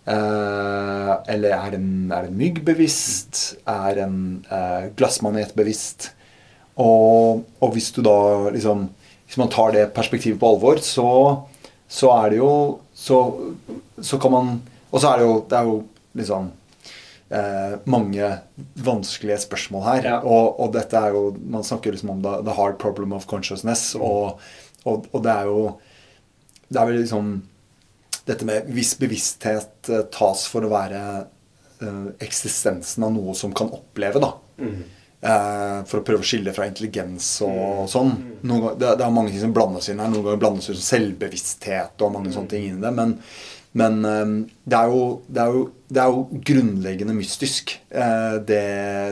Eh, 0.10 1.12
eller 1.34 1.54
er 1.54 1.76
en, 1.78 1.90
er 2.16 2.30
en 2.30 2.38
mygg 2.40 2.64
bevisst? 2.66 3.60
Er 3.70 4.00
en 4.06 4.18
eh, 4.48 4.90
glassmanet 4.98 5.54
bevisst? 5.58 6.12
Og, 6.80 7.44
og 7.60 7.74
hvis 7.76 7.92
du 7.92 8.02
da 8.06 8.50
liksom 8.54 8.88
Hvis 9.30 9.38
man 9.38 9.52
tar 9.54 9.74
det 9.76 9.92
perspektivet 9.94 10.40
på 10.42 10.48
alvor, 10.48 10.80
så, 10.82 11.10
så 11.86 12.10
er 12.16 12.32
det 12.32 12.38
jo 12.40 12.80
så, 12.96 13.18
så 14.02 14.18
kan 14.18 14.32
man 14.32 14.48
Og 14.90 15.02
så 15.02 15.12
er 15.12 15.20
det 15.20 15.28
jo 15.28 15.36
Det 15.50 15.58
er 15.58 15.68
jo 15.68 15.76
liksom 16.18 16.48
eh, 17.30 17.76
mange 17.90 18.32
vanskelige 18.86 19.40
spørsmål 19.46 19.86
her. 19.88 20.10
Ja. 20.12 20.18
Og, 20.24 20.60
og 20.60 20.74
dette 20.76 20.98
er 20.98 21.16
jo 21.16 21.30
Man 21.40 21.66
snakker 21.66 21.96
liksom 21.96 22.16
om 22.18 22.24
the, 22.26 22.40
the 22.48 22.56
hard 22.58 22.80
problem 22.82 23.14
of 23.14 23.28
consciousness, 23.30 23.96
og, 23.96 24.40
og, 24.86 25.10
og 25.12 25.24
det 25.26 25.34
er 25.34 25.50
jo 25.50 25.64
Det 26.70 26.78
er 26.78 26.92
vel 26.92 27.02
liksom 27.04 27.34
dette 28.30 28.46
med 28.46 28.68
hvis 28.70 28.94
bevissthet 29.00 29.90
eh, 29.90 30.06
tas 30.14 30.46
for 30.52 30.66
å 30.66 30.70
være 30.70 31.02
eh, 31.82 32.08
eksistensen 32.22 33.08
av 33.08 33.16
noe 33.16 33.34
som 33.34 33.56
kan 33.58 33.72
oppleve, 33.74 34.22
da. 34.22 34.36
Eh, 35.20 35.80
for 35.90 36.00
å 36.00 36.04
prøve 36.06 36.22
å 36.22 36.28
skille 36.28 36.54
fra 36.54 36.68
intelligens 36.70 37.26
og 37.44 37.88
sånn. 37.92 38.14
Noen 38.44 38.62
ganger, 38.62 38.78
det, 38.80 38.92
det 39.02 39.08
er 39.08 39.16
mange 39.16 39.34
ting 39.34 39.42
som 39.42 39.56
blandes 39.56 39.90
inn 39.90 40.00
her. 40.00 40.12
Noen 40.14 40.28
ganger 40.28 40.44
blandes 40.44 40.70
det 40.70 40.78
som 40.78 40.86
selvbevissthet 40.92 42.06
og 42.06 42.14
mange 42.14 42.32
sånne 42.36 42.54
ting 42.54 42.68
inn 42.70 42.78
i 42.78 42.86
det. 42.86 42.94
Men, 42.96 43.18
men 43.78 44.00
eh, 44.06 44.32
det, 44.64 44.80
er 44.80 44.94
jo, 44.94 45.04
det, 45.28 45.44
er 45.44 45.56
jo, 45.56 45.64
det 45.90 46.02
er 46.04 46.14
jo 46.14 46.42
grunnleggende 46.50 47.16
mystisk, 47.18 47.76
eh, 47.90 48.40
det, 48.46 48.66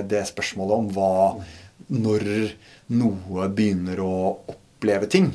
det 0.10 0.26
spørsmålet 0.32 0.82
om 0.82 0.92
hva 0.96 1.14
Når 1.88 2.24
noe 2.98 3.46
begynner 3.56 4.00
å 4.04 4.16
oppleve 4.52 5.08
ting. 5.08 5.30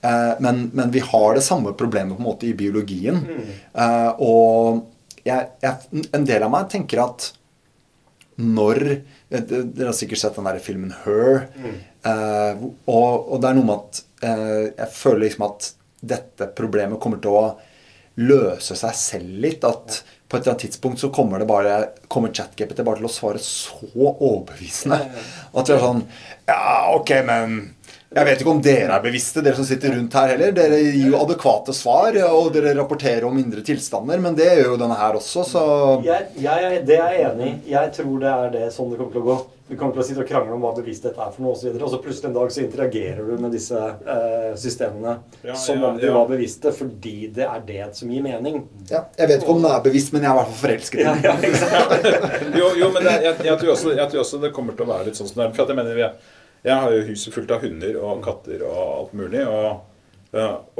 Eh, 0.00 0.34
men, 0.40 0.68
men 0.72 0.92
vi 0.94 1.02
har 1.04 1.34
det 1.36 1.44
samme 1.44 1.74
problemet 1.76 2.16
på 2.16 2.22
en 2.22 2.28
måte 2.30 2.48
i 2.48 2.54
biologien. 2.56 3.20
Eh, 3.74 4.10
og 4.24 4.86
jeg, 5.26 5.50
jeg, 5.60 6.04
en 6.16 6.26
del 6.28 6.46
av 6.46 6.52
meg 6.54 6.70
tenker 6.72 7.04
at 7.04 7.32
når 8.38 8.84
Dere 9.28 9.90
har 9.90 9.96
sikkert 9.96 10.22
sett 10.22 10.36
den 10.38 10.46
der 10.46 10.60
filmen 10.62 10.92
Her. 11.02 11.48
Eh, 12.06 12.60
og, 12.88 13.26
og 13.34 13.40
det 13.42 13.50
er 13.50 13.58
noe 13.58 13.66
med 13.68 13.74
at 13.74 13.98
eh, 14.24 14.62
jeg 14.70 14.94
føler 14.94 15.24
liksom 15.26 15.44
at 15.48 15.66
dette 15.98 16.48
problemet 16.56 17.00
kommer 17.02 17.20
til 17.20 17.34
å 17.34 17.42
løse 18.18 18.76
seg 18.78 18.94
selv 18.98 19.40
litt. 19.44 19.64
At 19.66 20.02
på 20.28 20.36
et 20.36 20.42
eller 20.42 20.54
annet 20.54 20.66
tidspunkt 20.66 21.00
så 21.00 21.10
kommer 21.14 21.40
det 21.40 21.48
bare 21.48 21.78
Kommer 22.08 22.32
ChatGPT 22.34 22.82
bare 22.84 23.00
til 23.00 23.08
å 23.08 23.12
svare 23.12 23.40
så 23.42 23.78
overbevisende. 23.96 25.00
At 25.54 25.70
vi 25.70 25.76
er 25.76 25.82
sånn 25.82 26.04
Ja, 26.48 26.94
ok, 26.96 27.14
men 27.28 27.58
jeg 28.08 28.24
vet 28.24 28.40
ikke 28.40 28.52
om 28.54 28.60
dere 28.64 28.94
er 28.96 29.02
bevisste, 29.04 29.42
dere 29.44 29.58
som 29.58 29.66
sitter 29.68 29.92
rundt 29.92 30.14
her 30.16 30.30
heller. 30.32 30.52
Dere 30.56 30.78
gir 30.80 31.10
jo 31.10 31.18
adekvate 31.20 31.74
svar, 31.76 32.16
og 32.32 32.48
dere 32.54 32.72
rapporterer 32.78 33.26
om 33.28 33.36
indre 33.36 33.60
tilstander. 33.64 34.20
Men 34.24 34.36
det 34.38 34.46
gjør 34.48 34.72
jo 34.72 34.78
denne 34.80 34.96
her 34.96 35.18
også, 35.18 35.44
så 35.44 35.64
Jeg, 36.06 36.30
jeg, 36.40 36.80
det 36.88 36.96
er 36.96 37.12
jeg 37.18 37.26
enig 37.28 37.50
i. 37.50 37.54
Jeg 37.74 37.92
tror 37.98 38.14
det 38.22 38.32
er 38.32 38.54
det 38.54 38.64
sånn 38.72 38.94
det 38.94 39.00
kommer 39.00 39.12
til 39.12 39.24
å 39.24 39.28
gå. 39.28 39.38
Vi 39.68 39.76
kommer 39.76 39.92
til 39.92 40.00
å 40.00 40.04
sitte 40.06 40.22
og 40.22 40.28
krangle 40.30 40.54
om 40.56 40.62
hva 40.64 40.70
bevissthet 40.78 41.18
er 41.20 41.32
for 41.34 41.44
noe 41.44 41.52
osv. 41.52 41.68
Og, 41.74 41.82
og 41.84 41.90
så 41.92 41.98
plutselig 42.00 42.30
en 42.30 42.36
dag 42.38 42.52
så 42.54 42.62
interagerer 42.62 43.26
du 43.28 43.34
med 43.42 43.52
disse 43.52 43.76
eh, 43.76 44.54
systemene 44.56 45.18
Ja, 45.44 45.56
som 45.60 45.82
ja, 45.84 45.90
de 45.98 46.06
ja. 46.08 46.14
var 46.16 46.30
bevisste, 46.30 46.72
fordi 46.72 47.16
det 47.36 47.44
er 47.44 47.66
det 47.68 47.88
som 47.98 48.08
gir 48.12 48.24
mening. 48.24 48.62
ja, 48.88 49.02
Jeg 49.18 49.28
vet 49.28 49.44
ikke 49.44 49.52
om 49.52 49.60
den 49.60 49.74
er 49.74 49.84
bevisst, 49.84 50.14
men 50.14 50.24
jeg 50.24 50.30
er 50.30 50.38
i 50.38 50.40
hvert 50.40 50.54
fall 50.54 50.62
forelsket 50.62 51.02
i 51.02 51.04
den. 51.04 51.20
ikke? 51.50 52.14
Jo, 52.62 52.70
jo 52.80 52.88
men 52.96 53.10
jeg, 53.10 53.34
jeg, 53.44 53.58
tror 53.60 53.74
også, 53.74 53.92
jeg 53.98 54.08
tror 54.14 54.22
også 54.24 54.40
det 54.46 54.52
kommer 54.56 54.78
til 54.78 54.88
å 54.88 54.92
være 54.94 55.10
litt 55.10 55.20
sånn 55.20 55.28
som 55.28 55.42
det 55.42 55.46
er. 55.50 55.52
For 55.58 55.74
jeg 55.74 55.80
mener, 55.82 55.98
vi 56.00 56.06
er, 56.08 56.32
jeg 56.64 56.82
har 56.86 56.96
jo 56.96 57.04
huset 57.10 57.36
fullt 57.36 57.52
av 57.58 57.68
hunder 57.68 58.00
og 58.00 58.24
katter 58.24 58.64
og 58.66 58.80
alt 58.86 59.12
mulig. 59.20 59.44
Og, 59.44 59.84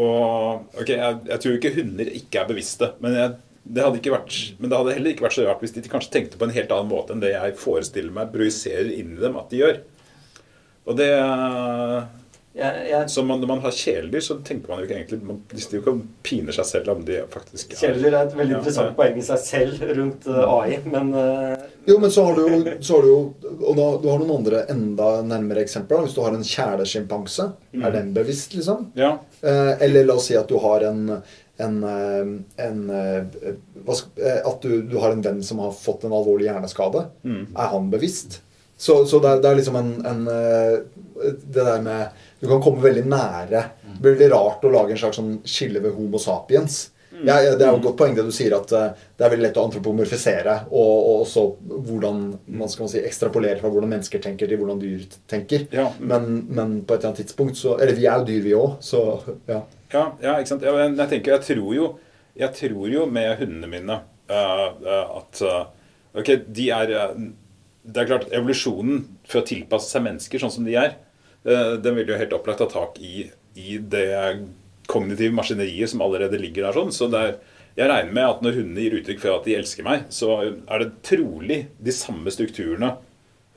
og 0.00 0.80
ok, 0.80 0.94
jeg, 0.96 1.20
jeg 1.28 1.44
tror 1.44 1.60
ikke 1.60 1.74
hunder 1.76 2.14
ikke 2.22 2.40
er 2.40 2.48
bevisste. 2.54 2.90
Men, 3.04 3.20
jeg, 3.20 3.36
det 3.64 3.82
hadde 3.84 3.98
ikke 4.00 4.14
vært, 4.14 4.36
men 4.58 4.70
det 4.70 4.78
hadde 4.78 4.94
heller 4.96 5.12
ikke 5.12 5.26
vært 5.26 5.36
så 5.38 5.46
rart 5.48 5.60
hvis 5.64 5.74
de 5.76 5.82
kanskje 5.90 6.14
tenkte 6.14 6.38
på 6.40 6.46
en 6.48 6.54
helt 6.54 6.70
annen 6.72 6.92
måte 6.92 7.12
enn 7.12 7.20
det 7.24 7.34
jeg 7.34 7.56
forestiller 7.60 8.14
meg, 8.14 8.30
projiserer 8.32 8.92
inn 8.94 9.16
i 9.18 9.20
dem 9.20 9.36
at 9.40 9.50
de 9.52 9.62
gjør. 9.64 9.80
Og 10.88 10.96
det 10.96 11.10
Jeg, 12.58 12.88
jeg, 12.90 13.10
Så 13.12 13.22
man, 13.22 13.38
når 13.42 13.46
man 13.50 13.60
har 13.62 13.74
kjæledyr, 13.76 14.22
så 14.24 14.38
tenker 14.42 14.72
man 14.72 14.80
jo 14.80 14.86
ikke 14.88 14.96
egentlig 14.96 15.18
Man 15.28 15.42
visste 15.52 15.76
jo 15.76 15.82
ikke 15.82 15.92
piner 16.26 16.56
seg 16.56 16.66
selv 16.66 16.88
om 16.94 17.02
de 17.06 17.18
faktisk 17.30 17.74
er 17.74 17.82
Kjæledyr 17.82 18.16
er 18.16 18.24
et 18.24 18.36
veldig 18.38 18.54
Ja, 18.54 18.58
interessant 18.62 18.88
ja. 18.88 18.94
poeng 18.96 19.18
i 19.20 19.26
seg 19.26 19.42
selv 19.44 19.84
rundt 19.98 20.26
eh, 20.26 20.40
AI, 20.56 20.78
men 20.88 21.12
eh, 21.20 21.66
Jo, 21.86 21.98
men 22.02 22.10
så 22.10 22.24
har 22.24 22.34
du 22.34 22.40
jo, 22.48 22.58
så 22.80 22.96
har 22.96 23.04
du 23.04 23.10
jo 23.12 23.20
Og 23.68 23.76
da, 23.78 23.86
du 24.00 24.08
har 24.10 24.22
noen 24.24 24.32
andre 24.40 24.64
enda 24.72 25.10
nærmere 25.28 25.62
eksempler. 25.62 26.02
Hvis 26.08 26.16
du 26.16 26.22
har 26.24 26.34
en 26.34 26.48
kjælesjimpanse, 26.48 27.46
er 27.78 27.94
den 27.94 28.10
bevisst, 28.16 28.56
liksom? 28.56 28.88
Ja. 28.98 29.12
Eh, 29.44 29.74
eller 29.84 30.08
la 30.08 30.16
oss 30.18 30.26
si 30.32 30.36
at 30.40 30.48
du 30.50 30.56
har 30.64 30.88
en, 30.88 31.04
en, 31.58 31.84
eh, 31.84 32.64
en 32.66 32.90
eh, 32.90 33.16
eh, 33.46 34.40
At 34.44 34.62
du, 34.62 34.82
du 34.82 34.98
har 34.98 35.10
en 35.10 35.22
venn 35.22 35.40
som 35.42 35.58
har 35.58 35.72
fått 35.74 36.04
en 36.06 36.14
alvorlig 36.14 36.46
hjerneskade. 36.46 37.06
Er 37.26 37.72
han 37.72 37.88
bevisst? 37.90 38.42
Så, 38.78 39.02
så 39.10 39.18
det, 39.18 39.30
er, 39.30 39.40
det 39.42 39.50
er 39.50 39.56
liksom 39.58 39.76
en, 39.80 39.88
en 40.06 40.20
Det 41.42 41.64
der 41.66 41.80
med 41.82 42.20
Du 42.38 42.46
kan 42.46 42.62
komme 42.62 42.84
veldig 42.84 43.08
nære. 43.10 43.64
Det 43.88 43.98
blir 44.04 44.14
veldig 44.14 44.30
rart 44.36 44.62
å 44.62 44.70
lage 44.70 44.94
en 44.94 45.00
slags 45.00 45.18
sånn 45.18 45.34
skille 45.42 45.82
ved 45.82 45.96
Homo 45.96 46.20
sapiens. 46.22 46.84
Ja, 47.18 47.40
ja, 47.42 47.56
det 47.58 47.64
er 47.66 47.72
jo 47.72 47.80
et 47.80 47.86
godt 47.88 47.96
poeng 47.98 48.12
det 48.14 48.22
du 48.22 48.30
sier, 48.30 48.54
at 48.54 48.70
det 48.70 49.24
er 49.26 49.32
veldig 49.32 49.42
lett 49.48 49.56
å 49.58 49.64
antropomorfisere. 49.66 50.52
Og, 50.70 50.92
og 50.94 51.24
også 51.24 51.42
hvordan 51.88 52.20
man 52.60 52.70
skal 52.70 52.86
si, 52.92 53.02
ekstrapolere 53.02 53.58
fra 53.58 53.72
hvordan 53.72 53.90
mennesker 53.90 54.22
tenker 54.22 54.46
til 54.46 54.60
hvordan 54.60 54.78
dyr 54.78 55.02
tenker. 55.26 55.64
Ja. 55.74 55.88
Men, 55.98 56.44
men 56.46 56.76
på 56.86 56.94
et 56.94 57.00
eller 57.00 57.10
annet 57.10 57.24
tidspunkt 57.24 57.58
så 57.58 57.74
Eller 57.80 57.98
vi 57.98 58.06
er 58.06 58.22
jo 58.22 58.28
dyr, 58.28 58.44
vi 58.46 58.54
òg, 58.54 58.78
så 58.86 59.02
ja. 59.50 59.64
Ja, 59.92 60.04
ja, 60.22 60.36
ikke 60.36 60.52
sant. 60.52 60.64
Ja, 60.66 60.74
men 60.76 60.98
jeg 60.98 61.12
tenker, 61.12 61.36
jeg 61.38 61.46
tror 61.46 61.74
jo, 61.76 61.88
jeg 62.38 62.54
tror 62.56 62.86
jo 62.92 63.06
med 63.10 63.40
hundene 63.40 63.70
mine 63.72 63.98
uh, 64.30 64.68
at 65.18 65.42
uh, 65.42 65.60
Ok, 66.18 66.30
de 66.46 66.68
er 66.74 66.92
uh, 66.94 67.18
Det 67.82 68.02
er 68.02 68.08
klart, 68.10 68.28
evolusjonen 68.34 69.04
for 69.28 69.40
å 69.40 69.48
tilpasse 69.48 69.90
seg 69.92 70.04
mennesker 70.06 70.42
sånn 70.42 70.54
som 70.54 70.66
de 70.68 70.76
er, 70.78 70.96
den 71.48 71.94
vil 71.96 72.10
jo 72.10 72.16
helt 72.18 72.32
opplagt 72.36 72.58
ta 72.60 72.66
tak 72.68 72.96
i, 73.00 73.22
i 73.56 73.78
det 73.80 74.10
kognitive 74.90 75.32
maskineriet 75.32 75.88
som 75.88 76.02
allerede 76.04 76.40
ligger 76.42 76.66
der 76.66 76.76
sånn. 76.76 76.90
Så 76.92 77.06
det 77.08 77.20
er, 77.22 77.36
jeg 77.78 77.88
regner 77.88 78.16
med 78.18 78.26
at 78.26 78.42
når 78.44 78.58
hundene 78.58 78.84
gir 78.84 78.96
uttrykk 78.98 79.22
for 79.22 79.38
at 79.38 79.46
de 79.46 79.54
elsker 79.56 79.86
meg, 79.86 80.02
så 80.12 80.34
er 80.42 80.82
det 80.82 80.90
trolig 81.06 81.60
de 81.80 81.94
samme 81.94 82.34
strukturene 82.34 82.90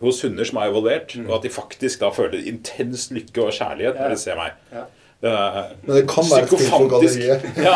hos 0.05 0.21
hunder 0.23 0.47
som 0.47 0.61
er 0.61 0.71
evolvert, 0.71 1.17
og 1.25 1.35
at 1.37 1.45
de 1.45 1.51
faktisk 1.53 2.01
da 2.05 2.13
føler 2.13 2.47
intens 2.53 3.09
lykke 3.11 3.43
og 3.49 3.55
kjærlighet 3.57 3.99
når 3.99 4.15
de 4.15 4.21
ser 4.21 4.39
meg. 4.39 4.55
Ja. 4.71 4.85
Men 5.21 5.91
det 5.93 6.07
kan 6.09 6.25
være 6.25 6.47
et 6.47 6.49
for 6.49 6.57
Psykofantisk. 6.57 7.19
galleriet. 7.19 7.43
Ja, 7.67 7.75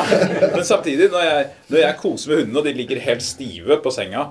men 0.55 0.65
samtidig, 0.65 1.11
når 1.13 1.25
jeg, 1.27 1.49
når 1.69 1.79
jeg 1.83 1.97
koser 1.99 2.31
med 2.31 2.39
hundene, 2.41 2.59
og 2.59 2.65
de 2.65 2.73
ligger 2.73 3.03
helt 3.05 3.25
stive 3.25 3.77
på 3.83 3.93
senga, 3.93 4.23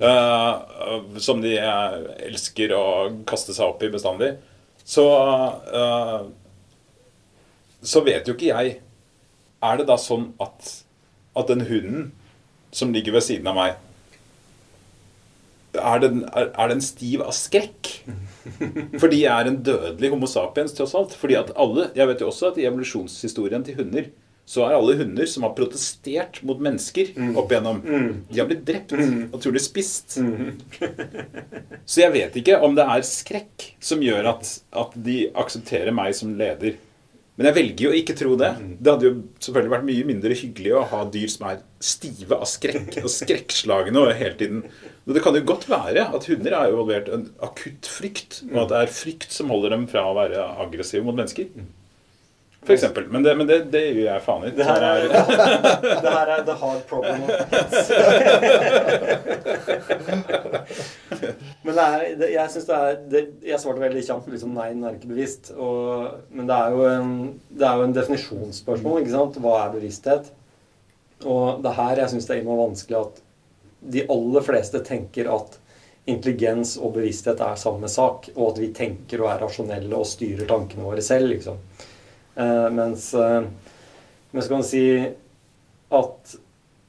uh, 0.00 1.18
som 1.20 1.42
de 1.44 1.52
eh, 1.60 1.98
elsker 2.30 2.72
å 2.76 2.84
kaste 3.28 3.54
seg 3.56 3.68
opp 3.68 3.84
i 3.84 3.92
bestandig, 3.92 4.34
så 4.84 5.04
uh, 5.72 6.24
Så 7.84 8.00
vet 8.04 8.26
jo 8.28 8.34
ikke 8.34 8.50
jeg 8.50 8.74
Er 9.64 9.78
det 9.80 9.86
da 9.88 9.94
sånn 9.96 10.26
at, 10.44 10.66
at 11.36 11.48
den 11.48 11.62
hunden 11.64 12.10
som 12.74 12.92
ligger 12.92 13.14
ved 13.16 13.24
siden 13.24 13.48
av 13.48 13.56
meg 13.56 13.78
er 15.74 16.02
det, 16.02 16.10
er, 16.30 16.50
er 16.64 16.74
en 16.74 16.84
stiv 16.84 17.24
av 17.24 17.32
skrekk? 17.36 17.90
Fordi 19.02 19.22
jeg 19.22 19.32
er 19.32 19.50
en 19.50 19.62
dødelig 19.66 20.12
homo 20.12 20.28
sapiens, 20.30 20.74
tross 20.76 20.94
alt. 20.98 21.16
Fordi 21.18 21.38
at 21.40 21.54
alle, 21.56 21.90
Jeg 21.96 22.10
vet 22.10 22.22
jo 22.22 22.30
også 22.30 22.52
at 22.52 22.60
i 22.60 22.68
evolusjonshistorien 22.68 23.66
til 23.66 23.80
hunder 23.80 24.12
så 24.44 24.66
er 24.66 24.74
alle 24.76 24.96
hunder 24.98 25.28
som 25.28 25.46
har 25.46 25.54
protestert 25.56 26.42
mot 26.44 26.58
mennesker 26.60 27.14
opp 27.40 27.52
igjennom, 27.52 27.78
de 28.28 28.40
har 28.40 28.48
blitt 28.50 28.66
drept 28.68 28.92
og 28.92 29.38
trolig 29.40 29.62
spist. 29.64 30.18
Så 31.90 32.02
jeg 32.02 32.12
vet 32.12 32.36
ikke 32.40 32.58
om 32.64 32.76
det 32.76 32.84
er 32.84 33.06
skrekk 33.08 33.70
som 33.80 34.04
gjør 34.04 34.34
at, 34.34 34.50
at 34.76 34.98
de 35.06 35.22
aksepterer 35.40 35.96
meg 35.96 36.12
som 36.16 36.36
leder. 36.36 36.76
Men 37.34 37.48
jeg 37.48 37.56
velger 37.56 37.86
jo 37.88 37.94
ikke 37.98 38.14
tro 38.18 38.36
det. 38.38 38.52
Det 38.78 38.92
hadde 38.92 39.08
jo 39.08 39.14
selvfølgelig 39.42 39.72
vært 39.72 39.86
mye 39.88 40.08
mindre 40.12 40.36
hyggelig 40.38 40.74
å 40.76 40.84
ha 40.92 41.00
dyr 41.16 41.32
som 41.32 41.48
er 41.50 41.64
stive 41.82 42.36
av 42.36 42.46
skrekk 42.46 43.00
og 43.00 43.10
skrekkslagne 43.10 44.04
og 44.04 44.12
hele 44.14 44.36
tiden 44.38 44.60
det 45.12 45.20
kan 45.20 45.36
jo 45.36 45.42
godt 45.44 45.66
være 45.68 46.06
at 46.16 46.26
hunder 46.30 46.54
er 46.56 46.70
involvert 46.72 47.10
en 47.12 47.26
akutt 47.44 47.84
frykt, 47.90 48.38
og 48.54 48.62
at 48.62 48.70
det 48.70 48.78
er 48.78 48.94
frykt 48.96 49.32
som 49.36 49.52
holder 49.52 49.68
dem 49.76 49.84
fra 49.90 50.00
å 50.08 50.16
være 50.16 50.40
aggressive 50.64 51.04
mot 51.04 51.16
mennesker. 51.18 51.46
For 52.64 52.72
eksempel. 52.72 53.04
Men 53.12 53.24
det, 53.24 53.36
men 53.36 53.48
det, 53.48 53.72
det 53.72 53.80
gir 53.90 54.06
jeg 54.06 54.22
faen 54.24 54.46
i. 54.48 54.50
Det 54.56 54.64
her 54.64 54.82
er, 54.88 55.00
det 56.04 56.12
her 56.14 56.28
er 56.32 56.42
the 56.46 56.54
hard 56.56 56.82
problem 56.88 57.22
of 57.26 57.30
pets. 57.50 57.90
Men 61.64 61.78
er, 61.80 62.02
jeg 62.28 62.50
synes 62.52 62.66
det 62.68 62.76
er 62.76 63.26
Jeg 63.48 63.60
svarte 63.60 63.80
veldig 63.80 64.02
kjapt 64.04 64.28
liksom 64.32 64.52
nei, 64.56 64.68
den 64.74 64.84
er 64.84 64.96
ikke 64.98 65.12
bevisst. 65.12 65.52
Og, 65.56 66.10
men 66.32 66.48
det 66.48 66.56
er, 66.56 66.74
jo 66.74 66.88
en, 66.88 67.12
det 67.48 67.68
er 67.68 67.80
jo 67.80 67.86
en 67.88 67.96
definisjonsspørsmål. 67.96 69.00
ikke 69.00 69.14
sant? 69.14 69.38
Hva 69.40 69.54
er 69.62 69.76
bevissthet? 69.76 70.24
Og 71.24 71.62
det 71.64 71.70
er 71.70 71.78
her 71.78 72.02
jeg 72.02 72.12
syns 72.12 72.28
det 72.28 72.36
er 72.36 72.48
vanskelig 72.48 72.98
at 73.00 73.23
de 73.84 74.06
aller 74.10 74.44
fleste 74.44 74.80
tenker 74.84 75.28
at 75.32 75.58
intelligens 76.10 76.76
og 76.76 76.96
bevissthet 76.98 77.40
er 77.40 77.60
samme 77.60 77.88
sak, 77.88 78.28
og 78.34 78.52
at 78.52 78.60
vi 78.60 78.70
tenker 78.76 79.22
og 79.22 79.30
er 79.32 79.42
rasjonelle 79.44 79.96
og 79.96 80.08
styrer 80.08 80.48
tankene 80.48 80.84
våre 80.84 81.04
selv. 81.04 81.30
liksom. 81.32 81.60
Eh, 82.36 82.70
mens 82.74 83.12
eh, 83.14 83.42
Men 84.30 84.42
så 84.42 84.50
man 84.50 84.64
si 84.66 84.86
at 85.94 86.34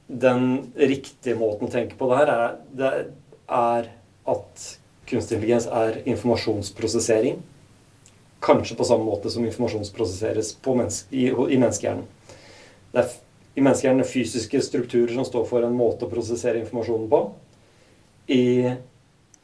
den 0.06 0.72
riktige 0.74 1.36
måten 1.38 1.68
å 1.68 1.70
tenke 1.70 1.94
på 1.98 2.08
det 2.10 2.16
her 2.18 2.32
er, 2.32 2.56
det 2.74 2.90
er 3.46 3.88
at 4.26 4.64
kunstig 5.06 5.36
intelligens 5.36 5.68
er 5.70 6.00
informasjonsprosessering. 6.02 7.38
Kanskje 8.42 8.76
på 8.78 8.86
samme 8.86 9.06
måte 9.06 9.30
som 9.30 9.46
informasjonsprosesseres 9.46 10.56
menneske, 10.66 11.06
i, 11.14 11.28
i 11.30 11.58
menneskehjernen. 11.58 12.06
Det 12.90 13.04
er 13.04 13.14
i 13.56 13.62
menneskehjernen 13.64 14.04
er 14.04 14.08
fysiske 14.08 14.60
strukturer 14.60 15.14
som 15.16 15.24
står 15.24 15.46
for 15.48 15.64
en 15.64 15.76
måte 15.76 16.04
å 16.04 16.12
prosessere 16.12 16.60
informasjonen 16.60 17.06
på. 17.08 17.20
I 18.36 18.42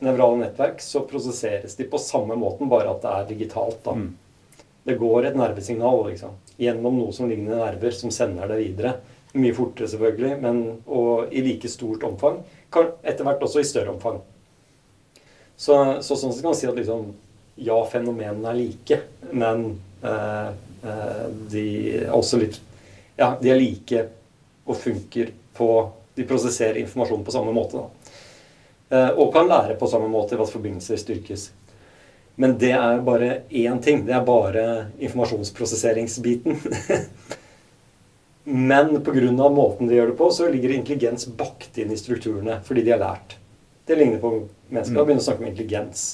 nevrale 0.04 0.42
nettverk 0.42 0.82
så 0.84 1.04
prosesseres 1.08 1.78
de 1.78 1.86
på 1.88 2.00
samme 2.02 2.36
måten, 2.36 2.68
bare 2.68 2.90
at 2.92 3.00
det 3.00 3.12
er 3.12 3.30
digitalt. 3.30 3.78
da. 3.86 3.94
Mm. 3.96 4.10
Det 4.84 4.98
går 5.00 5.28
et 5.28 5.38
nervesignal 5.38 6.02
liksom, 6.10 6.34
gjennom 6.60 6.98
noe 6.98 7.14
som 7.16 7.30
ligner 7.30 7.56
nerver, 7.56 7.94
som 7.96 8.12
sender 8.12 8.50
det 8.50 8.58
videre. 8.60 8.96
Mye 9.32 9.54
fortere, 9.56 9.88
selvfølgelig, 9.88 10.34
men 10.42 10.58
og 10.84 11.32
i 11.32 11.44
like 11.46 11.70
stort 11.72 12.04
omfang. 12.04 12.42
Kan 12.72 12.90
etter 13.00 13.24
hvert 13.24 13.44
også 13.46 13.62
i 13.62 13.68
større 13.68 13.94
omfang. 13.94 14.18
Så, 15.56 15.78
så 16.04 16.18
sånn 16.18 16.34
sett 16.34 16.42
kan 16.42 16.50
man 16.50 16.58
si 16.58 16.68
at 16.68 16.76
liksom, 16.76 17.08
ja, 17.62 17.78
fenomenene 17.88 18.50
er 18.50 18.60
like, 18.60 19.00
men 19.30 19.64
eh, 20.04 20.52
eh, 20.84 21.24
de 21.52 21.64
er 22.02 22.12
også 22.12 22.42
litt 22.42 22.60
Ja, 23.16 23.34
de 23.40 23.50
er 23.52 23.60
like 23.60 24.06
og 24.64 24.78
funker 24.78 25.32
på 25.56 25.68
De 26.14 26.24
prosesserer 26.28 26.76
informasjon 26.76 27.22
på 27.24 27.32
samme 27.32 27.52
måte. 27.56 27.80
da. 27.80 28.12
Eh, 28.92 29.10
og 29.16 29.32
kan 29.32 29.48
lære 29.48 29.78
på 29.80 29.88
samme 29.88 30.08
måte 30.12 30.36
ved 30.36 30.44
at 30.44 30.52
forbindelser 30.52 30.98
styrkes. 31.00 31.46
Men 32.36 32.58
det 32.60 32.72
er 32.76 33.00
bare 33.00 33.30
én 33.48 33.80
ting. 33.82 34.04
Det 34.04 34.12
er 34.12 34.24
bare 34.24 34.64
informasjonsprosesseringsbiten. 35.00 36.60
Men 38.44 39.04
pga. 39.04 39.48
måten 39.48 39.88
de 39.88 39.94
gjør 39.94 40.06
det 40.12 40.18
på, 40.18 40.30
så 40.30 40.48
ligger 40.50 40.74
intelligens 40.74 41.26
bakt 41.26 41.78
inn 41.78 41.92
i 41.92 41.96
strukturene 41.96 42.60
fordi 42.66 42.82
de 42.82 42.92
har 42.92 43.00
lært. 43.00 43.36
Det 43.86 43.96
ligner 43.96 44.18
på 44.18 44.34
mennesker. 44.68 44.96
Da 44.96 45.04
begynner 45.04 45.22
å 45.22 45.28
snakke 45.30 45.44
om 45.44 45.50
intelligens. 45.50 46.06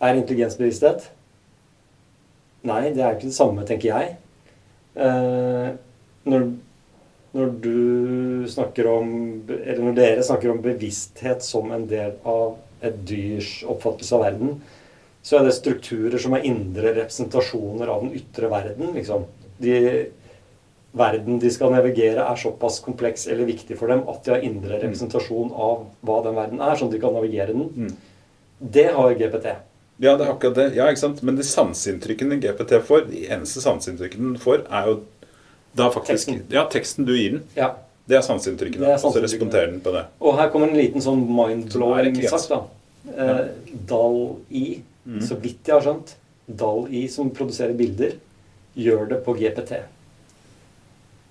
Er 0.00 0.18
intelligens 0.18 0.58
bevissthet? 0.58 1.08
Nei, 2.68 2.90
det 2.92 3.02
er 3.02 3.16
ikke 3.16 3.30
det 3.30 3.36
samme, 3.38 3.64
tenker 3.66 3.88
jeg. 3.94 4.16
Når, 6.28 6.46
når 7.36 7.54
du 7.64 7.78
snakker 8.50 8.88
om 8.90 9.08
Eller 9.48 9.82
når 9.82 9.96
dere 9.96 10.26
snakker 10.26 10.52
om 10.52 10.62
bevissthet 10.64 11.44
som 11.44 11.72
en 11.74 11.86
del 11.90 12.16
av 12.28 12.58
et 12.84 13.00
dyrs 13.08 13.64
oppfattelse 13.66 14.14
av 14.14 14.22
verden, 14.22 14.60
så 15.22 15.38
er 15.38 15.48
det 15.48 15.56
strukturer 15.56 16.20
som 16.22 16.36
er 16.36 16.44
indre 16.46 16.92
representasjoner 16.94 17.90
av 17.90 18.04
den 18.04 18.14
ytre 18.20 18.50
verden. 18.52 18.92
liksom. 18.94 19.24
De, 19.58 19.74
verden 20.98 21.40
de 21.42 21.50
skal 21.52 21.72
navigere, 21.74 22.22
er 22.22 22.38
såpass 22.38 22.78
kompleks 22.84 23.26
eller 23.28 23.48
viktig 23.48 23.76
for 23.78 23.90
dem 23.92 24.04
at 24.08 24.22
de 24.24 24.34
har 24.34 24.46
indre 24.46 24.78
representasjon 24.78 25.50
av 25.52 25.88
hva 26.06 26.20
den 26.26 26.38
verden 26.38 26.62
er, 26.62 26.78
sånn 26.78 26.92
at 26.92 26.96
de 26.96 27.02
kan 27.02 27.16
navigere 27.16 27.56
den. 27.56 27.66
Mm. 27.74 28.30
Det 28.58 28.86
har 28.94 29.18
GPT. 29.18 29.50
Ja, 29.98 30.14
det 30.14 30.24
er 30.24 30.32
akkurat 30.32 30.56
det. 30.58 30.66
Ja, 30.78 30.86
ikke 30.88 31.02
sant? 31.02 31.22
Men 31.26 31.38
de 31.38 31.46
sanseinntrykkene 31.46 32.38
GPT 32.42 32.78
får, 32.86 33.08
de 33.10 33.26
eneste 33.34 33.62
sanseinntrykkene 33.64 34.32
den 34.32 34.42
får, 34.42 34.64
er 34.70 34.90
jo 34.92 34.98
faktisk 35.76 36.26
Teksten. 36.28 36.42
Ja, 36.50 36.64
teksten 36.68 37.04
du 37.06 37.12
gir 37.16 37.30
den. 37.36 37.42
Ja. 37.56 37.74
Det 38.08 38.16
er 38.16 38.22
sanseinntrykkene. 38.24 38.86
Er 38.88 38.94
Og 39.04 39.12
så 39.12 39.20
responderer 39.22 39.70
den 39.70 39.80
på 39.84 39.92
det. 39.92 40.06
Og 40.20 40.36
her 40.38 40.48
kommer 40.50 40.68
en 40.70 40.76
liten 40.78 41.00
sånn 41.04 41.26
er 41.26 41.34
mind-blowing 41.38 42.16
sak, 42.28 42.48
da. 42.48 42.62
Eh, 43.16 43.48
Dal-I, 43.86 44.82
Mm. 45.08 45.20
så 45.24 45.36
vidt 45.40 45.64
jeg 45.64 45.72
har 45.74 45.80
skjønt, 45.80 46.14
Dal-I 46.48 47.06
som 47.08 47.30
produserer 47.30 47.72
bilder, 47.76 48.12
gjør 48.76 49.08
det 49.08 49.24
på 49.24 49.34
GPT. 49.38 49.82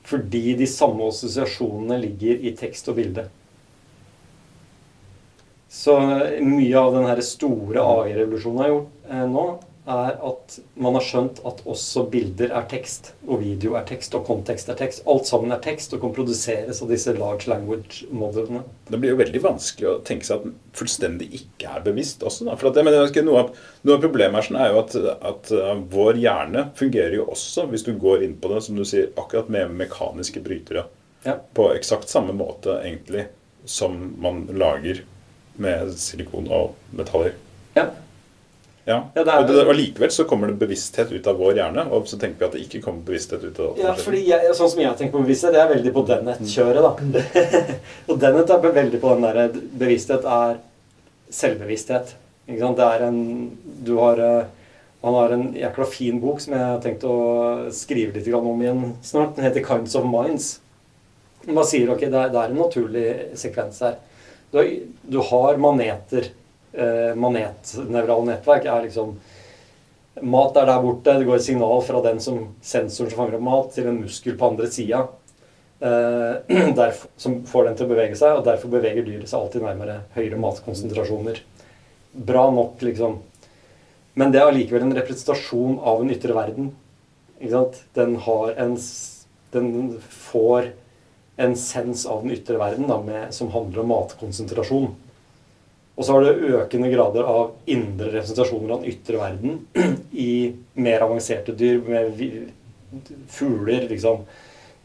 Fordi 0.03 0.55
de 0.57 0.65
samme 0.65 1.07
assosiasjonene 1.07 1.99
ligger 2.01 2.39
i 2.45 2.55
tekst 2.55 2.87
og 2.89 2.95
bilde. 2.95 3.27
Så 5.69 5.93
mye 6.41 6.75
av 6.79 6.93
den 6.95 7.05
her 7.09 7.19
store 7.21 7.81
AI-revolusjonen 7.83 8.61
har 8.63 8.69
gjort 8.71 9.09
eh, 9.11 9.25
nå, 9.27 9.45
er 9.87 10.17
at 10.27 10.57
man 10.79 10.97
har 10.97 11.03
skjønt 11.05 11.39
at 11.47 11.61
også 11.69 12.03
bilder 12.11 12.51
er 12.55 12.65
tekst, 12.69 13.13
og 13.27 13.39
video 13.41 13.77
er 13.79 13.85
tekst, 13.87 14.15
og 14.17 14.25
kontekst 14.27 14.69
er 14.71 14.77
tekst. 14.79 15.03
Alt 15.09 15.29
sammen 15.29 15.53
er 15.55 15.61
tekst 15.63 15.95
og 15.95 16.01
kan 16.03 16.13
produseres 16.15 16.81
av 16.83 16.91
disse 16.91 17.13
large 17.15 17.49
language-modellene. 17.49 18.63
Det 18.91 18.99
blir 18.99 19.13
jo 19.13 19.21
veldig 19.21 19.41
vanskelig 19.45 19.89
å 19.89 19.95
tenke 20.07 20.27
seg 20.27 20.43
at 20.43 20.77
fullstendig 20.77 21.29
ikke 21.39 21.71
er 21.71 21.85
bevisst 21.85 22.25
også. 22.27 22.49
Da. 22.49 22.57
For 22.59 22.71
at, 22.71 22.81
mener, 22.83 23.07
noe, 23.27 23.43
av, 23.45 23.67
noe 23.87 23.97
av 23.97 24.03
problemet 24.03 24.41
her 24.41 24.49
sånn 24.49 24.61
er 24.61 24.73
jo 24.73 24.81
at, 24.83 24.97
at 25.31 25.51
uh, 25.55 25.73
vår 25.95 26.21
hjerne 26.23 26.67
fungerer 26.77 27.19
jo 27.19 27.29
også, 27.33 27.67
hvis 27.71 27.87
du 27.87 27.93
går 27.99 28.25
inn 28.27 28.37
på 28.41 28.51
det, 28.53 28.63
som 28.67 28.79
du 28.79 28.85
sier, 28.87 29.11
akkurat 29.15 29.51
med 29.53 29.75
mekaniske 29.79 30.43
brytere. 30.45 30.87
Ja. 31.23 31.39
På 31.55 31.71
eksakt 31.75 32.11
samme 32.11 32.35
måte 32.35 32.79
egentlig 32.83 33.27
som 33.67 33.97
man 34.21 34.45
lager 34.55 35.01
med 35.57 35.95
silikon 35.99 36.47
og 36.53 36.75
metaller. 36.95 37.33
Ja. 37.75 37.89
Ja, 38.87 39.01
Ja, 39.15 39.23
det 39.23 39.27
er- 39.33 39.39
og, 39.41 39.47
det, 39.47 39.63
og 39.67 39.75
likevel 39.75 40.11
så 40.15 40.23
kommer 40.23 40.47
det 40.47 40.59
bevissthet 40.61 41.11
ut 41.11 41.27
av 41.27 41.37
vår 41.37 41.57
hjerne, 41.59 41.83
og 41.91 42.05
så 42.07 42.17
tenker 42.19 42.39
vi 42.39 42.45
at 42.45 42.53
det 42.55 42.61
ikke 42.63 42.81
kommer 42.85 43.01
bevissthet 43.03 43.43
ut 43.43 43.59
av 43.59 43.77
Ja, 43.81 43.93
fordi 43.99 44.21
jeg, 44.29 44.53
sånn 44.55 44.69
som 44.71 44.79
jeg 44.79 44.97
tenker 44.97 45.17
på 45.17 45.25
bevissthet, 45.25 45.51
det 45.53 45.59
er 45.59 45.73
veldig 45.73 45.91
på 45.93 46.05
Dennett-kjøret, 46.07 46.85
da. 46.85 46.93
og 48.07 48.19
Dennett 48.21 48.49
er 48.55 48.71
veldig 48.79 49.01
på 49.03 49.11
den 49.15 49.27
derre 49.27 49.49
bevissthet 49.83 50.23
er 50.23 50.61
selvbevissthet. 51.29 52.15
Ikke 52.47 52.61
sant? 52.63 52.77
Det 52.79 52.85
er 52.87 53.03
en 53.09 53.17
Du 53.83 53.97
har 53.99 54.19
eh, 54.23 54.45
Han 55.03 55.13
har 55.13 55.33
en 55.35 55.49
jækla 55.53 55.85
fin 55.91 56.19
bok 56.23 56.39
som 56.41 56.55
jeg 56.55 56.63
har 56.63 56.79
tenkt 56.81 57.03
å 57.05 57.17
skrive 57.75 58.15
litt 58.15 58.27
om 58.33 58.61
igjen 58.63 58.95
snart. 59.05 59.35
Den 59.35 59.45
heter 59.45 59.61
'Kinds 59.63 59.95
of 59.95 60.07
Minds'. 60.09 60.59
Man 61.45 61.63
sier 61.63 61.91
ok, 61.91 61.99
det 61.99 62.13
er, 62.13 62.29
det 62.33 62.39
er 62.41 62.49
en 62.49 62.57
naturlig 62.57 63.37
sekvens 63.37 63.79
her. 63.79 63.95
Du 64.51 64.57
har, 64.57 64.71
du 65.07 65.19
har 65.21 65.57
maneter. 65.57 66.31
Eh, 66.73 67.13
Manetnevrale 67.15 68.31
nettverk 68.31 68.65
er 68.67 68.87
liksom 68.87 69.17
Mat 70.17 70.55
er 70.57 70.65
der 70.65 70.81
borte. 70.81 71.13
Det 71.13 71.27
går 71.27 71.37
et 71.37 71.45
signal 71.45 71.81
fra 71.85 72.01
den 72.01 72.19
som 72.23 72.39
sensoren 72.65 73.11
som 73.11 73.19
fanger 73.19 73.37
opp 73.37 73.43
mat, 73.45 73.67
til 73.75 73.85
en 73.85 73.99
muskel 74.01 74.33
på 74.37 74.47
andre 74.49 74.69
sida. 74.73 75.03
Eh, 75.77 76.87
som 77.21 77.43
får 77.45 77.67
den 77.67 77.77
til 77.77 77.85
å 77.85 77.91
bevege 77.91 78.17
seg, 78.17 78.39
og 78.39 78.47
derfor 78.47 78.73
beveger 78.73 79.05
dyret 79.05 79.29
seg 79.29 79.43
alltid 79.43 79.67
nærmere 79.67 79.99
høyere 80.15 80.41
matkonsentrasjoner. 80.41 81.43
Bra 82.31 82.47
nok, 82.49 82.81
liksom. 82.81 83.19
Men 84.17 84.33
det 84.33 84.41
er 84.41 84.49
allikevel 84.49 84.87
en 84.87 84.97
representasjon 84.97 85.77
av 85.85 86.01
en 86.01 86.13
ytre 86.15 86.33
verden. 86.33 86.71
Den 87.37 88.17
en 88.17 88.77
Den 89.51 90.01
får 90.09 90.71
en 91.37 91.55
sens 91.55 92.05
av 92.05 92.23
den 92.23 92.33
ytre 92.33 92.57
verden 92.57 92.87
da, 92.89 92.97
med, 93.01 93.33
som 93.33 93.51
handler 93.53 93.83
om 93.83 93.93
matkonsentrasjon. 93.93 94.95
Og 95.97 96.05
så 96.05 96.13
har 96.13 96.25
du 96.27 96.49
økende 96.59 96.91
grader 96.93 97.25
av 97.25 97.55
indre 97.65 98.11
representasjoner 98.13 98.73
av 98.75 98.83
den 98.83 98.91
ytre 98.91 99.17
verden 99.17 99.55
i 100.13 100.53
mer 100.77 101.05
avanserte 101.07 101.55
dyr. 101.57 101.79
Med 101.87 102.21
fugler 103.33 103.87
liksom 103.89 104.21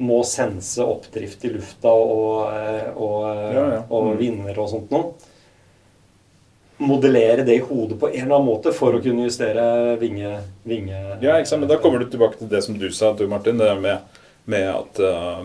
må 0.02 0.22
sense 0.26 0.82
oppdrift 0.82 1.44
i 1.44 1.50
lufta 1.52 1.92
og, 1.92 2.48
og, 2.96 3.18
Ja, 3.28 3.66
ja. 3.76 3.82
og 3.90 4.08
Mm. 4.08 4.16
vinder 4.18 4.58
og 4.58 4.70
sånt 4.72 4.90
noe. 4.90 5.12
Modellere 6.82 7.44
det 7.46 7.58
i 7.60 7.62
hodet 7.62 8.00
på 8.00 8.08
en 8.08 8.24
eller 8.24 8.34
annen 8.40 8.48
måte 8.48 8.72
for 8.74 8.96
å 8.96 9.02
kunne 9.04 9.28
justere 9.28 9.66
vinge... 10.00 10.32
vinge 10.66 10.96
Ja, 11.22 11.36
ikke 11.36 11.52
sant? 11.52 11.60
Men 11.62 11.70
da 11.70 11.76
kommer 11.78 12.02
du 12.02 12.08
tilbake 12.10 12.40
til 12.40 12.50
det 12.50 12.64
som 12.64 12.78
du 12.80 12.88
sa, 12.90 13.12
du 13.14 13.28
Martin, 13.30 13.60
det 13.60 13.68
med, 13.78 14.00
med 14.50 14.66
at, 14.72 14.98
uh, 14.98 15.44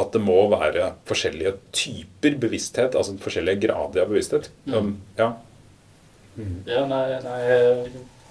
at 0.00 0.12
det 0.14 0.20
må 0.24 0.38
være 0.48 0.92
forskjellige 1.08 1.52
typer 1.76 2.36
bevissthet, 2.40 2.94
altså 2.96 3.16
forskjellige 3.20 3.60
grader 3.66 4.04
av 4.06 4.08
bevissthet. 4.12 4.48
Um, 4.72 4.94
ja. 5.18 5.32
Ja, 6.66 6.86
nei, 6.88 7.02
nei 7.20 7.40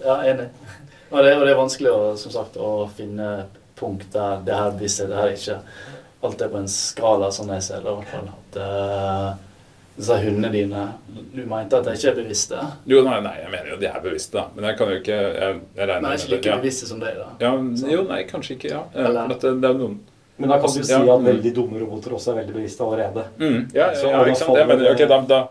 Ja, 0.02 0.16
enig. 0.26 0.48
Og 1.12 1.20
det, 1.22 1.36
og 1.38 1.44
det 1.46 1.52
er 1.54 1.60
vanskelig 1.60 1.92
å, 1.92 2.02
som 2.18 2.34
sagt, 2.34 2.56
å 2.58 2.88
finne 2.98 3.28
punkt 3.78 4.08
der 4.16 4.42
det 4.48 4.56
her 4.58 4.72
bevissthet, 4.74 5.12
det 5.12 5.20
her 5.20 5.36
ikke. 5.36 5.60
Alt 6.26 6.42
er 6.42 6.50
på 6.54 6.60
en 6.62 6.70
skala, 6.72 7.30
sånn 7.34 7.52
jeg 7.54 7.66
ser 7.68 7.82
det. 7.86 7.92
i 7.92 7.98
hvert 8.00 8.10
fall. 8.10 8.28
At 8.32 8.58
uh, 8.62 9.32
disse 9.98 10.18
hundene 10.24 10.50
dine 10.54 10.84
Du 11.34 11.42
mente 11.50 11.78
at 11.78 11.86
de 11.86 11.94
ikke 11.98 12.10
er 12.14 12.18
bevisste? 12.24 12.62
Jo, 12.90 13.02
nei, 13.06 13.18
nei, 13.26 13.34
jeg 13.44 13.52
mener 13.54 13.74
jo 13.74 13.80
de 13.82 13.90
er 13.90 14.02
bevisste, 14.02 14.38
da. 14.38 14.48
Men 14.56 14.70
jeg 14.70 14.78
kan 14.80 14.90
jo 14.94 15.00
ikke 15.02 15.18
Jeg, 15.18 15.58
jeg 15.76 15.90
regner 15.90 16.06
Nei, 16.08 16.14
med 16.16 16.24
ikke 16.24 16.32
like 16.36 16.50
ja. 16.54 16.58
bevisste 16.62 16.90
som 16.90 17.02
deg, 17.04 17.18
da. 17.22 17.28
Ja, 17.44 17.52
jo, 17.92 18.06
nei, 18.10 18.22
kanskje 18.30 18.56
ikke. 18.58 18.72
ja. 18.72 18.82
Eller- 18.96 19.34
at 19.36 19.44
det, 19.46 19.54
det 19.62 19.70
er 19.72 19.78
noen 19.82 20.00
Men 20.42 20.50
da 20.56 20.58
kan 20.62 20.74
du 20.74 20.82
si 20.84 20.92
Ja, 20.92 21.02
at 21.16 21.26
veldig 21.30 21.54
dumme 21.56 21.80
roboter 21.86 22.18
også 22.18 22.34
er 22.34 22.42
veldig 22.44 22.56
bevisste 22.60 22.84
allerede. 22.88 23.28
mm, 23.40 23.60
ja, 23.78 23.92
Så 23.94 24.10
ja, 24.10 24.24
ikke 24.26 24.42
sant? 24.42 24.58
Jeg 24.58 24.68
mener, 24.68 24.96
det- 24.98 25.10
da, 25.10 25.22
da 25.36 25.42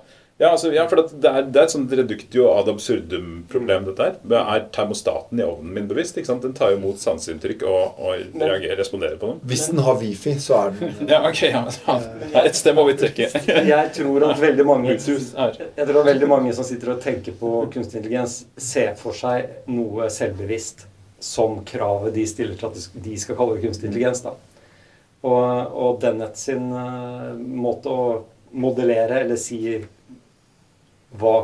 ja, 0.41 0.49
altså, 0.55 0.71
ja, 0.73 0.87
for 0.89 0.97
det, 0.97 1.29
er, 1.29 1.43
det 1.53 1.59
er 1.61 1.67
et 1.67 1.73
sånt 1.75 1.91
reductio 1.93 2.47
ad 2.57 2.69
absurdum-problem, 2.73 3.85
dette 3.91 4.03
her. 4.07 4.15
Det 4.25 4.39
Er 4.41 4.63
termostaten 4.73 5.39
i 5.39 5.45
ovnen 5.45 5.75
min 5.77 5.89
bevisst? 5.91 6.17
ikke 6.17 6.31
sant? 6.31 6.41
Den 6.47 6.55
tar 6.57 6.71
jo 6.73 6.79
imot 6.79 6.97
sanseinntrykk 7.03 7.63
og, 7.69 7.99
og 8.01 8.41
reagerer, 8.41 8.79
responderer 8.81 9.19
på 9.21 9.35
dem. 9.35 9.41
Hvis 9.51 9.67
den 9.69 9.83
har 9.85 9.99
wifi, 10.01 10.33
så 10.41 10.57
er 10.63 10.71
den 10.79 10.95
Ja, 11.13 11.21
ok, 11.29 11.43
ja, 11.43 11.65
ja. 12.33 12.45
Et 12.47 12.57
sted 12.57 12.75
må 12.75 12.87
vi 12.89 12.95
trekke. 13.03 13.29
Jeg 13.75 13.93
tror 13.99 14.31
at 14.31 14.41
veldig 14.41 14.65
mange 14.67 14.95
Jeg 14.97 15.05
tror 15.05 16.01
at 16.01 16.07
veldig 16.09 16.29
mange 16.33 16.55
som 16.57 16.65
sitter 16.65 16.95
og 16.95 17.03
tenker 17.05 17.37
på 17.37 17.53
kunstig 17.75 18.01
intelligens, 18.01 18.45
ser 18.57 18.95
for 18.97 19.13
seg 19.13 19.45
noe 19.69 20.09
selvbevisst 20.09 20.87
som 21.21 21.59
kravet 21.69 22.15
de 22.17 22.25
stiller 22.27 22.57
til 22.57 22.71
at 22.71 23.03
de 23.05 23.19
skal 23.21 23.37
kalle 23.37 23.59
det 23.59 23.67
kunstig 23.67 23.91
intelligens. 23.91 24.23
da. 24.25 24.33
Og, 25.21 25.47
og 25.77 26.01
Dennett 26.01 26.39
sin 26.41 26.71
eh, 26.73 27.33
måte 27.37 27.93
å 27.93 28.05
modellere 28.51 29.21
eller 29.25 29.39
si 29.41 29.61
hva 31.21 31.35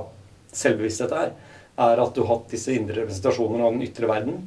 selvbevissthet 0.57 1.13
er, 1.13 1.33
er 1.77 2.01
at 2.01 2.15
du 2.17 2.23
har 2.23 2.33
hatt 2.33 2.53
disse 2.55 2.73
indre 2.73 3.03
representasjoner 3.03 3.63
av 3.67 3.75
den 3.75 3.85
ytre 3.85 4.09
verden. 4.09 4.47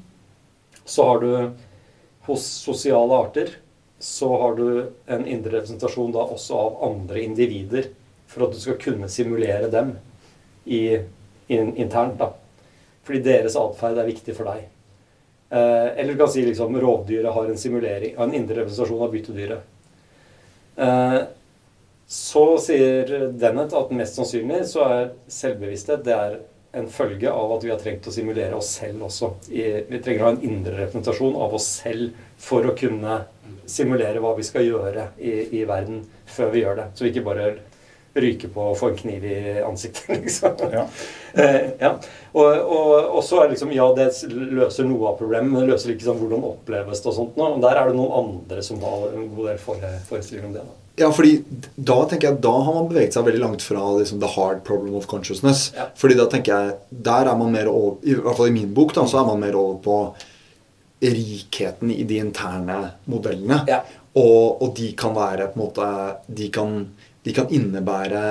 Så 0.81 1.05
har 1.05 1.21
du 1.21 1.31
hos 2.25 2.45
sosiale 2.65 3.19
arter 3.19 3.53
så 3.99 4.41
har 4.41 4.55
du 4.55 4.91
en 5.05 5.25
indre 5.27 5.57
representasjon 5.57 6.11
da 6.15 6.23
også 6.23 6.55
av 6.55 6.83
andre 6.87 7.23
individer 7.27 7.89
for 8.31 8.45
at 8.45 8.55
du 8.55 8.59
skal 8.61 8.77
kunne 8.79 9.09
simulere 9.11 9.67
dem 9.71 9.91
i, 10.63 10.99
in, 11.51 11.73
internt. 11.75 12.15
da. 12.19 12.31
Fordi 13.03 13.21
deres 13.25 13.57
atferd 13.59 13.99
er 13.99 14.07
viktig 14.07 14.35
for 14.37 14.47
deg. 14.47 14.69
Eh, 15.49 15.87
eller 15.99 16.13
du 16.13 16.19
kan 16.19 16.29
si 16.29 16.45
liksom 16.45 16.77
rovdyret 16.81 17.33
har 17.33 17.45
en 17.45 17.57
simulering 17.57 18.15
en 18.17 18.33
indre 18.33 18.61
representasjon 18.61 19.01
av 19.01 19.11
byttedyret. 19.11 19.61
Eh, 20.75 21.19
så 22.09 22.45
sier 22.61 23.09
Dennett 23.37 23.73
at 23.73 23.91
mest 23.93 24.17
sannsynlig 24.17 24.63
så 24.69 24.85
er 24.85 25.11
selvbevissthet 25.29 26.05
det 26.05 26.15
er 26.15 26.39
en 26.79 26.89
følge 26.89 27.29
av 27.33 27.51
at 27.55 27.65
vi 27.65 27.71
har 27.73 27.81
trengt 27.81 28.07
å 28.09 28.13
simulere 28.13 28.57
oss 28.57 28.69
selv 28.77 29.07
også. 29.07 29.31
Vi 29.49 30.01
trenger 30.05 30.21
å 30.21 30.27
ha 30.27 30.33
en 30.35 30.43
indre 30.45 30.75
representasjon 30.77 31.37
av 31.37 31.53
oss 31.57 31.65
selv 31.81 32.17
for 32.37 32.65
å 32.65 32.75
kunne 32.77 33.23
simulere 33.69 34.21
hva 34.21 34.35
vi 34.37 34.45
skal 34.45 34.67
gjøre 34.67 35.07
i, 35.17 35.33
i 35.61 35.63
verden 35.69 36.03
før 36.29 36.53
vi 36.53 36.63
gjør 36.63 36.77
det. 36.81 36.87
Så 36.93 37.05
vi 37.05 37.11
ikke 37.13 37.25
bare 37.25 37.47
ryker 38.15 38.49
på 38.53 38.63
og 38.71 38.77
få 38.79 38.89
en 38.89 38.97
kniv 38.97 39.23
i 39.29 39.35
ansiktet, 39.63 40.09
liksom. 40.25 40.57
Ja. 40.73 40.85
Eh, 41.33 41.69
ja. 41.79 41.91
Og, 42.33 42.47
og, 42.49 42.91
og 43.19 43.23
så 43.23 43.39
er 43.39 43.47
det 43.47 43.55
liksom 43.57 43.71
Ja, 43.75 43.85
det 43.97 44.09
løser 44.33 44.87
noe 44.89 45.11
av 45.11 45.17
problemet, 45.21 45.51
men 45.53 45.61
det 45.65 45.73
løser 45.75 45.93
ikke 45.93 46.07
sånn 46.09 46.19
hvordan 46.21 46.43
oppleves 46.49 47.01
det 47.03 47.09
og 47.11 47.15
sånt 47.19 47.37
noe. 47.39 47.55
Der 47.63 47.77
er 47.79 47.89
det 47.91 47.97
noen 47.99 48.15
andre 48.23 48.63
som 48.65 48.81
har 48.83 49.09
en 49.13 49.27
god 49.37 49.51
del 49.51 49.61
fore- 49.61 49.97
forestillinger 50.09 50.49
om 50.49 50.55
det. 50.57 50.65
da. 50.65 50.75
Ja, 50.99 51.07
fordi 51.15 51.29
da 51.79 51.95
tenker 52.11 52.27
jeg 52.33 52.41
da 52.43 52.51
har 52.65 52.73
man 52.75 52.89
beveget 52.89 53.15
seg 53.15 53.23
veldig 53.29 53.39
langt 53.45 53.63
fra 53.63 53.85
liksom, 54.01 54.19
the 54.19 54.27
hard 54.33 54.65
problem 54.67 54.97
of 54.99 55.05
consciousness. 55.07 55.69
Ja. 55.77 55.85
Fordi 55.95 56.17
da 56.19 56.25
tenker 56.27 56.51
jeg 56.65 57.03
Der 57.05 57.29
er 57.31 57.37
man 57.39 57.53
mer 57.55 57.69
over 57.71 58.01
I 58.03 58.17
hvert 58.19 58.35
fall 58.41 58.49
i 58.51 58.57
min 58.57 58.73
bok 58.75 58.91
da, 58.97 59.05
så 59.07 59.21
er 59.21 59.29
man 59.29 59.39
mer 59.45 59.55
over 59.55 59.77
på 59.85 59.99
rikheten 60.99 61.91
i 61.93 62.03
de 62.03 62.17
interne 62.19 62.79
modellene. 63.09 63.61
Ja. 63.69 63.81
Og, 64.19 64.59
og 64.65 64.73
de 64.75 64.89
kan 64.97 65.13
være 65.15 65.45
på 65.53 65.59
en 65.59 65.61
måte 65.63 65.87
De 66.35 66.47
kan, 66.51 66.71
de 67.25 67.33
kan 67.35 67.49
innebære 67.51 68.23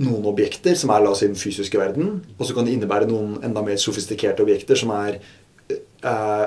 noen 0.00 0.24
objekter 0.30 0.76
som 0.78 0.92
er 0.94 1.02
la 1.04 1.10
oss 1.12 1.22
i 1.24 1.28
den 1.28 1.36
fysiske 1.36 1.76
verden, 1.80 2.20
og 2.38 2.46
så 2.48 2.54
kan 2.56 2.64
de 2.68 2.72
innebære 2.72 3.08
noen 3.10 3.38
enda 3.44 3.62
mer 3.64 3.76
sofistikerte 3.80 4.42
objekter 4.44 4.78
som 4.80 4.92
er 4.96 5.18
eh, 5.68 6.46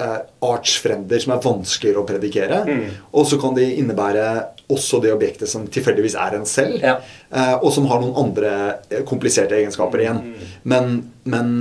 eh, 0.00 0.20
artsfrender 0.48 1.20
som 1.20 1.34
er 1.34 1.42
vanskeligere 1.44 2.00
å 2.02 2.06
predikere. 2.08 2.62
Mm. 2.68 2.86
Og 3.12 3.26
så 3.28 3.38
kan 3.40 3.56
de 3.58 3.66
innebære 3.82 4.28
også 4.72 5.00
det 5.04 5.12
objektet 5.14 5.48
som 5.52 5.66
tilfeldigvis 5.72 6.16
er 6.20 6.38
en 6.38 6.46
selv, 6.48 6.80
Ja. 6.84 6.98
eh, 7.32 7.54
og 7.56 7.72
som 7.72 7.86
har 7.92 8.00
noen 8.00 8.16
andre 8.24 8.54
eh, 8.90 9.04
kompliserte 9.08 9.56
egenskaper 9.56 10.04
igjen. 10.04 10.22
Mm. 10.24 10.50
Men, 10.64 11.12
men 11.24 11.54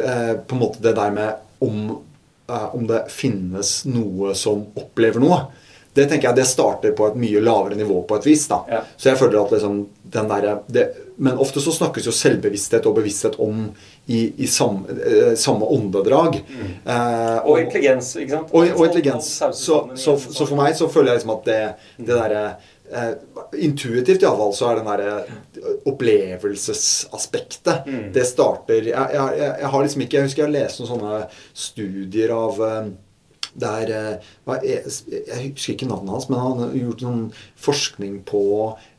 eh, 0.00 0.34
på 0.44 0.56
en 0.56 0.62
måte 0.66 0.84
det 0.84 0.94
der 0.96 1.10
med 1.16 1.34
om, 1.64 1.98
eh, 2.48 2.68
om 2.76 2.86
det 2.86 3.06
finnes 3.12 3.84
noe 3.88 4.34
som 4.34 4.66
opplever 4.76 5.20
noe, 5.20 5.46
det 5.94 6.08
tenker 6.10 6.28
jeg 6.28 6.36
det 6.40 6.46
starter 6.50 6.92
på 6.98 7.06
et 7.06 7.16
mye 7.22 7.40
lavere 7.40 7.76
nivå 7.78 8.00
på 8.08 8.16
et 8.18 8.26
vis. 8.26 8.48
da. 8.50 8.62
Ja. 8.70 8.80
Så 8.96 9.10
jeg 9.12 9.18
føler 9.20 9.40
at 9.44 9.52
liksom 9.54 9.86
den 10.14 10.28
der, 10.30 10.58
det, 10.66 10.88
Men 11.16 11.38
ofte 11.38 11.60
så 11.62 11.70
snakkes 11.70 12.06
jo 12.08 12.12
selvbevissthet 12.12 12.86
og 12.90 12.96
bevissthet 12.96 13.36
om 13.38 13.68
i, 14.10 14.32
i 14.42 14.46
samme, 14.50 14.90
eh, 15.06 15.34
samme 15.38 15.64
åndedrag. 15.70 16.40
Eh, 16.84 17.38
Og 17.46 17.60
intelligens, 17.60 18.16
ikke 18.16 18.30
sant? 18.34 18.48
og, 18.52 18.66
og 18.74 18.86
intelligens. 18.88 19.28
Alt- 19.42 19.54
alt 19.54 19.56
Så, 19.62 19.78
så, 19.94 20.16
så 20.34 20.46
for 20.50 20.56
meg 20.58 20.74
så 20.76 20.88
føler 20.90 21.12
jeg 21.12 21.20
liksom 21.22 21.36
at 21.38 21.44
det, 21.46 21.60
det 21.98 22.18
derre 22.18 22.42
eh, 22.90 23.12
Intuitivt 23.62 24.22
iallfall 24.26 24.52
så 24.58 24.72
er 24.72 24.80
den 24.82 24.90
derre 24.90 25.14
opplevelsesaspektet 26.44 27.86
Mm. 27.86 28.12
Det 28.12 28.24
starter 28.26 28.82
jeg, 28.86 28.90
jeg, 29.14 29.38
jeg, 29.38 29.68
har 29.70 29.82
liksom 29.82 30.02
ikke 30.04 30.16
Jeg 30.16 30.26
husker 30.28 30.42
jeg 30.42 30.50
har 30.50 30.54
lest 30.64 30.80
noen 30.80 30.90
sånne 30.90 31.18
studier 31.54 32.32
av 32.34 32.60
eh, 32.64 32.86
der 33.60 33.90
eh, 33.90 34.62
Jeg 34.66 35.52
husker 35.52 35.72
ikke 35.72 35.88
navnet 35.88 36.10
hans, 36.10 36.28
men 36.28 36.40
han 36.40 36.62
har 36.64 36.74
gjort 36.76 37.04
noen 37.06 37.24
forskning 37.56 38.20
på 38.28 38.44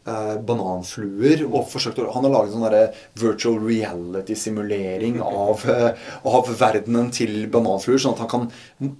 eh, 0.08 0.36
bananfluer. 0.46 1.44
og 1.50 1.68
forsøkt 1.70 2.00
å, 2.02 2.08
Han 2.14 2.28
har 2.28 2.34
laget 2.34 2.54
sånn 2.54 2.66
derre 2.66 2.84
virtual 3.20 3.60
reality-simulering 3.64 5.20
av, 5.26 5.66
eh, 5.70 6.06
av 6.26 6.52
verdenen 6.60 7.12
til 7.16 7.48
bananfluer. 7.52 8.00
Sånn 8.02 8.16
at 8.16 8.24
han 8.26 8.32
kan, 8.32 8.48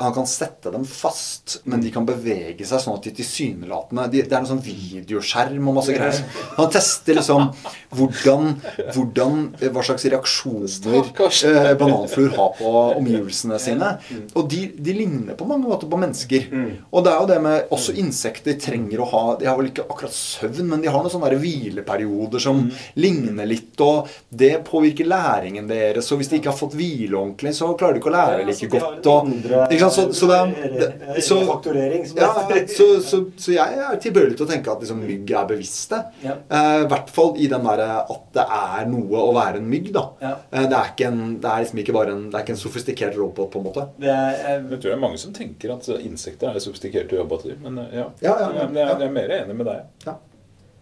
han 0.02 0.16
kan 0.16 0.30
sette 0.30 0.74
dem 0.74 0.86
fast, 0.90 1.60
men 1.66 1.84
de 1.84 1.94
kan 1.94 2.08
bevege 2.08 2.66
seg 2.68 2.84
sånn 2.84 2.98
at 2.98 3.08
de 3.08 3.16
tilsynelatende 3.22 4.08
de, 4.12 4.24
Det 4.26 4.34
er 4.34 4.42
en 4.42 4.52
sånn 4.56 4.64
videoskjerm 4.66 5.70
og 5.70 5.80
masse 5.80 5.96
greier. 5.96 6.22
Han 6.58 6.72
tester 6.74 7.18
liksom 7.20 7.52
hvordan, 7.96 8.56
hvordan 8.96 9.42
Hva 9.76 9.84
slags 9.86 10.06
reaksjoner 10.12 10.72
eh, 11.06 11.72
bananfluer 11.80 12.36
har 12.36 12.56
på 12.58 12.72
omgivelsene 12.96 13.60
sine. 13.62 13.96
Og 14.36 14.50
de, 14.52 14.66
de 14.76 14.96
ligner 14.96 15.38
på 15.38 15.48
mange 15.48 15.68
måter 15.68 15.90
på 15.90 16.00
mennesker. 16.00 16.48
Og 16.92 17.06
det 17.06 17.14
er 17.14 17.22
jo 17.22 17.30
det 17.30 17.40
med 17.44 17.74
Også 17.76 17.96
insekter 18.00 18.58
trenger 18.62 19.02
å 19.02 19.08
ha 19.12 19.24
De 19.40 19.48
har 19.50 19.58
vel 19.60 19.70
ikke 19.72 19.86
akkurat 19.90 20.16
søvn, 20.16 20.70
men 20.70 20.84
de 20.84 20.92
har 20.92 20.95
noen 21.04 21.12
sånne 21.14 21.30
der 21.34 21.42
hvileperioder 21.42 22.40
som 22.40 22.64
ligner 22.96 23.46
litt. 23.50 23.74
Og 23.84 24.08
det 24.30 24.54
påvirker 24.68 25.08
læringen 25.10 25.68
deres. 25.70 26.12
Og 26.12 26.20
hvis 26.22 26.30
de 26.32 26.40
ikke 26.40 26.52
har 26.54 26.58
fått 26.60 26.76
hvile 26.78 27.18
ordentlig, 27.20 27.54
så 27.58 27.72
klarer 27.78 27.98
de 27.98 28.02
ikke 28.04 28.12
å 28.12 28.16
lære 28.16 28.46
like 28.48 28.70
godt. 28.72 29.10
Og, 29.12 29.30
ikke 29.72 29.90
sant? 29.90 29.94
Så, 29.96 30.06
så, 30.22 30.30
det, 30.32 30.40
er- 30.40 31.04
det, 31.16 31.24
så, 31.26 31.40
fakturering, 31.48 32.06
ja, 32.18 32.32
så, 32.72 32.88
så, 33.06 33.22
så 33.38 33.56
jeg 33.56 33.80
er 33.90 34.00
tilbøyelig 34.04 34.38
til 34.40 34.46
å 34.48 34.50
tenke 34.50 34.72
at 34.74 34.84
liksom, 34.84 35.02
mygg 35.06 35.32
er 35.36 35.50
bevisste. 35.50 36.02
Ja. 36.26 36.38
Eh, 36.50 36.84
I 36.86 36.90
hvert 36.92 37.10
fall 37.16 37.36
i 37.42 37.48
den 37.52 37.66
derre 37.66 37.90
at 38.06 38.24
det 38.36 38.46
er 38.60 38.88
noe 38.92 39.22
å 39.30 39.32
være 39.36 39.62
en 39.62 39.70
mygg. 39.72 39.92
da 39.96 40.06
Ja. 40.22 40.34
Eh, 40.52 40.66
det, 40.70 40.76
er 40.80 40.92
ikke 40.94 41.10
en, 41.12 41.22
det 41.44 41.52
er 41.52 41.66
liksom 41.66 41.82
ikke 41.84 41.96
bare 41.96 42.14
en 42.16 42.26
Det 42.30 42.40
er 42.40 42.46
ikke 42.46 42.56
en 42.56 42.62
sofistikert 42.64 43.18
robot, 43.20 43.50
på 43.54 43.60
en 43.62 43.68
måte. 43.70 43.88
Det 44.02 44.12
er, 44.12 44.38
Jeg 44.66 44.80
tror 44.80 44.90
det 44.90 44.96
er 44.98 45.04
mange 45.04 45.20
som 45.22 45.34
tenker 45.36 45.74
at 45.76 45.88
insekter 46.02 46.50
er 46.56 46.64
sofistikerte 46.64 47.18
robåter. 47.20 47.56
Men 47.64 47.78
eh, 47.86 48.00
ja, 48.02 48.08
Ja, 48.22 48.36
ja, 48.40 48.48
ja. 48.52 48.62
Jeg, 48.66 48.74
jeg, 48.76 48.88
jeg 49.00 49.08
er 49.10 49.14
mer 49.20 49.36
enig 49.42 49.56
med 49.60 49.70
deg. 49.70 49.84
Ja. 50.06 50.16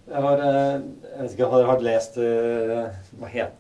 Jeg 0.10 0.22
har, 0.26 0.42
eh, 0.44 0.82
jeg 1.14 1.22
vet 1.22 1.36
ikke, 1.38 1.50
har, 1.54 1.64
har 1.70 1.84
lest 1.86 2.18
eh, 2.20 2.88
Hva 3.20 3.30
heter 3.32 3.60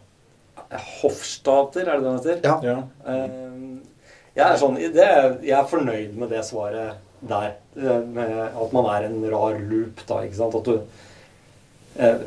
Hofstater, 1.02 1.88
er 1.88 2.00
det 2.00 2.04
det 2.04 2.12
han 2.12 2.20
heter? 2.20 2.40
Ja. 2.44 2.56
Ja. 2.66 2.78
Eh, 3.08 3.80
Jeg 4.34 4.46
er, 4.50 4.56
sånn, 4.58 4.78
det, 4.80 5.04
er- 5.06 5.36
jeg 5.46 5.54
er 5.60 5.68
fornøyd 5.70 6.16
med 6.18 6.32
det 6.34 6.40
svaret 6.48 6.96
der. 7.30 7.52
Med 7.78 8.32
at 8.42 8.72
man 8.74 8.88
er 8.90 9.06
en 9.08 9.20
rar 9.30 9.60
loop, 9.62 10.02
da. 10.10 10.24
ikke 10.26 10.40
sant? 10.40 10.56
At 10.58 10.66
du 10.66 10.80
eh, 12.02 12.24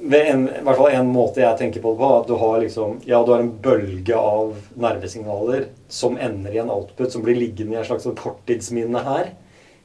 ved 0.00 0.26
en, 0.32 0.42
I 0.48 0.62
hvert 0.66 0.78
fall 0.80 0.96
en 0.96 1.12
måte 1.14 1.42
jeg 1.44 1.58
tenker 1.60 1.82
på 1.84 1.92
det 1.94 2.00
på, 2.02 2.10
at 2.22 2.26
du 2.30 2.34
har 2.40 2.58
liksom 2.64 2.98
Ja, 3.06 3.20
du 3.24 3.30
har 3.34 3.44
en 3.44 3.52
bølge 3.62 4.16
av 4.18 4.56
nervesignaler 4.80 5.68
som 5.92 6.18
ender 6.18 6.54
i 6.56 6.60
en 6.64 6.70
output 6.72 7.12
som 7.14 7.22
blir 7.22 7.38
liggende 7.38 7.76
i 7.76 7.80
en 7.82 7.86
slags 7.86 8.06
sånn 8.08 8.18
korttidsminne 8.18 9.02
her. 9.06 9.30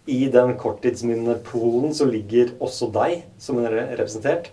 I 0.05 0.27
den 0.29 0.53
korttidsminnepolen 0.61 1.95
så 1.97 2.05
ligger 2.05 2.53
også 2.61 2.91
deg 2.93 3.23
som 3.41 3.57
er 3.63 3.73
representert. 3.97 4.51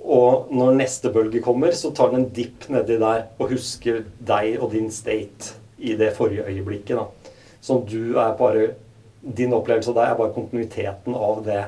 Og 0.00 0.48
når 0.54 0.78
neste 0.78 1.10
bølge 1.12 1.42
kommer, 1.44 1.74
så 1.76 1.90
tar 1.92 2.12
den 2.12 2.22
en 2.22 2.30
dipp 2.34 2.68
nedi 2.72 2.96
der 3.00 3.26
og 3.38 3.50
husker 3.52 4.04
deg 4.16 4.60
og 4.60 4.70
din 4.72 4.88
state 4.94 5.56
i 5.80 5.96
det 5.98 6.14
forrige 6.16 6.46
øyeblikket. 6.46 6.96
da. 6.96 7.34
Så 7.60 7.82
du 7.88 8.16
er 8.18 8.36
bare 8.38 8.74
Din 9.20 9.52
opplevelse 9.52 9.90
av 9.90 9.96
deg 9.98 10.10
er 10.10 10.16
bare 10.16 10.32
kontinuiteten 10.32 11.12
av 11.12 11.42
det 11.44 11.60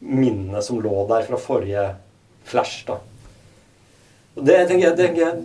minnet 0.00 0.64
som 0.66 0.80
lå 0.82 1.04
der 1.06 1.22
fra 1.22 1.36
forrige 1.38 1.84
flash. 2.42 2.82
da. 2.86 2.96
Og 4.34 4.46
det 4.46 4.56
tenker 4.66 4.88
jeg, 4.88 4.96
tenker 4.96 5.22
jeg 5.22 5.44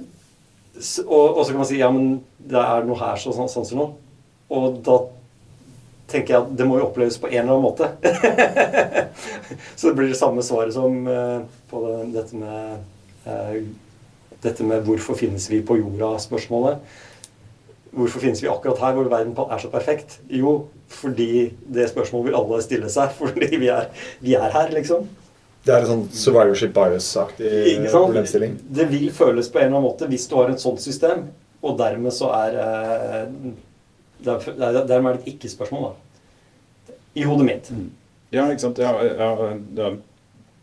Og, 1.07 1.37
og 1.37 1.45
så 1.45 1.51
kan 1.51 1.57
man 1.61 1.67
si 1.69 1.77
ja, 1.77 1.91
men 1.91 2.23
det 2.39 2.57
er 2.59 2.83
noe 2.83 2.97
her 2.97 3.15
så, 3.15 3.31
sånn, 3.31 3.47
sånn 3.47 3.65
som 3.65 3.79
sånn. 3.79 3.93
Og 4.49 4.81
da 4.83 4.97
tenker 6.11 6.33
jeg 6.33 6.41
at 6.43 6.53
det 6.57 6.67
må 6.67 6.77
jo 6.79 6.89
oppleves 6.89 7.17
på 7.21 7.29
en 7.31 7.39
eller 7.41 7.55
annen 7.55 7.65
måte. 7.65 7.89
så 9.77 9.89
det 9.89 9.95
blir 9.97 10.11
det 10.11 10.19
samme 10.19 10.43
svaret 10.45 10.75
som 10.75 11.07
eh, 11.09 11.41
på 11.71 11.81
det, 11.85 11.97
dette 12.19 12.39
med 12.39 12.77
eh, 13.25 13.65
dette 14.45 14.63
med 14.63 14.85
'hvorfor 14.85 15.17
finnes 15.17 15.49
vi 15.51 15.61
på 15.61 15.77
jorda?'-spørsmålet. 15.79 16.77
Hvorfor 17.95 18.19
finnes 18.19 18.43
vi 18.43 18.47
akkurat 18.51 18.79
her 18.79 18.93
hvor 18.93 19.09
verden 19.09 19.35
er 19.51 19.57
så 19.57 19.69
perfekt? 19.69 20.19
Jo, 20.29 20.67
fordi 20.87 21.53
det 21.73 21.89
spørsmålet 21.89 22.25
vil 22.25 22.35
alle 22.35 22.61
stille 22.61 22.89
seg. 22.89 23.13
Fordi 23.19 23.55
vi 23.55 23.67
er, 23.67 23.85
vi 24.19 24.33
er 24.33 24.49
her, 24.51 24.69
liksom. 24.69 25.07
Det 25.65 25.73
er 25.73 25.81
en 25.81 25.87
sånn 25.87 26.03
survivorship 26.13 26.73
bias-aktig 26.75 27.87
problemstilling. 27.89 28.59
Det 28.69 28.89
vil 28.91 29.07
føles 29.11 29.49
på 29.49 29.57
en 29.57 29.65
eller 29.65 29.77
annen 29.77 29.87
måte 29.87 30.09
hvis 30.11 30.27
du 30.27 30.35
har 30.35 30.51
et 30.51 30.61
sånt 30.61 30.83
system, 30.83 31.23
og 31.63 31.79
dermed 31.79 32.13
så 32.13 32.29
er 32.35 32.59
eh, 34.27 34.45
der- 34.57 34.73
der- 34.73 34.87
Dermed 34.89 35.11
er 35.11 35.17
det 35.17 35.27
et 35.27 35.33
ikke-spørsmål, 35.35 35.91
da. 35.91 36.93
I 37.15 37.23
hodet 37.23 37.45
mitt. 37.47 37.71
Ja, 38.31 38.49
ikke 38.51 38.61
sant. 38.65 38.77
Ja, 38.77 38.91
ja. 39.03 39.91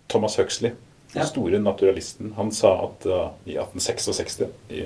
Thomas 0.08 0.36
Huxley, 0.36 0.72
den 1.14 1.26
store 1.26 1.58
naturalisten, 1.58 2.32
han 2.36 2.50
sa 2.52 2.74
at 2.84 3.06
uh, 3.06 3.30
i 3.48 3.54
1866 3.56 4.42
i, 4.68 4.82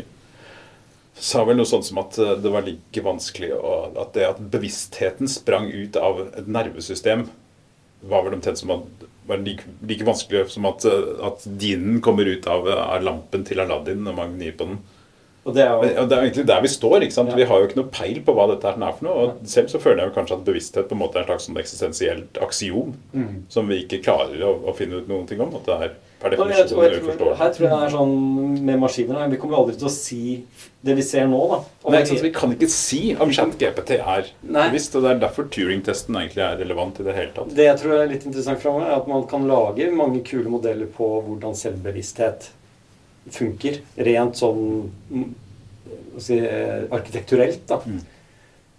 sa 1.18 1.42
vel 1.48 1.56
noe 1.58 1.66
sånt 1.66 1.86
som 1.88 1.98
at 1.98 2.18
uh, 2.22 2.34
det 2.38 2.52
var 2.52 2.62
like 2.66 3.02
vanskelig 3.02 3.50
å, 3.56 3.72
at 4.04 4.12
det 4.14 4.26
at 4.28 4.38
bevisstheten 4.52 5.26
sprang 5.30 5.66
ut 5.72 5.96
av 5.98 6.20
et 6.28 6.46
nervesystem, 6.46 7.26
var 8.06 8.22
vel 8.26 8.36
omtrent 8.38 8.58
som 8.60 8.70
at 8.76 9.06
var 9.26 9.40
like, 9.42 9.64
like 9.82 10.04
vanskelig 10.06 10.44
som 10.54 10.68
at, 10.70 10.84
uh, 10.86 11.16
at 11.26 11.42
dinen 11.58 11.98
kommer 12.04 12.28
ut 12.30 12.46
av, 12.46 12.68
av 12.70 13.02
lampen 13.02 13.42
til 13.48 13.58
Aladdin 13.64 14.04
når 14.06 14.14
man 14.20 14.36
gnir 14.38 14.54
på 14.54 14.68
den. 14.70 14.78
Og 15.46 15.54
det 15.54 15.62
er 15.62 15.70
jo 15.70 16.06
Det 16.10 16.16
er 16.18 16.22
egentlig 16.26 16.46
der 16.46 16.60
vi 16.64 16.68
står. 16.72 17.02
ikke 17.06 17.14
sant? 17.14 17.30
Ja. 17.30 17.36
Vi 17.36 17.44
har 17.46 17.60
jo 17.62 17.66
ikke 17.68 17.76
noe 17.78 17.90
peil 17.94 18.18
på 18.26 18.34
hva 18.34 18.48
dette 18.50 18.66
her 18.66 18.82
er 18.82 18.92
for 18.98 19.04
noe. 19.06 19.26
og 19.28 19.46
Selv 19.46 19.68
så 19.70 19.78
føler 19.80 20.02
jeg 20.02 20.10
jo 20.10 20.16
kanskje 20.20 20.38
at 20.40 20.44
bevissthet 20.48 20.88
på 20.90 20.96
en 20.98 21.02
måte 21.04 21.16
er 21.16 21.22
et 21.22 21.30
slags 21.30 21.46
sånn 21.46 21.60
eksistensielt 21.62 22.40
aksiom 22.42 22.94
Mm. 23.14 23.44
som 23.48 23.68
vi 23.68 23.84
ikke 23.84 24.02
klarer 24.02 24.42
å, 24.42 24.50
å 24.66 24.74
finne 24.74 24.98
ut 24.98 25.08
noen 25.08 25.26
ting 25.28 25.40
om. 25.40 25.54
At 25.54 25.64
det 25.64 25.76
er 25.86 25.92
per 26.18 26.32
Og 26.32 26.48
jeg, 26.48 26.56
definisjon 26.66 26.78
og 26.78 26.84
jeg 26.84 26.92
tror, 26.96 27.06
uforståelig. 27.10 27.36
her 27.38 27.50
tror 27.54 27.68
jeg 27.68 27.70
det 27.78 27.86
er 27.86 27.94
sånn 27.94 28.64
med 28.64 28.78
maskiner 28.80 29.30
Vi 29.30 29.36
kommer 29.36 29.56
aldri 29.60 29.76
til 29.78 29.86
å 29.86 29.92
si 29.92 30.42
det 30.82 30.94
vi 30.96 31.02
ser 31.02 31.26
nå, 31.26 31.40
da. 31.50 31.58
Nei, 31.90 32.00
ikke 32.00 32.08
sant? 32.08 32.22
Vi 32.22 32.30
kan 32.32 32.52
ikke 32.56 32.68
si 32.70 33.00
om 33.20 33.30
ChatGPT 33.30 33.90
er 34.00 34.26
Nei. 34.42 34.68
bevisst, 34.70 34.94
og 34.96 35.02
det 35.02 35.10
er 35.10 35.18
derfor 35.28 35.44
Turing-testen 35.52 36.14
egentlig 36.16 36.42
er 36.42 36.56
relevant 36.58 36.98
i 37.00 37.04
det 37.04 37.14
hele 37.14 37.32
tatt. 37.36 37.54
Det 37.54 37.64
jeg 37.68 37.78
tror 37.82 38.00
er 38.02 38.08
litt 38.08 38.24
interessant 38.26 38.58
framover, 38.62 38.86
er 38.90 38.96
at 38.96 39.06
man 39.08 39.26
kan 39.30 39.46
lage 39.46 39.90
mange 39.94 40.22
kule 40.24 40.48
modeller 40.48 40.86
på 40.86 41.22
hvordan 41.26 41.54
selvbevissthet 41.54 42.48
funker. 43.32 43.80
Rent 44.08 44.38
sånn 44.38 44.60
mm, 45.10 45.26
si, 46.22 46.38
eh, 46.38 46.84
arkitekturelt, 46.90 47.64
da. 47.68 47.80
Mm. 47.86 48.04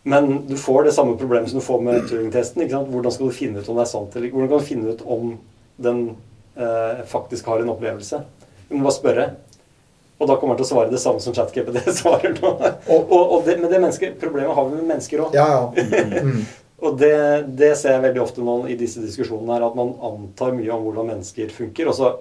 Men 0.08 0.30
du 0.48 0.56
får 0.58 0.88
det 0.88 0.96
samme 0.96 1.18
problemet 1.20 1.52
som 1.52 1.60
du 1.60 1.66
får 1.66 1.82
med 1.84 2.06
Turing-testen. 2.08 2.64
ikke 2.64 2.78
sant? 2.78 2.92
Hvordan 2.94 3.12
skal 3.12 3.28
du 3.28 3.36
finne 3.36 3.60
ut 3.60 3.70
om 3.70 3.80
det 3.80 3.84
er 3.84 3.92
sant, 3.92 4.16
eller 4.16 4.32
hvordan 4.32 4.52
kan 4.54 4.62
du 4.62 4.70
finne 4.70 4.94
ut 4.94 5.02
om 5.04 5.34
den 5.84 6.00
eh, 6.56 7.02
faktisk 7.12 7.50
har 7.52 7.60
en 7.60 7.74
opplevelse? 7.74 8.22
Du 8.70 8.78
må 8.78 8.88
bare 8.88 8.96
spørre. 8.96 9.26
Og 10.18 10.30
da 10.30 10.38
kommer 10.38 10.56
han 10.56 10.62
til 10.62 10.66
å 10.66 10.70
svare 10.72 10.94
det 10.94 11.02
samme 11.02 11.22
som 11.22 11.36
ChatGPT 11.36 11.92
svarer 12.00 12.38
nå. 12.40 12.54
Og, 12.88 13.02
og, 13.04 13.20
og 13.36 13.44
det, 13.50 13.58
men 13.60 13.70
det 13.70 13.82
menneske, 13.84 14.14
problemet 14.22 14.56
har 14.56 14.70
vi 14.70 14.80
med 14.80 14.88
mennesker 14.94 15.26
òg. 15.28 15.36
Ja, 15.38 15.68
ja. 15.76 16.24
Mm. 16.24 16.48
Og 16.88 16.98
det, 17.02 17.14
det 17.58 17.72
ser 17.78 17.96
jeg 17.96 18.06
veldig 18.06 18.22
ofte 18.22 18.44
nå 18.46 18.58
i 18.70 18.78
disse 18.78 19.02
diskusjonene 19.02 19.56
her, 19.56 19.66
at 19.66 19.78
man 19.78 19.96
antar 20.08 20.56
mye 20.56 20.72
om 20.74 20.84
hvordan 20.86 21.12
mennesker 21.12 21.54
funker, 21.54 21.90
og 21.90 21.98
så 21.98 22.12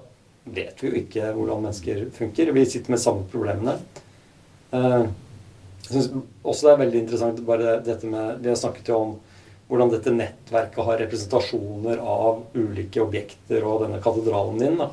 vet 0.46 0.82
vi 0.82 0.88
jo 0.90 0.98
ikke 1.02 1.30
hvordan 1.34 1.62
mennesker 1.66 2.04
funker. 2.14 2.52
Vi 2.54 2.64
sitter 2.70 2.90
med 2.94 3.02
samme 3.02 3.26
problemene. 3.32 3.78
Eh, 4.72 5.06
Jeg 5.86 5.92
syns 5.92 6.08
også 6.42 6.66
det 6.66 6.72
er 6.72 6.80
veldig 6.84 7.00
interessant 7.04 7.42
bare 7.46 7.76
dette 7.86 8.08
med 8.10 8.40
Vi 8.42 8.48
har 8.50 8.56
snakket 8.58 8.88
jo 8.90 8.96
om 8.98 9.12
hvordan 9.68 9.90
dette 9.92 10.10
nettverket 10.14 10.84
har 10.86 10.98
representasjoner 10.98 11.98
av 12.02 12.40
ulike 12.54 13.00
objekter 13.02 13.62
og 13.66 13.84
denne 13.84 14.00
katedralen 14.02 14.58
din. 14.58 14.76
da. 14.78 14.90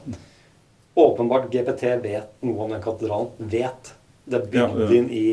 Åpenbart 0.97 1.49
GPT 1.53 1.83
vet 2.03 2.31
noe 2.45 2.65
om 2.65 2.71
den 2.73 2.81
katedralen. 2.81 3.29
Vet. 3.39 3.93
Det 4.25 4.37
er 4.39 4.47
Ja, 4.53 4.67
bygd 4.67 4.79
ja. 4.81 4.97
inn 4.97 5.09
i 5.09 5.25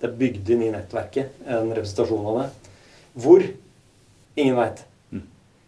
det 0.00 0.10
er 0.10 0.16
bygd 0.20 0.50
inn 0.52 0.62
i 0.62 0.70
nettverket, 0.74 1.30
en 1.48 1.70
representasjon 1.72 2.26
av 2.28 2.34
det. 2.42 2.48
Hvor? 3.24 3.42
Ingen 4.36 4.56
veit. 4.58 4.82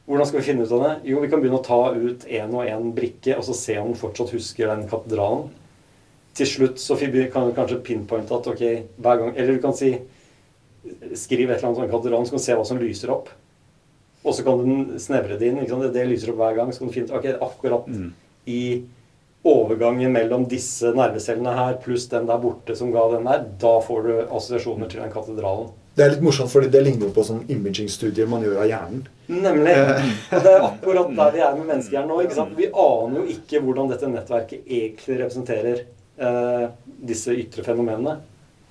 Hvordan 0.09 0.27
skal 0.27 0.41
vi 0.41 0.47
finne 0.47 0.65
ut 0.65 0.71
av 0.73 0.85
det? 0.87 0.93
Jo, 1.11 1.21
vi 1.21 1.29
kan 1.29 1.43
begynne 1.43 1.59
å 1.61 1.65
ta 1.67 1.81
ut 1.93 2.23
én 2.33 2.53
og 2.57 2.65
én 2.65 2.93
brikke, 2.97 3.35
og 3.37 3.45
så 3.45 3.57
se 3.57 3.75
om 3.77 3.91
den 3.91 3.99
fortsatt 4.01 4.33
husker 4.33 4.71
den 4.71 4.87
katedralen. 4.89 5.51
Til 6.39 6.49
slutt 6.49 6.81
så 6.81 6.97
kan 6.97 7.49
du 7.49 7.53
kanskje 7.57 7.83
pinpointe 7.85 8.33
at 8.33 8.47
ok, 8.47 8.63
hver 8.97 9.19
gang 9.21 9.33
Eller 9.37 9.57
du 9.57 9.61
kan 9.61 9.75
si 9.77 9.99
Skriv 11.19 11.51
et 11.51 11.59
eller 11.59 11.69
annet 11.69 11.83
om 11.83 11.91
katedralen, 11.91 12.25
så 12.25 12.33
kan 12.33 12.41
du 12.41 12.45
se 12.47 12.55
hva 12.57 12.65
som 12.65 12.79
lyser 12.81 13.11
opp. 13.13 13.29
Og 14.25 14.33
så 14.35 14.45
kan 14.47 14.63
du 14.63 14.95
snevre 15.03 15.37
det 15.37 15.51
inn. 15.51 15.59
Det, 15.67 15.91
det 15.93 16.07
lyser 16.09 16.33
opp 16.33 16.39
hver 16.41 16.57
gang. 16.57 16.71
Så 16.73 16.81
kan 16.81 16.89
du 16.89 16.95
finne 16.95 17.19
ok, 17.19 17.27
akkurat 17.45 17.91
Mm. 17.91 18.13
i 18.47 18.63
overgangen 19.45 20.13
mellom 20.13 20.47
disse 20.49 20.95
nervecellene 20.97 21.53
her 21.55 21.77
pluss 21.83 22.09
den 22.09 22.27
der 22.27 22.41
borte 22.43 22.75
som 22.77 22.91
ga 22.95 23.05
den 23.13 23.29
der, 23.29 23.45
da 23.61 23.75
får 23.85 24.03
du 24.07 24.15
assosiasjoner 24.25 24.89
til 24.89 25.03
den 25.03 25.13
katedralen. 25.13 25.69
Det 25.99 26.05
er 26.05 26.13
litt 26.15 26.23
morsomt, 26.23 26.51
fordi 26.53 26.71
det 26.71 26.85
ligner 26.87 27.09
jo 27.09 27.15
på 27.17 27.25
sånn 27.27 27.41
imaging-studier 27.51 28.29
man 28.31 28.45
gjør 28.47 28.61
av 28.63 28.69
hjernen. 28.71 29.01
Nemlig. 29.29 29.75
Og 30.31 30.45
det 30.45 30.53
er 30.53 30.67
akkurat 30.69 31.11
der 31.19 31.33
vi 31.35 31.43
er 31.43 31.57
med 31.59 31.67
menneskehjernen 31.73 32.13
nå. 32.13 32.19
ikke 32.23 32.37
sant? 32.39 32.55
Vi 32.59 32.69
aner 32.71 33.19
jo 33.19 33.25
ikke 33.35 33.63
hvordan 33.65 33.91
dette 33.91 34.11
nettverket 34.13 34.69
egentlig 34.79 35.19
representerer 35.25 35.81
eh, 35.83 36.67
disse 37.11 37.35
ytre 37.35 37.67
fenomenene. 37.67 38.21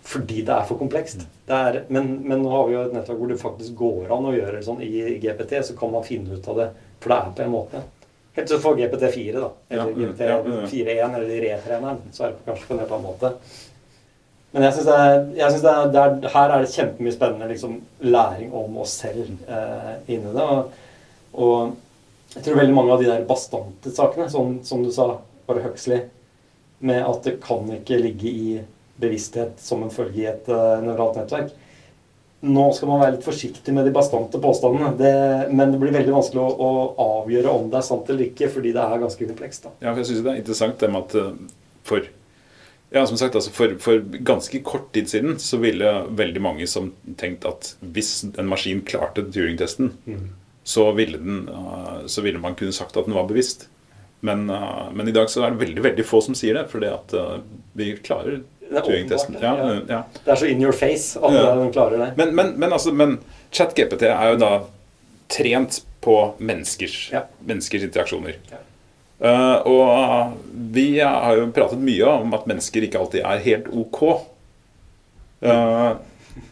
Fordi 0.08 0.40
det 0.48 0.54
er 0.56 0.64
for 0.70 0.80
komplekst. 0.80 1.26
Det 1.50 1.56
er, 1.68 1.82
men, 1.92 2.14
men 2.24 2.40
nå 2.40 2.52
har 2.54 2.70
vi 2.70 2.78
jo 2.78 2.86
et 2.88 2.96
nettverk 2.96 3.20
hvor 3.20 3.32
det 3.34 3.40
faktisk 3.42 3.76
går 3.76 4.14
an 4.16 4.30
å 4.30 4.34
gjøre 4.38 4.56
det 4.56 4.64
sånn 4.64 4.80
i 4.86 4.92
GPT, 5.20 5.58
så 5.68 5.76
kan 5.76 5.92
man 5.92 6.08
finne 6.08 6.38
ut 6.40 6.48
av 6.48 6.62
det. 6.62 6.68
For 7.04 7.12
det 7.12 7.18
er 7.18 7.34
på 7.36 7.44
en 7.44 7.56
måte. 7.58 7.82
Helt 8.38 8.48
til 8.48 8.60
du 8.60 8.64
får 8.64 8.78
GPT4, 8.80 9.34
da. 9.42 9.50
Eller 9.74 9.84
Ja, 9.84 9.92
mm, 9.98 10.16
ja, 10.16 10.28
ja. 10.30 10.38
GPT4.1, 10.46 11.16
eller 11.18 11.44
retreneren. 11.44 12.00
Så 12.16 12.24
er 12.24 12.36
det 12.38 12.46
kanskje 12.48 12.70
på 12.70 12.76
en 12.78 12.82
helt 12.86 12.96
annen 12.96 13.08
måte. 13.10 13.34
Men 14.56 14.64
jeg 14.64 14.78
syns 14.78 14.88
det 14.88 15.00
jeg 15.38 15.52
synes 15.54 15.64
det 15.66 15.72
er, 15.74 15.90
det 15.92 16.04
er 16.04 16.32
Her 16.34 16.54
er 16.54 16.64
det 16.64 16.74
kjempemye 16.74 17.16
spennende 17.16 17.50
liksom, 17.52 17.80
læring 18.06 18.54
om 18.56 18.78
oss 18.84 18.96
selv 19.04 19.28
eh, 19.28 19.94
inni 20.08 20.34
det. 20.34 20.46
Og, 20.46 20.80
og 21.34 22.36
jeg 22.36 22.46
tror 22.46 22.60
veldig 22.62 22.76
mange 22.76 22.94
av 22.96 23.04
de 23.04 23.10
der 23.10 23.28
bastante 23.28 23.92
sakene, 23.94 24.30
sånn 24.32 24.60
som 24.68 24.84
du 24.86 24.92
sa, 24.94 25.14
bare 25.48 25.64
Huxley, 25.66 26.08
med 26.86 27.04
at 27.04 27.24
det 27.26 27.38
kan 27.44 27.70
ikke 27.74 28.00
ligge 28.02 28.30
i 28.30 28.58
bevissthet 29.02 29.62
som 29.62 29.84
en 29.86 29.94
følge 29.94 30.24
i 30.24 30.28
et 30.30 30.50
uh, 30.52 30.78
nevralt 30.84 31.18
nettverk. 31.18 31.54
Nå 32.48 32.68
skal 32.78 32.92
man 32.92 33.02
være 33.02 33.16
litt 33.16 33.26
forsiktig 33.26 33.74
med 33.74 33.88
de 33.88 33.94
bastante 33.96 34.38
påstandene, 34.42 34.92
det, 35.00 35.14
men 35.58 35.72
det 35.74 35.80
blir 35.82 35.96
veldig 35.96 36.14
vanskelig 36.14 36.44
å, 36.44 36.50
å 36.68 37.14
avgjøre 37.22 37.54
om 37.54 37.72
det 37.72 37.80
er 37.80 37.88
sant 37.88 38.12
eller 38.14 38.28
ikke, 38.28 38.52
fordi 38.54 38.76
det 38.76 38.84
er 38.84 39.02
ganske 39.02 39.30
komplekst. 39.32 39.66
Ja, 39.82 39.90
for 39.90 40.04
jeg 40.04 40.10
synes 40.12 40.22
det 40.26 40.34
er 40.34 40.42
interessant 40.44 40.78
det 40.84 40.92
med 40.94 41.08
at 41.08 41.18
eh, 41.18 41.32
for 41.88 42.10
ja, 42.90 43.06
som 43.08 43.18
sagt, 43.20 43.36
altså 43.36 43.52
for, 43.52 43.74
for 43.84 44.00
ganske 44.24 44.62
kort 44.64 44.92
tid 44.96 45.10
siden 45.12 45.40
så 45.44 45.58
ville 45.60 45.90
veldig 46.16 46.42
mange 46.42 46.68
som 46.72 46.94
tenkt 47.20 47.46
at 47.46 47.74
hvis 47.82 48.12
en 48.40 48.48
maskin 48.48 48.80
klarte 48.88 49.26
Turing-testen, 49.28 49.92
så, 50.64 50.92
ville 50.96 51.20
eh, 51.20 52.06
så 52.08 52.24
ville 52.24 52.40
man 52.40 52.56
kunne 52.56 52.76
sagt 52.76 52.96
at 52.98 53.06
den 53.10 53.16
var 53.18 53.28
bevisst. 53.28 53.68
Men, 54.20 54.50
eh, 54.50 54.88
men 54.94 55.08
i 55.08 55.16
dag 55.16 55.30
så 55.30 55.44
er 55.46 55.52
det 55.56 55.66
veldig 55.66 55.84
veldig 55.84 56.06
få 56.08 56.22
som 56.26 56.36
sier 56.36 56.56
det, 56.62 56.68
fordi 56.72 56.88
at 56.92 57.14
eh, 57.14 57.36
vi 57.78 57.90
klarer 58.04 58.40
er 58.72 58.82
Turing-testen. 58.84 59.38
Ja, 59.42 59.54
ja. 59.88 60.00
Det 60.24 60.32
er 60.34 60.40
så 60.40 60.48
in 60.52 60.64
your 60.64 60.76
face 60.76 61.20
at 61.20 61.36
Ja. 61.36 61.56
den 61.56 61.72
klarer 61.76 61.98
det. 62.06 62.10
Men, 62.18 62.34
men, 62.36 62.56
men, 62.60 62.72
altså, 62.74 62.92
men 62.96 63.18
ChatGPT 63.52 64.08
er 64.12 64.34
jo 64.34 64.40
da 64.42 64.52
trent 65.32 65.82
på 66.04 66.18
menneskers, 66.40 67.12
menneskers 67.44 67.84
interaksjoner. 67.84 68.40
Eh, 69.18 69.58
og 69.66 70.38
vi 70.74 71.00
har 71.02 71.38
jo 71.40 71.48
pratet 71.54 71.82
mye 71.82 72.10
om 72.22 72.36
at 72.38 72.46
mennesker 72.50 72.86
ikke 72.86 73.00
alltid 73.02 73.24
er 73.26 73.46
helt 73.46 73.70
ok. 73.74 74.02
Eh, 75.42 75.92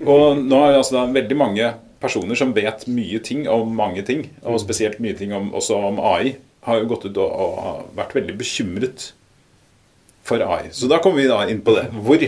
og 0.06 0.42
nå 0.42 0.62
er 0.62 0.74
det 0.74 0.80
altså 0.82 1.06
veldig 1.14 1.38
mange 1.38 1.74
personer 2.02 2.38
som 2.38 2.54
vet 2.56 2.88
mye 2.92 3.22
ting 3.24 3.46
om 3.50 3.70
mange 3.78 4.04
ting, 4.06 4.26
og 4.44 4.62
spesielt 4.62 5.00
mye 5.04 5.18
ting 5.18 5.34
om, 5.34 5.52
også 5.58 5.78
om 5.92 6.02
AI, 6.02 6.36
har 6.66 6.82
jo 6.82 6.90
gått 6.90 7.06
ut 7.10 7.22
og, 7.22 7.30
og 7.30 7.94
vært 7.98 8.16
veldig 8.18 8.36
bekymret 8.40 9.12
for 10.26 10.42
AI. 10.42 10.72
Så 10.74 10.90
da 10.90 10.98
kommer 11.02 11.22
vi 11.22 11.30
da 11.30 11.44
inn 11.50 11.62
på 11.66 11.76
det. 11.78 11.86
Hvor 11.94 12.26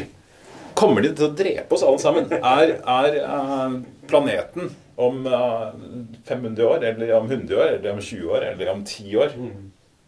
kommer 0.77 1.01
de 1.01 1.13
til 1.17 1.25
å 1.25 1.33
drepe 1.33 1.73
oss 1.73 1.85
alle 1.85 2.01
sammen? 2.01 2.29
Er, 2.37 2.75
er 2.77 3.17
uh, 3.25 3.79
planeten 4.09 4.69
om 5.01 5.25
uh, 5.25 5.73
500 6.29 6.61
år, 6.69 6.85
eller 6.91 7.15
om 7.17 7.25
100 7.25 7.57
år, 7.57 7.73
eller 7.79 7.95
om 7.95 8.01
20 8.01 8.29
år, 8.37 8.45
eller 8.51 8.71
om 8.75 8.85
10 8.85 9.17
år 9.23 9.33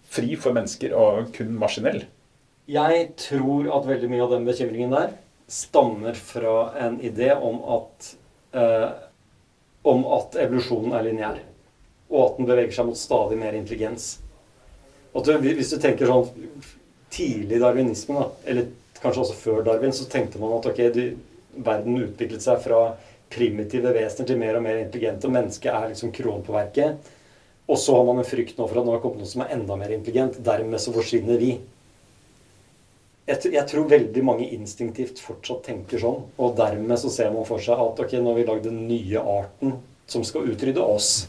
fri 0.09 0.35
for 0.39 0.55
mennesker 0.57 0.95
og 0.97 1.33
kun 1.35 1.53
maskinell? 1.59 2.03
Jeg 2.69 3.11
tror 3.17 3.69
at 3.73 3.87
veldig 3.89 4.09
mye 4.11 4.25
av 4.25 4.33
den 4.35 4.47
bekymringen 4.47 4.93
der 4.93 5.13
stammer 5.49 6.13
fra 6.13 6.71
en 6.77 6.99
idé 7.01 7.31
om 7.33 7.61
at, 7.77 8.09
eh, 8.53 8.89
om 9.89 10.03
at 10.19 10.37
evolusjonen 10.37 10.93
er 10.93 11.07
lineær. 11.07 11.39
Og 12.09 12.25
at 12.25 12.37
den 12.37 12.49
beveger 12.49 12.75
seg 12.75 12.89
mot 12.89 12.97
stadig 12.97 13.37
mer 13.37 13.57
intelligens. 13.57 14.19
Du, 15.13 15.31
hvis 15.41 15.73
du 15.73 15.79
tenker 15.81 16.09
sånn 16.09 16.29
tidlig 17.09 17.57
darwinisme, 17.61 18.21
da, 18.21 18.29
eller 18.45 18.69
kanskje 19.01 19.23
også 19.23 19.37
før 19.39 19.63
Darwin, 19.65 19.93
så 19.95 20.05
tenkte 20.09 20.41
man 20.41 20.53
at 20.59 20.67
ok, 20.69 20.81
du, 20.93 21.03
verden 21.65 21.97
utviklet 22.03 22.43
seg 22.45 22.61
fra 22.61 22.81
primitive 23.33 23.93
vesener 23.93 24.29
til 24.29 24.39
mer 24.41 24.57
og 24.57 24.65
mer 24.65 24.81
intelligente, 24.83 25.27
og 25.27 25.33
mennesket 25.33 25.73
er 25.73 25.89
liksom 25.91 26.13
kronen 26.13 26.45
på 26.45 26.53
verket. 26.55 27.09
Og 27.69 27.77
så 27.77 27.93
har 27.95 28.05
man 28.07 28.17
en 28.17 28.25
frykt 28.25 28.57
nå 28.57 28.65
for 28.65 28.81
at 28.81 28.87
nå 28.87 28.95
har 28.95 29.01
kommet 29.03 29.21
noe 29.21 29.29
som 29.29 29.43
er 29.45 29.53
enda 29.53 29.75
mer 29.77 29.91
intelligent. 29.93 30.39
Dermed 30.45 30.81
så 30.81 30.93
forsvinner 30.95 31.37
vi. 31.37 31.53
Jeg, 33.29 33.65
tror 33.69 33.85
veldig 33.91 34.21
mange 34.25 34.47
instinktivt 34.55 35.19
fortsatt 35.21 35.67
tenker 35.67 36.01
sånn. 36.01 36.23
Og 36.41 36.55
dermed 36.57 36.97
så 36.97 37.11
ser 37.13 37.29
man 37.33 37.45
for 37.45 37.61
seg 37.61 37.77
at 37.77 38.01
ok, 38.01 38.15
nå 38.17 38.31
har 38.31 38.39
vi 38.39 38.45
lagd 38.47 38.65
den 38.65 38.87
nye 38.89 39.21
arten 39.21 39.75
som 40.09 40.25
skal 40.25 40.49
utrydde 40.49 40.81
oss. 40.81 41.27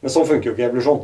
Men 0.00 0.14
sånn 0.14 0.24
funker 0.28 0.48
jo 0.48 0.54
ikke 0.54 0.70
evolusjon. 0.70 1.02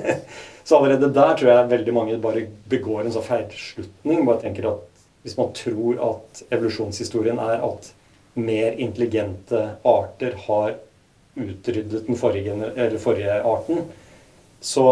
så 0.66 0.78
allerede 0.78 1.12
der 1.12 1.34
tror 1.36 1.52
jeg 1.52 1.72
veldig 1.74 1.96
mange 1.98 2.16
bare 2.24 2.46
begår 2.72 3.02
en 3.02 3.12
sånn 3.12 3.26
feilslutning. 3.26 4.24
Bare 4.28 4.40
tenker 4.46 4.70
at 4.72 4.88
Hvis 5.22 5.36
man 5.38 5.52
tror 5.54 6.00
at 6.02 6.40
evolusjonshistorien 6.50 7.36
er 7.38 7.60
at 7.62 7.92
mer 8.34 8.72
intelligente 8.80 9.60
arter 9.86 10.34
har 10.48 10.72
utryddet 11.34 12.06
den 12.06 12.18
forrige, 12.18 12.98
forrige 13.00 13.38
arten, 13.42 13.86
så, 14.60 14.88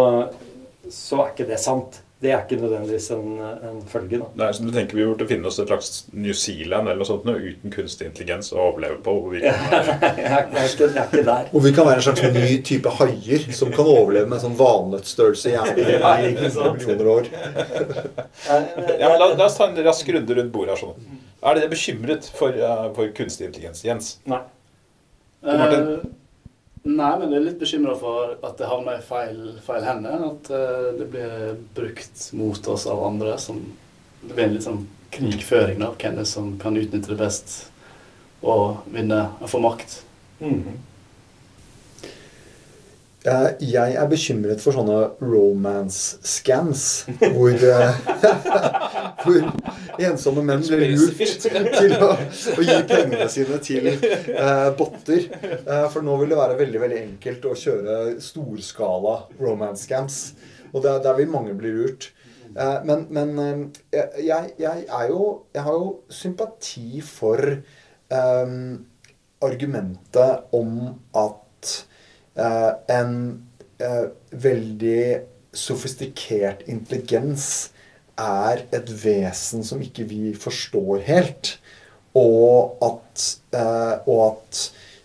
så, 0.90 1.20
er 1.22 1.34
ikke 1.34 1.50
det 1.50 1.58
sant. 1.60 2.00
Det 2.20 2.34
er 2.34 2.42
ikke 2.42 2.58
nødvendigvis 2.60 3.06
en, 3.14 3.38
en 3.40 3.78
følge. 3.88 4.18
Da. 4.20 4.26
Nei, 4.42 4.48
så 4.52 4.64
du 4.66 4.72
tenker 4.74 4.98
Vi 4.98 5.06
burde 5.08 5.24
finne 5.28 5.48
oss 5.48 5.56
et 5.62 5.70
slags 5.70 6.02
New 6.12 6.34
Zealand 6.36 6.90
eller 6.90 7.00
noe 7.00 7.08
sånt 7.08 7.24
noe, 7.24 7.40
uten 7.40 7.72
kunstig 7.72 8.10
intelligens 8.10 8.52
å 8.52 8.58
overleve 8.60 8.98
på. 9.06 9.14
Hvor 9.22 9.32
vi 9.32 9.40
kan 9.46 9.62
være. 9.70 9.94
jeg, 10.18 10.26
er 10.34 10.66
ikke, 10.66 10.90
jeg 10.90 11.00
er 11.00 11.06
ikke 11.06 11.24
der. 11.30 11.48
Hvor 11.54 11.64
vi 11.64 11.72
kan 11.78 11.88
være 11.88 12.02
en 12.02 12.06
slags 12.10 12.36
ny 12.36 12.58
type 12.68 12.92
haier 12.98 13.48
som 13.56 13.72
kan 13.72 13.88
overleve 13.88 14.28
med 14.28 14.36
en 14.36 14.44
sånn 14.44 14.60
valnøttstørrelse 14.60 15.54
i 15.54 15.56
millioner 15.80 17.10
år. 17.14 17.32
ja, 18.44 18.60
men 19.08 19.16
la, 19.16 19.32
la, 19.32 19.46
oss 19.46 19.56
ta 19.56 19.70
en 19.70 19.82
rask 19.88 20.12
runde 20.12 20.40
rundt 20.42 20.52
bordet 20.52 20.76
her. 20.76 20.84
sånn. 20.84 21.20
Er 21.40 21.56
dere 21.56 21.72
bekymret 21.72 22.28
for, 22.36 22.52
uh, 22.52 22.90
for 22.96 23.16
kunstig 23.16 23.48
intelligens? 23.48 23.80
Jens? 23.86 24.16
Nei. 24.28 24.42
Uh, 25.40 26.02
Nei, 26.82 27.10
men 27.20 27.28
jeg 27.28 27.36
er 27.36 27.44
litt 27.44 27.60
bekymra 27.60 27.94
for 28.00 28.38
at 28.40 28.54
det 28.56 28.68
havner 28.70 29.00
i 29.00 29.04
feil, 29.04 29.40
feil 29.64 29.84
hender. 29.84 30.22
At 30.30 30.48
uh, 30.48 30.86
det 30.96 31.08
blir 31.12 31.58
brukt 31.76 32.22
mot 32.38 32.70
oss 32.72 32.86
av 32.88 33.02
andre. 33.04 33.36
Som, 33.38 33.60
det 34.22 34.32
blir 34.32 34.46
en 34.46 34.56
litt 34.56 34.68
sånn 34.68 34.86
krigføring 35.12 35.82
av 35.84 35.98
hvem 36.00 36.22
som 36.24 36.54
kan 36.62 36.78
utnytte 36.78 37.12
det 37.12 37.18
best 37.20 37.58
og 38.40 38.86
vinne 38.94 39.26
og 39.40 39.50
få 39.52 39.60
makt. 39.60 40.04
Mm 40.40 40.54
-hmm. 40.54 40.78
Jeg 43.20 43.96
er 44.00 44.06
bekymret 44.08 44.62
for 44.64 44.72
sånne 44.72 44.94
romance-scams 45.20 46.84
hvor, 47.20 47.52
eh, 47.52 47.98
hvor 49.26 50.06
ensomme 50.06 50.44
menn 50.48 50.62
blir 50.64 50.94
lurt 50.94 51.44
til 51.44 51.92
å, 52.00 52.14
å, 52.16 52.64
gi 52.64 52.78
pengene 52.88 53.26
sine 53.28 53.58
til 53.60 53.90
uh, 53.90 54.70
botter. 54.78 55.26
Uh, 55.66 55.84
for 55.92 56.00
nå 56.06 56.14
vil 56.22 56.32
det 56.32 56.38
være 56.40 56.56
veldig 56.62 56.80
veldig 56.86 57.02
enkelt 57.02 57.44
å 57.50 57.52
kjøre 57.60 57.98
storskala 58.24 59.14
romance-scams. 59.36 60.22
Og 60.72 60.80
der, 60.86 61.02
der, 61.04 61.18
vil 61.20 61.28
mange 61.28 61.52
bli 61.60 61.74
lurt. 61.76 62.08
Uh, 62.54 62.80
men, 62.88 63.04
men 63.12 63.36
jeg, 63.92 64.54
jeg, 64.58 64.86
er 64.88 65.12
jo 65.12 65.44
Jeg 65.52 65.66
har 65.68 65.76
jo 65.76 65.92
sympati 66.08 67.04
for 67.04 67.44
um, 68.08 68.80
argumentet 69.44 70.56
om 70.56 70.96
at 71.12 71.76
Eh, 72.40 72.72
en 72.96 73.14
eh, 73.78 74.06
veldig 74.30 75.02
sofistikert 75.56 76.62
intelligens 76.70 77.70
er 78.20 78.64
et 78.76 78.92
vesen 79.02 79.64
som 79.66 79.82
ikke 79.82 80.06
vi 80.08 80.30
forstår 80.38 81.04
helt. 81.08 81.56
Og 82.16 82.78
at, 82.84 83.26
eh, 83.56 83.96
og 84.10 84.22
at 84.26 84.62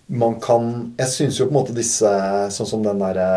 man 0.08 0.40
kan 0.42 0.94
Jeg 0.98 1.10
syns 1.10 1.40
jo 1.40 1.46
på 1.46 1.54
en 1.54 1.58
måte 1.58 1.74
disse 1.74 2.10
Sånn 2.54 2.68
som 2.70 2.84
den 2.86 3.00
derre 3.02 3.28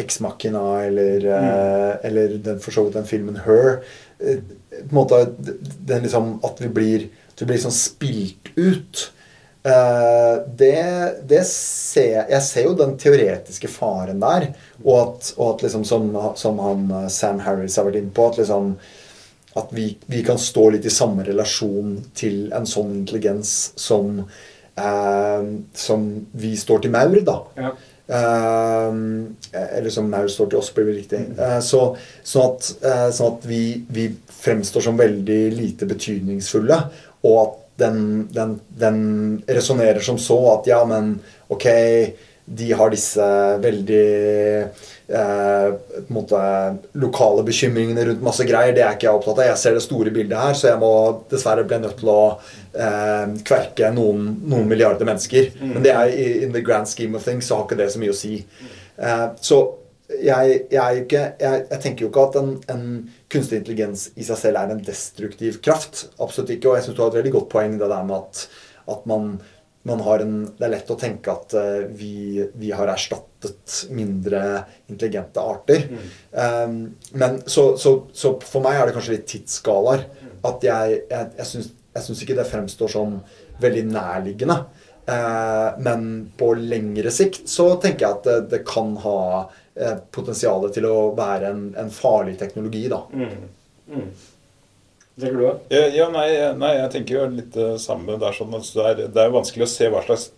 Ex 0.00 0.16
Machina 0.24 0.62
eller, 0.84 1.24
mm. 1.24 2.04
eller 2.08 2.36
den, 2.44 2.60
for 2.60 2.76
så 2.76 2.84
vidt 2.84 2.96
den 2.96 3.08
filmen 3.08 3.36
Her. 3.44 3.82
på 4.18 4.80
en 4.80 4.96
måte 4.96 5.22
den 5.40 6.04
liksom 6.04 6.38
At 6.44 6.60
vi 6.60 6.70
blir, 6.72 7.06
at 7.32 7.44
vi 7.44 7.50
blir 7.52 7.60
sånn 7.64 7.76
spilt 7.76 8.52
ut. 8.56 9.04
Eh, 9.64 10.42
det, 10.46 11.14
det 11.24 11.40
ser, 11.48 12.26
jeg 12.28 12.42
ser 12.44 12.66
jo 12.68 12.74
den 12.76 12.98
teoretiske 13.00 13.70
faren 13.72 14.20
der. 14.20 14.50
Og 14.82 14.98
at, 14.98 15.30
og 15.38 15.54
at 15.54 15.64
liksom 15.64 15.86
som, 15.88 16.10
som, 16.36 16.60
han 16.60 16.90
eh, 16.90 17.08
Sam 17.12 17.40
Harris 17.44 17.78
har 17.80 17.88
vært 17.88 18.02
inne 18.02 18.12
på, 18.14 18.28
at, 18.28 18.42
liksom, 18.42 18.74
at 19.56 19.72
vi, 19.72 19.86
vi, 20.04 20.20
kan 20.26 20.40
stå 20.40 20.68
litt 20.74 20.84
i 20.84 20.92
samme 20.92 21.24
relasjon 21.24 21.96
til 22.16 22.52
en 22.52 22.68
sånn 22.68 22.92
intelligens 23.00 23.72
som, 23.80 24.20
eh, 24.76 25.48
som 25.86 26.06
vi 26.44 26.54
står 26.60 26.84
til 26.84 26.94
maur, 26.98 27.18
da. 27.24 27.40
Ja. 27.56 27.72
Eh, 28.04 29.00
eller 29.64 29.90
som 29.96 30.12
maur 30.12 30.28
står 30.28 30.52
til 30.52 30.60
oss, 30.60 30.74
blir 30.76 30.92
det 30.92 31.00
riktig. 31.00 31.24
Eh, 31.40 31.58
så, 31.64 31.86
sånn 32.20 32.52
at, 32.52 32.72
sånn 33.16 33.32
at 33.32 33.48
vi, 33.48 33.64
vi 33.88 34.10
fremstår 34.44 34.90
som 34.90 35.00
veldig 35.00 35.42
lite 35.56 35.88
betydningsfulle. 35.88 36.82
Og 37.24 37.44
at 37.46 37.60
den, 37.80 38.28
den, 38.32 38.58
den 38.68 38.98
resonnerer 39.48 40.00
som 40.04 40.18
så 40.20 40.38
at 40.52 40.68
ja, 40.70 40.80
men 40.88 41.16
ok, 41.52 41.66
de 42.44 42.72
har 42.76 42.90
disse 42.92 43.24
veldig 43.62 44.08
eh, 45.08 45.68
på 45.72 46.02
en 46.02 46.16
måte, 46.16 46.40
lokale 47.00 47.44
bekymringene 47.46 48.04
rundt 48.10 48.24
masse 48.24 48.44
greier. 48.44 48.74
Det 48.76 48.84
er 48.84 48.96
ikke 48.96 49.08
jeg 49.08 49.20
opptatt 49.20 49.40
av. 49.40 49.46
Jeg 49.48 49.62
ser 49.62 49.78
det 49.78 49.84
store 49.84 50.12
bildet 50.14 50.36
her, 50.40 50.58
så 50.58 50.68
jeg 50.70 50.82
må 50.82 50.92
dessverre 51.30 51.64
bli 51.68 51.80
nødt 51.80 51.96
til 52.02 52.12
å 52.12 52.20
eh, 52.34 53.38
kverke 53.48 53.92
noen, 53.96 54.34
noen, 54.44 54.68
milliarder 54.68 55.08
mennesker. 55.08 55.54
Mm. 55.56 55.72
Men 55.72 55.86
det 55.86 55.94
er 55.94 56.18
in 56.44 56.52
the 56.56 56.64
grand 56.64 56.90
scheme 56.90 57.16
of 57.16 57.24
things 57.24 57.48
så 57.48 57.60
har 57.60 57.68
ikke 57.68 57.80
det 57.80 57.88
så 57.94 58.02
mye 58.02 58.12
å 58.12 58.18
si. 58.18 58.36
Eh, 59.00 59.26
så 59.40 59.62
jeg, 60.08 60.56
jeg, 60.72 61.04
ikke, 61.04 61.22
jeg, 61.40 61.64
jeg, 61.70 61.80
tenker 61.80 62.04
jo 62.04 62.10
ikke 62.10 62.26
at 62.28 62.38
en, 62.40 62.52
en, 62.74 62.86
kunstig 63.32 63.62
intelligens 63.62 64.10
i 64.20 64.26
seg 64.26 64.38
selv 64.40 64.60
er 64.60 64.74
en 64.74 64.84
destruktiv 64.84 65.58
kraft. 65.64 66.06
Absolutt 66.22 66.52
ikke. 66.54 66.70
Og 66.70 66.78
jeg 66.78 66.86
syns 66.86 66.98
du 66.98 67.02
har 67.02 67.12
et 67.12 67.20
veldig 67.22 67.34
godt 67.38 67.50
poeng 67.54 67.78
det 67.80 67.88
der 67.90 68.04
med 68.06 68.18
at, 68.18 68.42
at 68.92 69.06
man, 69.10 69.30
man, 69.88 70.04
har 70.04 70.24
en 70.24 70.36
Det 70.50 70.66
er 70.66 70.74
lett 70.76 70.92
å 70.92 70.98
tenke 71.00 71.32
at 71.32 71.56
uh, 71.56 71.86
vi, 71.88 72.44
vi, 72.52 72.74
har 72.76 72.92
erstattet 72.92 73.78
mindre 73.96 74.44
intelligente 74.92 75.40
arter. 75.40 75.88
Mm. 75.88 76.04
Um, 76.36 76.78
men 77.16 77.40
så, 77.48 77.70
så, 77.80 77.96
så, 78.12 78.36
for 78.44 78.64
meg 78.64 78.78
er 78.78 78.90
det 78.90 78.98
kanskje 78.98 79.16
litt 79.16 79.28
tidsskalaer. 79.32 80.06
At 80.44 80.68
jeg, 80.68 81.00
jeg, 81.08 81.32
jeg 81.40 82.04
syns 82.04 82.24
ikke 82.26 82.36
det 82.36 82.48
fremstår 82.50 82.92
som 82.92 83.18
veldig 83.64 83.88
nærliggende. 83.88 84.60
Uh, 85.08 85.80
men 85.84 86.08
på 86.36 86.54
lengre 86.56 87.10
sikt 87.12 87.48
så 87.52 87.74
tenker 87.80 88.04
jeg 88.04 88.18
at 88.18 88.28
det, 88.28 88.38
det 88.52 88.64
kan 88.68 88.94
ha 89.00 89.18
potensialet 90.14 90.76
til 90.76 90.86
å 90.86 91.10
være 91.18 91.50
en, 91.50 91.66
en 91.80 91.90
farlig 91.90 92.36
teknologi, 92.38 92.84
da. 92.92 93.00
Mm. 93.10 93.50
Mm. 93.90 94.08
Tenker 95.20 95.38
du 95.38 95.44
òg? 95.46 95.74
Ja, 95.94 96.08
nei, 96.10 96.28
nei, 96.58 96.72
jeg 96.80 96.90
tenker 96.94 97.18
jo 97.18 97.26
litt 97.36 97.52
det 97.54 97.68
samme. 97.82 98.16
Det 98.18 98.30
er, 98.30 98.38
sånn, 98.38 98.54
det, 98.54 98.86
er, 98.88 99.04
det 99.14 99.22
er 99.22 99.34
vanskelig 99.34 99.66
å 99.66 99.70
se 99.70 99.90
hva 99.92 100.02
slags, 100.06 100.28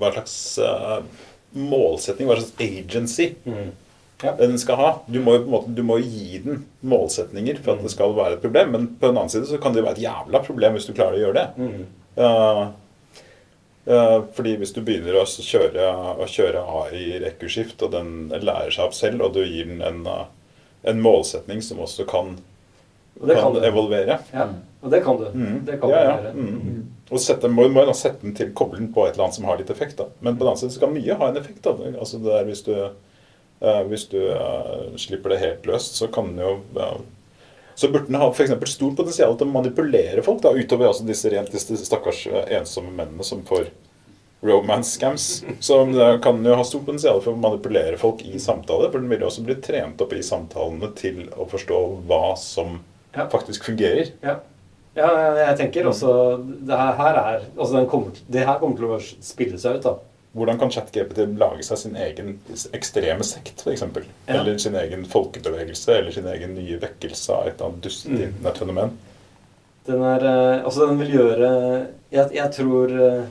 hva 0.00 0.10
slags 0.14 0.34
uh, 0.62 0.98
målsetning, 1.54 2.30
hva 2.30 2.38
slags 2.40 2.54
agency 2.62 3.28
mm. 3.46 3.70
ja. 4.24 4.34
den 4.40 4.58
skal 4.62 4.80
ha. 4.80 4.90
Du 5.06 5.20
må 5.22 5.36
jo 5.36 5.44
på 5.44 5.50
en 5.50 5.54
måte, 5.54 5.74
du 5.78 5.84
må 5.86 6.00
gi 6.02 6.42
den 6.42 6.64
målsetninger 6.82 7.62
for 7.62 7.76
at 7.76 7.86
det 7.86 7.94
skal 7.94 8.14
være 8.18 8.38
et 8.38 8.44
problem. 8.46 8.74
Men 8.74 8.88
på 8.96 9.10
den 9.10 9.20
annen 9.20 9.34
side 9.34 9.50
så 9.50 9.62
kan 9.62 9.74
det 9.74 9.82
jo 9.82 9.88
være 9.90 10.00
et 10.00 10.06
jævla 10.08 10.42
problem 10.46 10.78
hvis 10.78 10.90
du 10.90 10.94
klarer 10.96 11.18
å 11.18 11.24
gjøre 11.26 11.42
det. 11.42 11.74
Uh, 12.18 12.64
fordi 13.82 14.52
hvis 14.60 14.70
du 14.76 14.78
begynner 14.86 15.16
å 15.18 15.24
kjøre, 15.26 15.88
å 16.22 16.26
kjøre 16.30 16.60
AI 16.62 17.16
rekkurskift, 17.24 17.82
og 17.82 17.90
den 17.96 18.12
lærer 18.30 18.70
seg 18.70 18.84
opp 18.84 18.94
selv, 18.94 19.24
og 19.26 19.34
du 19.34 19.40
gir 19.42 19.66
den 19.66 19.80
en, 19.82 20.04
en 20.86 21.00
målsetning 21.02 21.64
som 21.66 21.80
også 21.82 22.06
kan, 22.06 22.36
kan, 23.18 23.32
kan 23.34 23.58
evolvere 23.66 24.20
Ja, 24.30 24.46
og 24.82 24.90
det 24.90 25.00
kan 25.02 25.18
du. 25.18 25.26
Mm. 25.34 25.56
Det 25.66 25.80
kan 25.80 25.90
ja, 25.90 26.02
ja. 26.10 26.30
Mm. 26.34 26.82
Og 27.12 27.20
sette, 27.20 27.48
må, 27.52 27.68
må 27.70 27.84
sette 27.94 28.24
den 28.24 28.34
til 28.34 28.50
koblen 28.56 28.88
på 28.94 29.04
et 29.06 29.14
eller 29.14 29.28
annet 29.28 29.36
som 29.36 29.46
har 29.46 29.58
litt 29.60 29.70
effekt. 29.70 29.98
Da. 29.98 30.08
Men 30.20 30.38
på 30.38 30.42
den 30.42 30.52
annen 30.52 30.62
side 30.62 30.74
så 30.74 30.82
kan 30.82 30.94
mye 30.94 31.18
ha 31.20 31.28
en 31.28 31.38
effekt. 31.38 31.60
Da. 31.66 31.74
Altså 31.92 32.18
det 32.24 32.32
er 32.38 32.46
hvis 32.48 32.64
du, 32.66 32.72
uh, 33.62 33.82
hvis 33.90 34.06
du 34.10 34.18
uh, 34.32 34.94
slipper 35.00 35.34
det 35.34 35.42
helt 35.42 35.68
løst, 35.68 36.00
så 36.00 36.08
kan 36.12 36.32
den 36.32 36.40
jo 36.42 36.54
uh, 36.78 36.96
så 37.74 37.88
burde 37.88 38.10
den 38.10 38.20
ha 38.20 38.28
for 38.34 38.68
stort 38.70 38.98
potensial 38.98 39.36
til 39.38 39.48
å 39.48 39.54
manipulere 39.54 40.24
folk, 40.24 40.42
da, 40.44 40.52
utover 40.52 40.90
altså 40.90 41.06
disse 41.08 41.30
rent 41.32 41.52
disse 41.52 41.78
stakkars 41.86 42.26
eh, 42.30 42.52
ensomme 42.58 42.92
mennene 42.94 43.26
som 43.26 43.42
får 43.48 43.70
romance 44.42 44.96
scams. 44.98 45.26
Som 45.62 45.94
kan 46.22 46.40
jo 46.44 46.54
ha 46.58 46.64
stort 46.66 46.86
potensial 46.88 47.20
for 47.22 47.34
å 47.34 47.38
manipulere 47.38 47.98
folk 48.00 48.24
i 48.26 48.40
samtale. 48.42 48.88
For 48.90 48.98
den 48.98 49.10
vil 49.12 49.22
jo 49.22 49.28
også 49.28 49.44
bli 49.46 49.54
trent 49.62 50.02
opp 50.02 50.14
i 50.16 50.22
samtalene 50.26 50.90
til 50.98 51.28
å 51.38 51.46
forstå 51.50 51.82
hva 52.10 52.24
som 52.40 52.80
ja. 53.14 53.28
faktisk 53.30 53.68
fungerer. 53.70 54.10
Ja. 54.24 54.40
ja. 54.98 55.10
jeg 55.44 55.60
tenker 55.60 55.86
også 55.92 56.14
det 56.42 56.74
her, 56.74 57.20
er, 57.22 57.46
altså 57.54 57.84
kommer, 57.90 58.18
det 58.26 58.48
her 58.48 58.58
kommer 58.58 58.80
til 58.80 58.96
å 58.96 58.98
spille 59.22 59.62
seg 59.62 59.78
ut. 59.78 59.86
da 59.86 60.00
Hvordan 60.32 60.58
kan 60.58 60.70
ChatGPT 60.72 61.26
lage 61.36 61.62
seg 61.66 61.76
sin 61.82 61.96
egen 62.00 62.38
ekstreme 62.72 63.24
sekt, 63.26 63.60
f.eks.? 63.66 63.82
Ja. 64.26 64.38
Eller 64.38 64.56
sin 64.58 64.74
egen 64.80 65.04
folkebevegelse, 65.04 65.98
eller 65.98 66.10
sin 66.14 66.28
egen 66.32 66.54
nye 66.56 66.78
vekkelse 66.80 67.34
av 67.36 67.46
et 67.50 67.58
eller 67.58 67.68
annet 67.68 67.82
dustent 67.84 68.16
Mm. 68.16 68.22
internettfenomen? 68.30 68.94
Den 69.86 70.02
er 70.06 70.24
eh, 70.24 70.64
Altså, 70.64 70.86
den 70.86 70.98
vil 71.02 71.10
gjøre 71.18 71.48
Jeg, 72.12 72.30
jeg 72.36 72.52
tror 72.54 72.92
eh, 72.94 73.24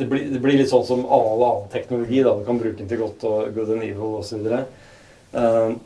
det 0.00 0.06
blir, 0.10 0.26
det 0.32 0.40
blir 0.42 0.56
litt 0.58 0.70
sånn 0.72 0.84
som 0.88 1.06
all 1.06 1.42
annen 1.46 1.68
teknologi. 1.72 2.22
da, 2.24 2.34
Du 2.38 2.44
kan 2.44 2.58
bruke 2.58 2.78
den 2.78 2.88
til 2.88 2.98
godt 2.98 3.24
og 3.28 3.54
good 3.54 3.70
and 3.74 3.82
evil 3.84 4.18
osv. 4.20 4.46
Uh, 5.32 5.76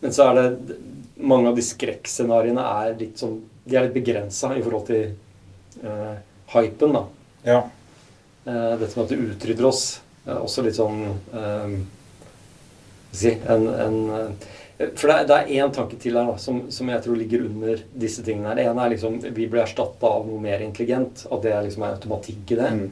men 0.00 0.12
så 0.12 0.28
er 0.30 0.34
det 0.38 0.76
Mange 1.16 1.48
av 1.48 1.56
de 1.56 1.62
skrekkscenarioene 1.64 2.62
er 2.84 2.92
litt 3.00 3.18
sånn 3.18 3.40
De 3.66 3.76
er 3.76 3.86
litt 3.88 3.94
begrensa 3.96 4.52
i 4.56 4.62
forhold 4.62 4.86
til 4.86 5.14
uh, 5.84 6.16
hypen, 6.54 6.92
da. 6.96 7.02
Ja. 7.46 7.60
Eh, 8.44 8.78
dette 8.78 8.98
med 8.98 9.04
at 9.04 9.12
det 9.12 9.20
utrydder 9.20 9.68
oss. 9.68 9.84
også 10.26 10.64
litt 10.66 10.78
sånn 10.78 11.04
eh, 11.34 11.76
si, 13.14 13.36
en, 13.50 13.68
en, 13.70 13.96
eh, 14.16 14.88
For 14.98 15.12
det 15.12 15.36
er, 15.36 15.50
én 15.62 15.74
tanke 15.74 15.98
til 16.02 16.18
her 16.18 16.26
da, 16.32 16.36
som, 16.42 16.64
som 16.74 16.90
jeg 16.90 17.04
tror 17.04 17.18
ligger 17.20 17.46
under 17.46 17.84
disse 17.94 18.24
tingene. 18.26 18.50
her. 18.50 18.58
Det 18.58 18.66
ene 18.66 18.84
er 18.84 18.94
liksom 18.96 19.20
vi 19.22 19.46
blir 19.46 19.62
erstatta 19.62 20.10
av 20.18 20.26
noe 20.26 20.42
mer 20.42 20.64
intelligent. 20.64 21.26
At 21.30 21.46
det 21.46 21.54
er 21.54 21.66
liksom 21.66 21.86
er 21.86 21.98
automatikk 21.98 22.54
i 22.54 22.58
det. 22.58 22.70
Mm. 22.78 22.86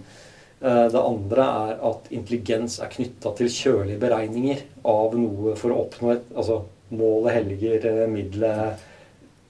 Det 0.60 1.00
andre 1.00 1.44
er 1.48 1.78
at 1.88 2.10
intelligens 2.12 2.74
er 2.84 2.90
knytta 2.92 3.30
til 3.38 3.48
kjølige 3.48 3.96
beregninger 4.02 4.58
av 4.92 5.14
noe 5.16 5.54
for 5.56 5.72
å 5.72 5.86
oppnå 5.86 6.10
et 6.12 6.34
altså 6.36 6.66
Målet 6.90 7.36
helliger 7.36 7.84
middelet 8.10 8.80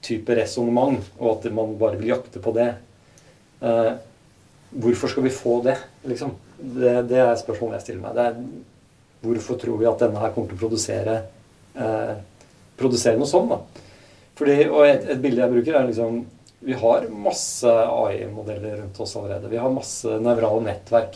type 0.05 0.35
resonnement, 0.37 1.01
og 1.17 1.31
at 1.39 1.47
man 1.57 1.71
bare 1.81 1.97
vil 1.97 2.11
jakte 2.13 2.43
på 2.45 2.53
det. 2.53 2.67
Hvorfor 4.71 5.11
skal 5.11 5.27
vi 5.27 5.33
få 5.35 5.57
det, 5.67 5.77
liksom? 6.07 6.37
Det, 6.61 6.93
det 7.11 7.19
er 7.19 7.39
spørsmålet 7.41 7.81
jeg 7.81 7.87
stiller 7.89 8.03
meg. 8.05 8.19
Er, 8.23 8.37
hvorfor 9.25 9.59
tror 9.61 9.81
vi 9.81 9.89
at 9.91 10.03
denne 10.05 10.21
her 10.23 10.35
kommer 10.35 10.51
til 10.51 10.59
å 10.59 10.63
produsere, 10.63 11.17
eh, 11.75 12.13
produsere 12.79 13.19
noe 13.19 13.29
sånn, 13.31 13.51
da? 13.51 13.59
Fordi, 14.39 14.57
og 14.71 14.85
et, 14.87 15.09
et 15.11 15.21
bilde 15.21 15.43
jeg 15.43 15.53
bruker, 15.53 15.77
er 15.77 15.91
liksom 15.91 16.23
Vi 16.61 16.77
har 16.77 17.07
masse 17.09 17.71
AI-modeller 17.73 18.83
rundt 18.83 18.99
oss 19.01 19.15
allerede. 19.17 19.49
Vi 19.49 19.57
har 19.57 19.73
masse 19.73 20.19
nevrale 20.21 20.61
nettverk. 20.67 21.15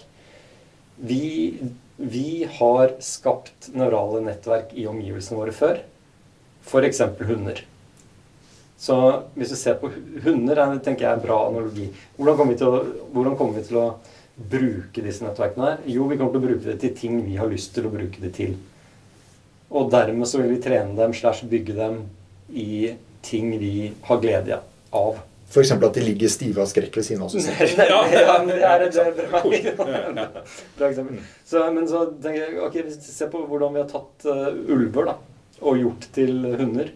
Vi, 1.04 1.58
vi 2.00 2.46
har 2.58 2.94
skapt 3.04 3.68
nevrale 3.76 4.22
nettverk 4.24 4.72
i 4.72 4.86
omgivelsene 4.88 5.36
våre 5.36 5.52
før. 5.52 5.82
F.eks. 6.64 7.02
hunder. 7.28 7.60
Så 8.84 8.96
hvis 9.32 9.52
du 9.52 9.56
ser 9.56 9.78
på 9.80 9.88
hunder, 10.26 10.58
er, 10.60 10.76
tenker 10.84 11.06
jeg 11.06 11.14
er 11.14 11.20
en 11.20 11.24
bra 11.24 11.38
analogi. 11.48 11.86
Hvordan 12.18 12.36
kommer, 12.36 12.52
vi 12.52 12.60
til 12.60 12.68
å, 12.68 12.80
hvordan 13.14 13.36
kommer 13.38 13.56
vi 13.56 13.64
til 13.64 13.80
å 13.80 13.86
bruke 14.34 15.04
disse 15.04 15.24
nettverkene 15.24 15.70
her? 15.70 15.82
Jo, 15.88 16.08
vi 16.10 16.18
kommer 16.20 16.34
til 16.34 16.42
å 16.42 16.46
bruke 16.48 16.66
det 16.66 16.78
til 16.82 16.96
ting 16.98 17.22
vi 17.24 17.38
har 17.40 17.48
lyst 17.48 17.72
til 17.76 17.88
å 17.88 17.92
bruke 17.94 18.20
det 18.20 18.34
til. 18.36 18.58
Og 19.74 19.88
dermed 19.94 20.28
så 20.28 20.42
vil 20.42 20.52
vi 20.52 20.62
trene 20.62 20.92
dem 20.98 21.14
slash 21.16 21.46
bygge 21.48 21.76
dem 21.78 22.02
i 22.52 22.92
ting 23.24 23.54
vi 23.62 23.92
har 24.04 24.20
glede 24.20 24.58
av. 24.92 25.22
F.eks. 25.48 25.70
at 25.70 25.96
de 25.96 26.02
ligger 26.02 26.30
stive 26.32 26.60
av 26.60 26.68
skrekk 26.68 26.96
ved 26.98 27.06
siden 27.06 27.22
av 27.24 27.30
oss. 27.30 27.46
ja, 27.78 28.36
men 28.42 28.50
det 28.50 28.66
er 28.68 28.84
et 28.84 28.96
det 28.96 29.06
bra, 29.20 29.40
bra 29.44 30.90
eksempel. 30.90 31.22
Så, 31.46 31.62
men 31.72 31.88
så 31.88 32.04
tenker 32.20 32.40
jeg, 32.42 32.58
ok, 32.66 32.78
ser 33.06 33.30
på 33.32 33.44
hvordan 33.48 33.76
vi 33.76 33.82
har 33.84 33.88
tatt 33.88 34.28
uh, 34.28 34.50
ulver 34.74 35.08
da, 35.12 35.16
og 35.62 35.80
gjort 35.80 36.08
til 36.16 36.36
hunder. 36.58 36.90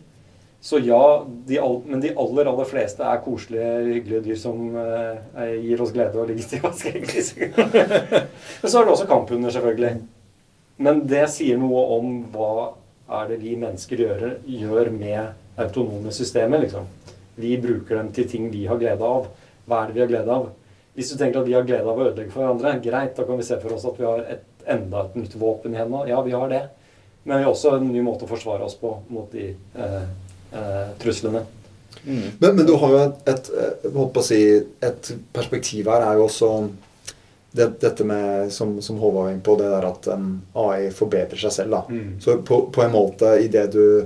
Så 0.61 0.81
ja, 0.83 1.27
de 1.47 1.59
all, 1.63 1.83
men 1.87 2.01
de 2.03 2.11
aller 2.19 2.49
aller 2.51 2.67
fleste 2.67 3.05
er 3.07 3.21
koselige, 3.23 3.67
hyggelige 3.93 4.25
dyr 4.27 4.39
som 4.41 4.75
eh, 4.75 5.53
gir 5.63 5.83
oss 5.85 5.93
glede 5.95 6.19
og 6.19 6.27
ligger 6.31 6.49
til 6.51 6.67
oss. 6.67 6.83
men 8.61 8.73
så 8.73 8.81
er 8.81 8.89
det 8.89 8.95
også 8.97 9.07
kamphunder, 9.07 9.55
selvfølgelig. 9.55 9.93
Men 10.83 11.05
det 11.11 11.25
sier 11.31 11.61
noe 11.63 11.85
om 11.95 12.11
hva 12.35 12.53
er 13.21 13.31
det 13.31 13.39
vi 13.43 13.55
mennesker 13.59 14.03
gjør, 14.03 14.25
gjør 14.45 14.91
med 14.95 15.63
autonome 15.63 16.13
systemer. 16.13 16.59
liksom. 16.67 16.91
Vi 17.39 17.55
bruker 17.63 18.03
dem 18.03 18.13
til 18.13 18.29
ting 18.29 18.51
vi 18.53 18.67
har 18.67 18.83
glede 18.83 19.05
av. 19.07 19.31
Hva 19.67 19.83
er 19.83 19.89
det 19.89 19.95
vi 19.95 20.05
har 20.05 20.11
glede 20.11 20.35
av? 20.35 20.51
Hvis 20.99 21.13
du 21.13 21.19
tenker 21.19 21.41
at 21.41 21.47
vi 21.47 21.55
har 21.55 21.67
glede 21.67 21.87
av 21.87 21.95
å 21.99 22.09
ødelegge 22.09 22.35
for 22.35 22.43
hverandre, 22.43 22.81
greit, 22.83 23.15
da 23.15 23.27
kan 23.27 23.39
vi 23.39 23.47
se 23.47 23.61
for 23.63 23.77
oss 23.77 23.87
at 23.87 23.99
vi 24.01 24.07
har 24.09 24.25
et, 24.27 24.47
enda 24.67 25.05
et 25.07 25.19
nytt 25.21 25.37
våpen 25.39 25.75
i 25.75 25.79
hendene. 25.79 26.09
Ja, 26.11 26.19
vi 26.27 26.35
har 26.35 26.51
det. 26.51 26.65
Men 27.23 27.39
vi 27.39 27.47
har 27.47 27.53
også 27.53 27.77
en 27.77 27.93
ny 27.93 28.03
måte 28.03 28.27
å 28.27 28.31
forsvare 28.31 28.67
oss 28.67 28.75
på 28.81 28.97
mot 29.13 29.31
de 29.31 29.53
eh, 29.55 30.09
eh, 30.53 30.91
truslene. 31.03 31.45
Men, 32.05 32.57
men 32.57 32.67
du 32.67 32.75
har 32.79 32.93
jo 32.93 33.01
et, 33.03 33.25
et, 33.33 33.49
eh, 33.59 33.97
å 33.97 34.23
si, 34.25 34.43
et 34.85 35.11
perspektiv 35.35 35.91
her 35.91 36.05
er 36.07 36.19
jo 36.19 36.29
også 36.29 36.53
det, 37.53 37.67
dette 37.83 38.05
med, 38.07 38.53
som, 38.53 38.77
som 38.85 39.01
Håvard 39.01 39.25
var 39.25 39.33
inne 39.33 39.45
på, 39.45 39.57
det 39.59 39.69
der 39.73 39.89
at 39.89 40.09
um, 40.13 40.31
AI 40.59 40.89
forbedrer 40.95 41.41
seg 41.41 41.55
selv. 41.55 41.77
da. 41.77 41.83
Mm. 41.89 42.17
Så 42.23 42.39
på, 42.47 42.63
på 42.75 42.85
en 42.85 42.95
måte 42.95 43.35
i 43.43 43.49
det 43.53 43.67
du, 43.75 44.05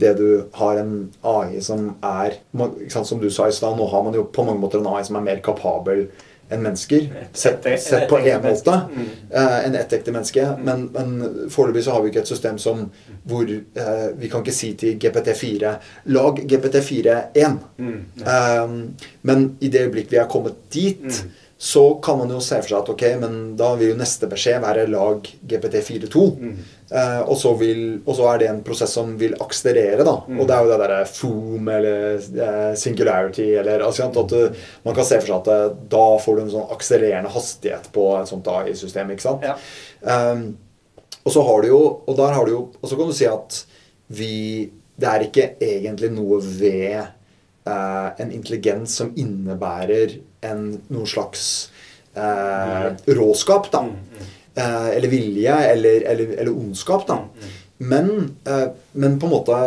det 0.00 0.14
du 0.20 0.26
har 0.58 0.80
en 0.80 0.94
AI 1.28 1.62
som 1.64 1.92
er 1.98 2.38
ikke 2.54 2.92
sant, 2.94 3.08
Som 3.08 3.20
du 3.20 3.30
sa 3.30 3.48
i 3.48 3.56
stad, 3.56 3.76
nå 3.76 3.88
har 3.90 4.04
man 4.04 4.16
jo 4.16 4.26
på 4.28 4.44
mange 4.46 4.60
måter 4.62 4.80
en 4.80 4.90
AI 4.92 5.04
som 5.08 5.18
er 5.18 5.26
mer 5.26 5.42
kapabel 5.44 6.06
enn 6.52 6.62
mennesker. 6.62 7.08
Sett, 7.32 7.66
Et- 7.66 7.72
et- 7.72 7.80
sett 7.82 8.08
på 8.10 8.18
én 8.18 8.34
en 8.36 8.42
måte. 8.42 8.42
menneske. 8.42 8.76
Mm. 8.96 9.08
eh, 9.34 9.66
enn 9.66 9.74
ett 9.80 9.92
ekte 9.92 10.12
menneske. 10.12 10.46
Men, 10.64 10.88
men 10.92 11.48
foreløpig 11.50 11.84
så 11.84 11.90
har 11.96 12.02
vi 12.02 12.08
ikke 12.12 12.20
et 12.22 12.28
system 12.28 12.58
som 12.58 12.90
hvor 13.26 13.42
eh, 13.50 14.08
vi 14.18 14.28
kan 14.28 14.40
ikke 14.42 14.52
si 14.54 14.72
til 14.74 14.98
GPT4 14.98 15.74
Lag 16.06 16.38
GPT4-1. 16.46 17.56
Mm. 17.78 18.04
Um, 18.26 18.94
men 19.22 19.56
i 19.60 19.68
det 19.68 19.80
øyeblikk 19.86 20.10
vi 20.10 20.16
er 20.16 20.28
kommet 20.28 20.54
dit, 20.74 21.02
Mm. 21.02 21.30
Så 21.62 21.94
kan 22.02 22.18
man 22.18 22.30
jo 22.34 22.40
se 22.42 22.56
for 22.58 22.72
seg 22.72 22.80
at 22.80 22.88
ok, 22.90 23.02
men 23.22 23.34
da 23.54 23.68
vil 23.78 23.92
jo 23.92 23.98
neste 24.00 24.26
beskjed 24.26 24.64
være 24.64 24.88
lag 24.90 25.28
GPT42. 25.46 26.22
Mm. 26.34 26.56
Eh, 26.90 27.20
og, 27.20 27.36
så 27.38 27.52
vil, 27.60 28.00
og 28.02 28.16
så 28.18 28.24
er 28.32 28.40
det 28.40 28.48
en 28.50 28.58
prosess 28.66 28.90
som 28.98 29.12
vil 29.20 29.36
akselerere, 29.38 30.02
da. 30.02 30.16
Mm. 30.26 30.40
Og 30.42 30.48
det 30.48 30.56
er 30.56 30.66
jo 30.66 30.72
det 30.72 30.78
derre 30.80 31.04
foom 31.06 31.70
eller 31.70 32.16
eh, 32.18 32.72
singularity 32.82 33.46
eller 33.60 33.84
altså, 33.86 34.08
at 34.10 34.34
du, 34.34 34.66
Man 34.82 34.96
kan 34.98 35.06
se 35.06 35.20
for 35.20 35.28
seg 35.28 35.36
at 35.38 35.52
eh, 35.54 35.78
da 35.94 36.02
får 36.24 36.34
du 36.34 36.42
en 36.42 36.52
sånn 36.56 36.74
akselererende 36.74 37.30
hastighet 37.30 37.86
på 37.94 38.08
et 38.18 38.34
sånt 38.34 38.50
AI-system. 38.56 39.14
ikke 39.14 39.28
sant? 39.28 39.46
Ja. 39.46 39.54
Um, 40.02 40.44
og 41.22 41.30
så 41.36 41.46
har 41.46 41.62
du 41.62 41.70
jo 41.70 41.80
Og 42.10 42.16
der 42.18 42.34
har 42.34 42.42
du 42.42 42.50
jo 42.50 42.62
Og 42.80 42.88
så 42.90 42.96
kan 42.98 43.06
du 43.06 43.14
si 43.14 43.28
at 43.30 43.60
vi 44.10 44.66
Det 44.98 45.06
er 45.06 45.28
ikke 45.28 45.44
egentlig 45.62 46.10
noe 46.10 46.40
ved 46.42 46.98
eh, 46.98 48.08
en 48.18 48.34
intelligens 48.34 48.98
som 48.98 49.14
innebærer 49.14 50.18
en, 50.42 50.66
noen 50.90 51.06
slags 51.06 51.70
eh, 52.14 52.92
råskap, 53.16 53.70
da. 53.72 53.82
Mm. 53.88 54.28
Eh, 54.54 54.88
eller 54.96 55.08
vilje, 55.08 55.54
eller, 55.72 56.02
eller, 56.12 56.34
eller 56.38 56.52
ondskap, 56.52 57.06
da. 57.08 57.20
Men, 57.78 58.36
eh, 58.46 58.66
men 58.92 59.18
på 59.18 59.26
en 59.26 59.32
måte 59.32 59.60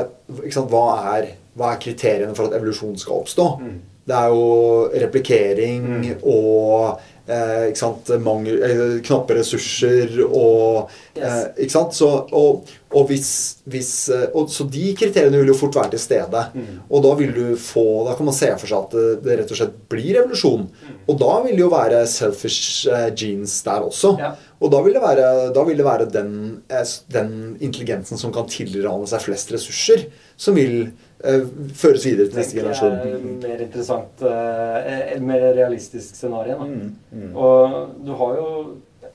sant, 0.53 0.69
hva, 0.71 0.85
er, 1.17 1.31
hva 1.57 1.73
er 1.73 1.81
kriteriene 1.83 2.35
for 2.37 2.47
at 2.49 2.55
evolusjon 2.59 2.97
skal 3.01 3.23
oppstå? 3.23 3.47
Mm. 3.63 3.75
Det 4.05 4.13
er 4.13 4.27
jo 4.29 4.89
replikering 5.01 5.85
Mm. 5.89 6.03
og 6.21 6.99
eh, 7.27 7.67
ikke 7.69 7.81
sant, 7.81 8.09
mangel, 8.23 8.59
eh, 8.63 8.83
knappe 9.05 9.37
ressurser 9.37 10.17
og 10.25 10.91
eh, 11.15 11.45
Ikke 11.63 11.73
sant? 11.73 11.95
Så, 11.97 12.09
og, 12.35 12.71
og 12.95 13.07
hvis, 13.09 13.31
hvis 13.69 13.91
eh, 14.13 14.27
og, 14.33 14.49
Så 14.51 14.67
de 14.71 14.91
kriteriene 14.97 15.41
vil 15.41 15.51
jo 15.51 15.57
fort 15.57 15.77
være 15.79 15.95
til 15.95 16.03
stede. 16.05 16.43
Mm. 16.55 16.81
Og 16.89 17.05
da 17.05 17.13
vil 17.19 17.33
du 17.35 17.45
få 17.59 17.85
Da 18.07 18.15
kan 18.17 18.29
man 18.29 18.37
se 18.37 18.51
for 18.55 18.69
seg 18.69 18.77
at 18.87 18.95
det, 18.95 19.07
det 19.25 19.39
rett 19.41 19.55
og 19.55 19.61
slett 19.61 19.77
blir 19.91 20.19
revolusjon. 20.19 20.67
Mm. 20.67 20.99
Og 21.05 21.21
da 21.21 21.31
vil 21.45 21.57
det 21.57 21.65
jo 21.65 21.71
være 21.73 22.03
selfish 22.09 22.89
eh, 22.91 23.09
genes 23.17 23.57
der 23.65 23.87
også. 23.89 24.15
Ja. 24.21 24.35
Og 24.63 24.71
da 24.71 24.79
vil 24.85 24.95
det 24.95 25.03
være, 25.03 25.25
vil 25.67 25.81
det 25.81 25.87
være 25.87 26.07
den, 26.11 26.31
eh, 26.71 26.85
den 27.13 27.33
intelligensen 27.59 28.21
som 28.21 28.33
kan 28.35 28.47
tilrane 28.49 29.07
seg 29.09 29.25
flest 29.27 29.51
ressurser, 29.53 30.07
som 30.37 30.57
vil 30.57 30.89
føres 31.23 32.05
videre 32.05 32.27
til 32.29 32.39
neste 32.39 32.57
generasjon. 32.57 32.97
Det 32.99 33.13
er 33.13 33.53
mer 33.55 33.63
interessant, 33.63 34.25
eh, 34.27 34.89
et 35.15 35.21
mer 35.23 35.45
realistisk 35.55 36.15
scenario. 36.15 36.57
Mm, 36.65 36.95
mm. 37.11 37.29
Og 37.35 37.95
du 38.05 38.11
har 38.19 38.35
jo 38.35 38.49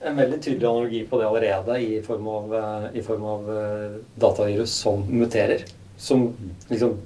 en 0.00 0.16
veldig 0.16 0.40
tydelig 0.40 0.64
analogi 0.68 1.02
på 1.08 1.20
det 1.20 1.26
allerede 1.28 1.76
i 1.84 2.00
form 2.02 2.28
av, 2.28 2.54
eh, 2.54 2.86
i 2.98 3.02
form 3.02 3.24
av 3.24 3.50
eh, 3.56 3.98
datavirus 4.20 4.70
som 4.70 5.04
muterer. 5.08 5.64
Som 5.96 6.32
liksom 6.68 6.96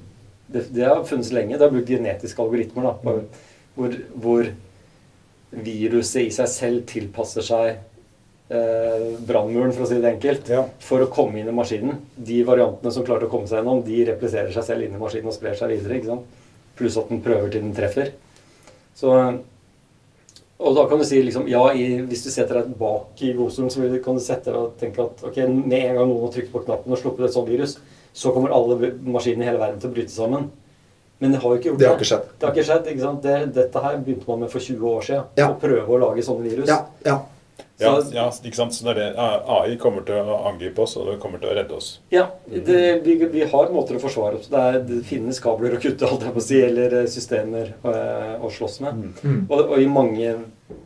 det, 0.47 0.69
det 0.75 0.85
har 0.87 1.05
funnes 1.05 1.33
lenge. 1.33 1.59
Det 1.59 1.67
har 1.67 1.75
brukt 1.75 1.91
genetiske 1.91 2.43
algoritmer. 2.43 2.83
da, 2.83 2.93
hvor, 3.03 3.25
hvor, 3.75 3.97
hvor 4.15 4.53
viruset 5.51 6.23
i 6.29 6.31
seg 6.35 6.49
selv 6.49 6.87
tilpasser 6.87 7.43
seg 7.47 7.83
eh, 8.55 9.07
brannmuren, 9.29 9.73
for 9.75 9.85
å 9.85 9.89
si 9.91 9.99
det 10.01 10.13
enkelt, 10.15 10.49
Ja. 10.53 10.65
for 10.81 11.03
å 11.05 11.09
komme 11.13 11.41
inn 11.41 11.49
i 11.51 11.55
maskinen. 11.55 11.99
De 12.17 12.43
variantene 12.47 12.93
som 12.95 13.05
klarte 13.07 13.27
å 13.27 13.33
komme 13.33 13.47
seg 13.51 13.61
gjennom, 13.63 13.83
de 13.87 14.05
repliserer 14.09 14.53
seg 14.55 14.65
selv 14.65 14.87
inn 14.87 14.95
i 14.95 15.01
maskinen 15.03 15.29
og 15.33 15.37
sprer 15.37 15.57
seg 15.59 15.75
videre. 15.75 15.99
ikke 15.99 16.13
sant? 16.13 16.25
Pluss 16.79 16.97
at 16.99 17.09
den 17.09 17.21
prøver 17.23 17.51
til 17.51 17.63
den 17.63 17.75
treffer. 17.75 18.13
Så, 18.95 19.11
og 20.65 20.75
da 20.77 20.85
kan 20.89 20.99
du 20.99 21.05
si 21.05 21.21
liksom, 21.23 21.49
ja, 21.51 21.63
i, 21.75 22.01
hvis 22.07 22.25
du 22.25 22.31
setter 22.31 22.61
deg 22.63 22.75
bak 22.79 23.21
i 23.27 23.33
godstolen, 23.35 23.71
så 23.75 23.85
kan 24.05 24.15
du 24.19 24.23
sette 24.23 24.53
deg 24.53 24.59
og 24.61 24.77
tenke 24.81 25.03
at 25.03 25.25
ok, 25.27 25.37
med 25.51 25.81
en 25.91 25.97
gang 25.99 26.09
noen 26.09 26.27
har 26.29 26.33
trykt 26.37 26.53
på 26.55 26.63
knappen 26.65 26.95
og 26.95 27.01
sluppet 27.01 27.27
et 27.29 27.35
sånt 27.35 27.51
virus, 27.51 27.79
så 28.15 28.31
kommer 28.33 28.55
alle 28.55 28.93
maskinene 29.03 29.43
i 29.43 29.49
hele 29.51 29.59
verden 29.59 29.81
til 29.83 29.91
å 29.91 29.95
bryte 29.97 30.15
sammen. 30.15 30.51
Men 31.23 31.33
det 31.35 31.41
har 31.43 31.51
jo 31.51 31.59
ikke 31.59 31.69
gjort 31.73 31.79
Det 31.81 31.87
har 31.89 31.97
ikke 31.99 32.09
skjedd. 32.11 32.25
Det 32.39 32.47
har 32.47 32.55
ikke 32.55 32.67
skjedd, 32.69 32.89
ikke 32.93 33.03
sant? 33.05 33.23
Det, 33.23 33.35
dette 33.55 33.83
her 33.85 33.99
begynte 34.03 34.29
man 34.31 34.41
med 34.45 34.51
for 34.51 34.61
20 34.61 34.89
år 34.91 35.05
siden. 35.07 35.25
Ja. 35.39 35.49
Å 35.51 35.59
prøve 35.63 35.87
å 35.95 36.01
lage 36.03 36.25
sånne 36.27 36.47
virus. 36.47 36.69
Ja, 36.71 36.79
ja. 37.07 37.19
Ja, 37.79 38.01
Så- 38.01 38.15
ja, 38.15 38.31
ikke 38.31 38.55
sant? 38.55 38.75
Så 38.75 38.85
det 38.85 38.93
er 38.95 39.15
det. 39.15 39.19
AI 39.19 39.77
kommer 39.77 40.05
til 40.07 40.15
å 40.15 40.37
angripe 40.47 40.83
oss, 40.83 40.97
og 40.97 41.09
det 41.09 41.17
kommer 41.21 41.41
til 41.43 41.51
å 41.51 41.55
redde 41.57 41.75
oss. 41.75 41.99
Ja, 42.11 42.29
det, 42.47 43.03
vi, 43.03 43.17
vi 43.33 43.41
har 43.51 43.73
måter 43.75 43.97
å 43.99 44.03
forsvare 44.03 44.39
oss 44.39 44.47
det, 44.53 44.61
er, 44.61 44.79
det 44.87 45.01
finnes 45.09 45.41
kabler 45.43 45.75
å 45.75 45.81
kutte, 45.83 46.07
holdt 46.07 46.23
jeg 46.23 46.37
på 46.37 46.43
å 46.43 46.47
si, 46.47 46.61
eller 46.63 46.95
eh, 47.01 47.09
systemer 47.11 47.73
å, 47.83 47.95
å 48.47 48.51
slåss 48.51 48.79
med. 48.85 49.03
Mm. 49.25 49.41
Og, 49.49 49.59
og 49.65 49.83
i, 49.83 49.89
mange, 49.91 50.37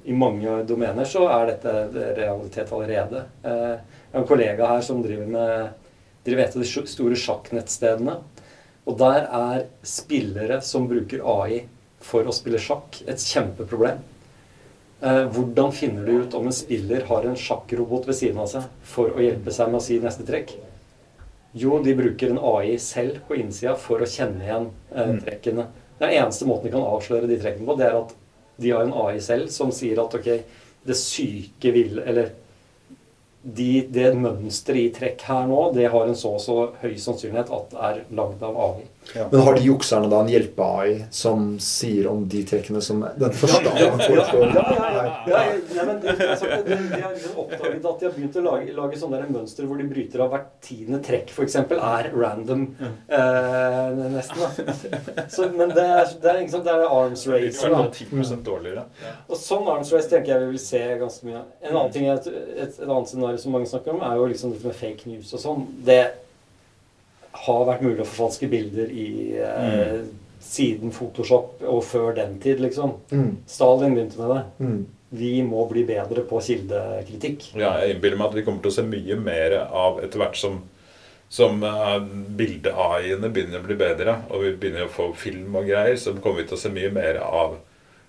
i 0.08 0.16
mange 0.16 0.62
domener 0.68 1.04
så 1.04 1.26
er 1.28 1.52
dette 1.52 1.76
realitet 2.16 2.72
allerede. 2.72 3.26
Eh, 3.44 3.76
jeg 4.08 4.16
har 4.16 4.24
en 4.24 4.30
kollega 4.32 4.72
her 4.72 4.80
som 4.88 5.04
driver 5.04 5.28
med 5.28 5.86
driver 6.24 6.44
et 6.44 6.56
av 6.56 6.62
de 6.64 6.88
store 6.88 7.16
sjakknettstedene. 7.20 8.16
Og 8.88 8.96
der 9.00 9.26
er 9.28 9.66
spillere 9.84 10.62
som 10.64 10.88
bruker 10.88 11.20
AI 11.20 11.66
for 12.00 12.24
å 12.24 12.32
spille 12.32 12.60
sjakk, 12.62 13.02
et 13.10 13.20
kjempeproblem. 13.20 14.00
Eh, 15.00 15.24
hvordan 15.30 15.72
finner 15.72 16.06
du 16.06 16.24
ut 16.24 16.34
om 16.34 16.48
en 16.50 16.54
spiller 16.54 17.04
har 17.06 17.26
en 17.26 17.36
sjakkrobot 17.38 18.08
ved 18.08 18.16
siden 18.18 18.40
av 18.42 18.48
seg 18.50 18.64
for 18.82 19.14
å 19.14 19.22
hjelpe 19.22 19.52
seg 19.54 19.70
med 19.70 19.78
å 19.78 19.84
si 19.84 19.98
neste 20.02 20.26
trekk? 20.26 20.56
Jo, 21.58 21.78
de 21.82 21.94
bruker 21.96 22.32
en 22.32 22.40
AI 22.42 22.74
selv 22.82 23.20
på 23.28 23.38
innsida 23.38 23.76
for 23.78 24.02
å 24.02 24.08
kjenne 24.10 24.42
igjen 24.44 24.66
eh, 24.94 25.06
Mm. 25.12 25.20
trekkene. 25.22 25.68
Den 26.00 26.10
eneste 26.10 26.46
måten 26.46 26.66
de 26.66 26.74
kan 26.74 26.82
avsløre 26.86 27.30
de 27.30 27.38
trekkene 27.38 27.66
på, 27.66 27.78
det 27.78 27.86
er 27.86 27.96
at 28.00 28.12
de 28.58 28.70
har 28.74 28.82
en 28.82 28.92
AI 29.06 29.20
selv 29.22 29.48
som 29.54 29.70
sier 29.70 29.98
at 30.02 30.14
ok, 30.14 30.28
det 30.86 30.96
syke 30.96 31.72
vil 31.72 31.98
Eller 32.00 32.30
de, 33.44 33.82
det 33.86 34.14
mønsteret 34.18 34.82
i 34.82 34.92
trekk 34.94 35.22
her 35.22 35.46
nå, 35.46 35.72
det 35.74 35.86
har 35.90 36.06
en 36.06 36.16
så 36.18 36.34
og 36.34 36.40
så 36.42 36.56
høy 36.82 36.96
sannsynlighet 36.98 37.52
at 37.54 37.70
det 37.70 37.78
er 37.88 38.00
lagd 38.18 38.42
av 38.42 38.58
AI. 38.58 38.82
Men 39.14 39.40
har 39.40 39.54
de 39.54 39.62
jukserne 39.64 40.08
da 40.10 40.20
en 40.20 40.28
hjelpe-AI 40.28 40.94
som 41.14 41.46
sier 41.62 42.08
om 42.10 42.26
de 42.28 42.42
trekkene 42.48 42.80
som 42.84 43.00
den 43.16 43.32
første 43.36 43.72
AI-en 43.72 44.02
foreslår? 44.02 44.52
Ja, 44.54 44.64
ja, 44.74 44.88
ja. 44.92 45.04
ja, 45.32 45.42
ja, 45.48 45.54
ja 45.76 45.86
men 45.88 46.00
det, 46.02 46.14
altså, 46.26 46.50
de, 46.66 46.76
de 46.76 47.00
har 47.00 47.14
liksom 47.14 47.40
oppdaget 47.44 47.88
at 47.90 48.02
de 48.02 48.08
har 48.08 48.14
begynt 48.16 48.36
å 48.36 48.44
lage, 48.44 48.74
lage 48.76 49.00
sånne 49.00 49.22
der 49.22 49.32
mønstre 49.32 49.68
hvor 49.68 49.80
de 49.80 49.88
bryter 49.88 50.24
av 50.24 50.32
hvert 50.34 50.50
tiende 50.64 51.00
trekk, 51.04 51.32
f.eks., 51.32 51.56
er 51.78 52.10
random. 52.14 52.66
Eh, 52.84 54.04
nesten, 54.14 54.44
da. 54.44 54.76
Så, 55.32 55.48
men 55.56 55.72
det 55.72 55.86
er, 55.86 56.04
det 56.20 56.32
er, 56.32 56.40
liksom, 56.42 56.64
det 56.66 56.74
er 56.74 56.86
arms 56.86 57.26
race. 57.32 57.72
Da. 57.72 57.82
10 57.88 58.44
dårligere. 58.44 58.86
Og 59.28 59.40
sånn 59.40 59.68
arms 59.72 59.92
race 59.94 60.10
tenker 60.12 60.34
jeg 60.34 60.44
vi 60.44 60.52
vil 60.52 60.62
se 60.62 60.84
ganske 61.00 61.28
mye. 61.28 61.42
En 61.64 61.74
annen 61.74 61.92
ting, 61.94 62.08
er 62.08 62.20
et, 62.20 62.28
et, 62.28 62.78
et 62.78 62.86
annet 62.86 63.10
scenario 63.10 63.40
som 63.40 63.56
mange 63.56 63.70
snakker 63.70 63.96
om, 63.96 64.04
er 64.04 64.20
jo 64.20 64.30
liksom 64.30 64.54
dette 64.54 64.68
med 64.68 64.76
fake 64.78 65.10
news 65.10 65.32
og 65.32 65.44
sånn. 65.44 65.68
Det 65.88 66.02
har 67.44 67.66
vært 67.68 67.84
mulig 67.86 68.02
å 68.02 68.08
forfalske 68.08 68.48
bilder 68.50 68.90
i 68.90 69.08
eh, 69.38 70.00
siden 70.42 70.92
Photoshop 70.94 71.62
og 71.66 71.82
før 71.86 72.14
den 72.16 72.38
tid, 72.42 72.62
liksom. 72.64 72.96
Mm. 73.12 73.42
Stalin 73.50 73.94
begynte 73.96 74.20
med 74.20 74.32
det. 74.34 74.40
Mm. 74.64 74.80
Vi 75.18 75.30
må 75.46 75.64
bli 75.70 75.84
bedre 75.88 76.24
på 76.28 76.40
kildekritikk. 76.44 77.50
Ja, 77.56 77.78
jeg 77.80 77.96
innbiller 77.96 78.20
meg 78.20 78.28
at 78.28 78.36
vi 78.36 78.44
kommer 78.46 78.64
til 78.64 78.72
å 78.72 78.76
se 78.76 78.84
mye 78.84 79.16
mer 79.20 79.56
av 79.64 80.02
etter 80.04 80.20
hvert 80.20 80.36
som, 80.36 80.58
som 81.32 81.62
uh, 81.64 81.96
bilde-AI-ene 82.38 83.30
begynner 83.32 83.62
å 83.62 83.68
bli 83.68 83.78
bedre, 83.80 84.18
og 84.28 84.44
vi 84.44 84.52
begynner 84.60 84.84
å 84.84 84.92
få 84.92 85.08
film 85.16 85.56
og 85.56 85.70
greier, 85.70 85.96
så 86.00 86.12
kommer 86.18 86.42
vi 86.42 86.50
til 86.50 86.58
å 86.58 86.60
se 86.60 86.72
mye 86.74 86.92
mer 86.92 87.22
av 87.24 87.56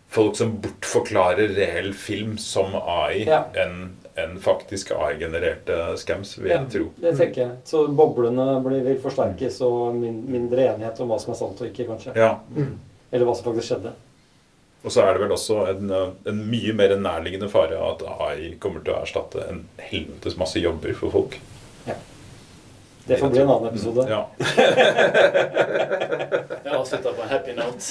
folk 0.09 0.35
som 0.35 0.57
bortforklarer 0.61 1.53
reell 1.55 1.93
film 1.93 2.37
som 2.41 2.73
AI 2.75 3.25
Ja. 3.29 3.43
enn 3.53 3.91
enn 4.17 4.39
faktisk 4.41 4.91
AI-genererte 4.95 5.97
scams, 6.01 6.37
vil 6.39 6.51
jeg 6.51 6.67
tro. 6.73 6.89
Det 6.97 7.13
tenker 7.17 7.41
jeg. 7.41 7.55
Så 7.69 7.87
boblene 7.87 8.45
blir, 8.65 8.81
vil 8.87 8.99
forsterkes, 9.03 9.61
og 9.65 9.95
min, 9.97 10.21
mindre 10.31 10.69
enighet 10.73 10.99
om 11.03 11.11
hva 11.11 11.19
som 11.21 11.33
er 11.33 11.39
sant 11.41 11.61
og 11.61 11.67
ikke, 11.69 11.87
kanskje. 11.89 12.15
Ja. 12.17 12.37
Eller 13.11 13.25
hva 13.27 13.35
som 13.37 13.45
faktisk 13.49 13.73
skjedde. 13.73 13.91
Og 14.79 14.91
så 14.95 15.03
er 15.03 15.11
det 15.13 15.21
vel 15.25 15.33
også 15.35 15.55
en, 15.73 15.89
en 16.31 16.39
mye 16.47 16.73
mer 16.77 16.95
nærliggende 16.95 17.49
fare 17.51 17.77
at 17.83 17.99
AI 18.07 18.53
kommer 18.63 18.79
til 18.85 18.93
å 18.95 19.01
erstatte 19.03 19.39
en 19.51 19.59
helvetes 19.89 20.37
masse 20.39 20.59
jobber 20.63 20.93
for 20.95 21.11
folk. 21.11 21.35
Ja. 21.87 21.97
Det 23.09 23.17
får 23.19 23.29
bli 23.33 23.41
en 23.43 23.49
annen 23.49 23.69
episode. 23.73 24.05
Ja. 24.07 24.29
Jeg 26.63 26.73
avslutter 26.77 27.11
på 27.17 27.21
en 27.25 27.29
happy 27.33 27.53
note. 27.57 27.83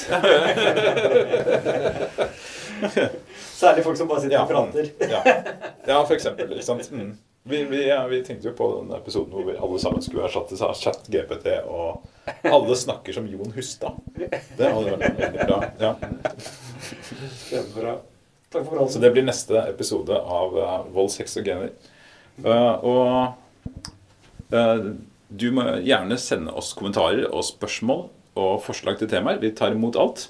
Særlig 3.59 3.85
folk 3.87 3.97
som 3.99 4.11
bare 4.11 4.23
sitter 4.23 4.37
Ja. 4.39 4.43
og 4.45 4.53
prater. 4.53 4.91
Ja, 5.11 5.23
ja 5.89 6.03
for 6.05 6.15
eksempel. 6.15 6.53
Ikke 6.55 6.67
sant? 6.67 6.93
Mm. 6.93 7.17
Vi, 7.49 7.63
vi, 7.65 7.81
ja, 7.89 8.03
vi 8.11 8.21
tenkte 8.25 8.51
jo 8.51 8.55
på 8.55 8.67
den 8.77 8.93
episoden 8.97 9.33
hvor 9.33 9.47
vi 9.47 9.57
alle 9.57 9.79
sammen 9.81 10.03
skulle 10.05 10.27
erstattes 10.29 10.61
av 10.63 10.75
chat-GPT, 10.77 11.47
og 11.65 12.05
alle 12.45 12.77
snakker 12.77 13.17
som 13.17 13.27
Jon 13.31 13.55
Hustad. 13.57 13.97
Det 14.15 14.69
hadde 14.69 14.95
vært 14.99 15.19
veldig 15.23 15.47
bra. 15.49 15.61
Ja. 15.81 15.95
Kjempebra. 17.49 17.95
Takk 18.53 18.65
for 18.65 18.75
praten. 18.75 18.93
Så 18.93 19.01
det 19.03 19.13
blir 19.17 19.25
neste 19.27 19.63
episode 19.69 20.17
av 20.19 20.57
uh, 20.57 20.77
Vold, 20.93 21.11
sex 21.15 21.39
og 21.41 21.49
gener. 21.49 21.73
Uh, 22.45 22.85
og 22.85 24.55
uh, 24.55 24.91
du 25.29 25.49
må 25.53 25.65
gjerne 25.85 26.17
sende 26.21 26.55
oss 26.57 26.75
kommentarer 26.77 27.27
og 27.29 27.45
spørsmål 27.49 28.07
og 28.39 28.63
forslag 28.65 29.01
til 29.01 29.11
temaer. 29.11 29.41
Vi 29.43 29.55
tar 29.57 29.75
imot 29.77 29.99
alt. 30.01 30.29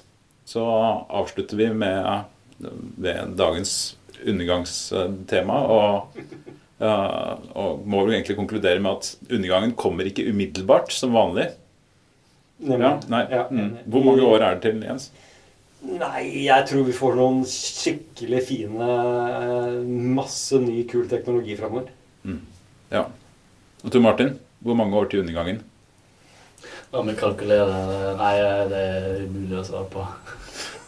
Så 0.49 0.63
avslutter 0.63 1.59
vi 1.59 1.67
med, 1.71 2.25
med 2.59 3.35
dagens 3.39 3.73
undergangstema. 4.25 5.61
Og, 5.71 6.19
og 6.79 7.87
må 7.87 8.03
vel 8.05 8.17
egentlig 8.17 8.37
konkludere 8.39 8.81
med 8.83 8.99
at 8.99 9.31
undergangen 9.31 9.75
kommer 9.79 10.07
ikke 10.09 10.27
umiddelbart, 10.31 10.93
som 10.95 11.15
vanlig. 11.15 11.49
Nemlig. 12.59 12.85
Ja, 12.85 12.99
nei. 13.07 13.23
Ja, 13.31 13.47
Mm. 13.49 13.77
Hvor 13.85 14.03
mange 14.03 14.23
år 14.27 14.43
er 14.43 14.55
det 14.55 14.61
til, 14.67 14.83
Jens? 14.83 15.09
Nei, 15.79 16.43
jeg 16.43 16.65
tror 16.67 16.83
vi 16.83 16.91
får 16.95 17.15
noen 17.15 17.45
skikkelig 17.47 18.41
fine 18.49 18.87
eh, 18.91 19.77
Masse 20.17 20.59
ny, 20.59 20.81
kul 20.89 21.05
teknologi 21.07 21.55
framover. 21.55 21.87
Ja. 22.91 23.05
Og 23.83 23.91
Tor 23.93 24.03
Martin, 24.03 24.33
hvor 24.59 24.75
mange 24.75 24.97
år 24.99 25.07
til 25.07 25.21
undergangen? 25.23 25.61
La 26.91 27.03
meg 27.05 27.15
kalkulere. 27.21 27.79
Nei, 28.19 28.33
det 28.71 28.79
er 28.81 29.23
umulig 29.29 29.59
å 29.61 29.63
svare 29.67 29.87
på. 29.93 30.03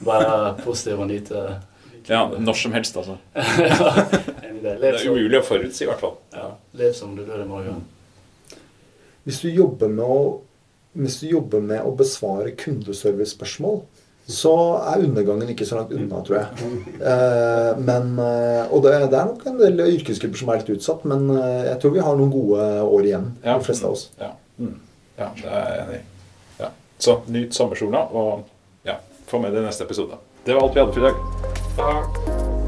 Bare 0.05 0.53
positiv 0.63 0.99
og 1.03 1.07
nyte. 1.11 1.43
Ja, 2.09 2.23
Når 2.39 2.57
som 2.57 2.73
helst, 2.73 2.97
altså. 2.97 3.17
Det 4.61 4.77
er 4.77 4.99
umulig 5.09 5.39
å 5.39 5.45
forutsi, 5.45 5.83
i 5.85 5.89
hvert 5.89 6.01
fall. 6.01 6.15
ja, 6.35 6.51
lev 6.77 6.91
som 6.93 7.15
du 7.17 7.23
dør 7.25 7.41
i 7.43 7.47
morgen. 7.49 7.79
Hvis 9.25 9.39
du 9.41 9.49
jobber 9.49 9.89
med 9.89 10.05
å, 10.05 10.19
hvis 10.97 11.19
du 11.21 11.27
jobber 11.31 11.61
med 11.65 11.81
å 11.85 11.93
besvare 11.97 12.53
kundeservice-spørsmål, 12.57 13.81
så 14.31 14.53
er 14.93 15.01
undergangen 15.07 15.49
ikke 15.49 15.65
så 15.65 15.79
langt 15.79 15.93
unna, 15.97 16.21
tror 16.25 16.37
jeg. 16.39 16.69
Eh, 17.01 17.71
men, 17.81 18.13
eh, 18.21 18.69
og 18.69 18.85
det, 18.85 18.93
det 19.11 19.17
er 19.17 19.31
nok 19.31 19.45
en 19.49 19.57
del 19.59 19.81
yrkesgrupper 19.87 20.41
som 20.43 20.51
er 20.53 20.61
litt 20.61 20.71
utsatt, 20.77 21.05
men 21.09 21.25
eh, 21.35 21.65
jeg 21.71 21.81
tror 21.81 21.95
vi 21.97 22.05
har 22.05 22.17
noen 22.19 22.31
gode 22.33 22.67
år 22.85 23.09
igjen, 23.09 23.27
Ja. 23.43 23.57
de 23.57 23.65
fleste 23.65 23.89
av 23.89 23.97
oss. 23.97 24.05
Ja, 24.21 24.31
mm. 24.61 24.75
ja 25.19 25.29
det 25.41 25.49
er 25.49 25.69
jeg 25.73 25.83
enig 25.87 25.99
i. 25.99 26.03
Ja. 26.61 26.69
Så 27.01 27.17
nyt 27.33 27.57
sommersola, 27.57 28.05
og 28.13 28.45
få 29.31 29.39
med 29.39 29.53
det 29.55 29.63
i 29.63 29.65
neste 29.65 29.87
episode. 29.87 30.19
Det 30.45 30.53
var 30.53 30.67
alt 30.67 30.75
vi 30.75 30.79
hadde 30.83 30.93
for 30.93 31.01
i 31.01 31.03
dag. 31.03 31.15
Ja. 31.77 32.60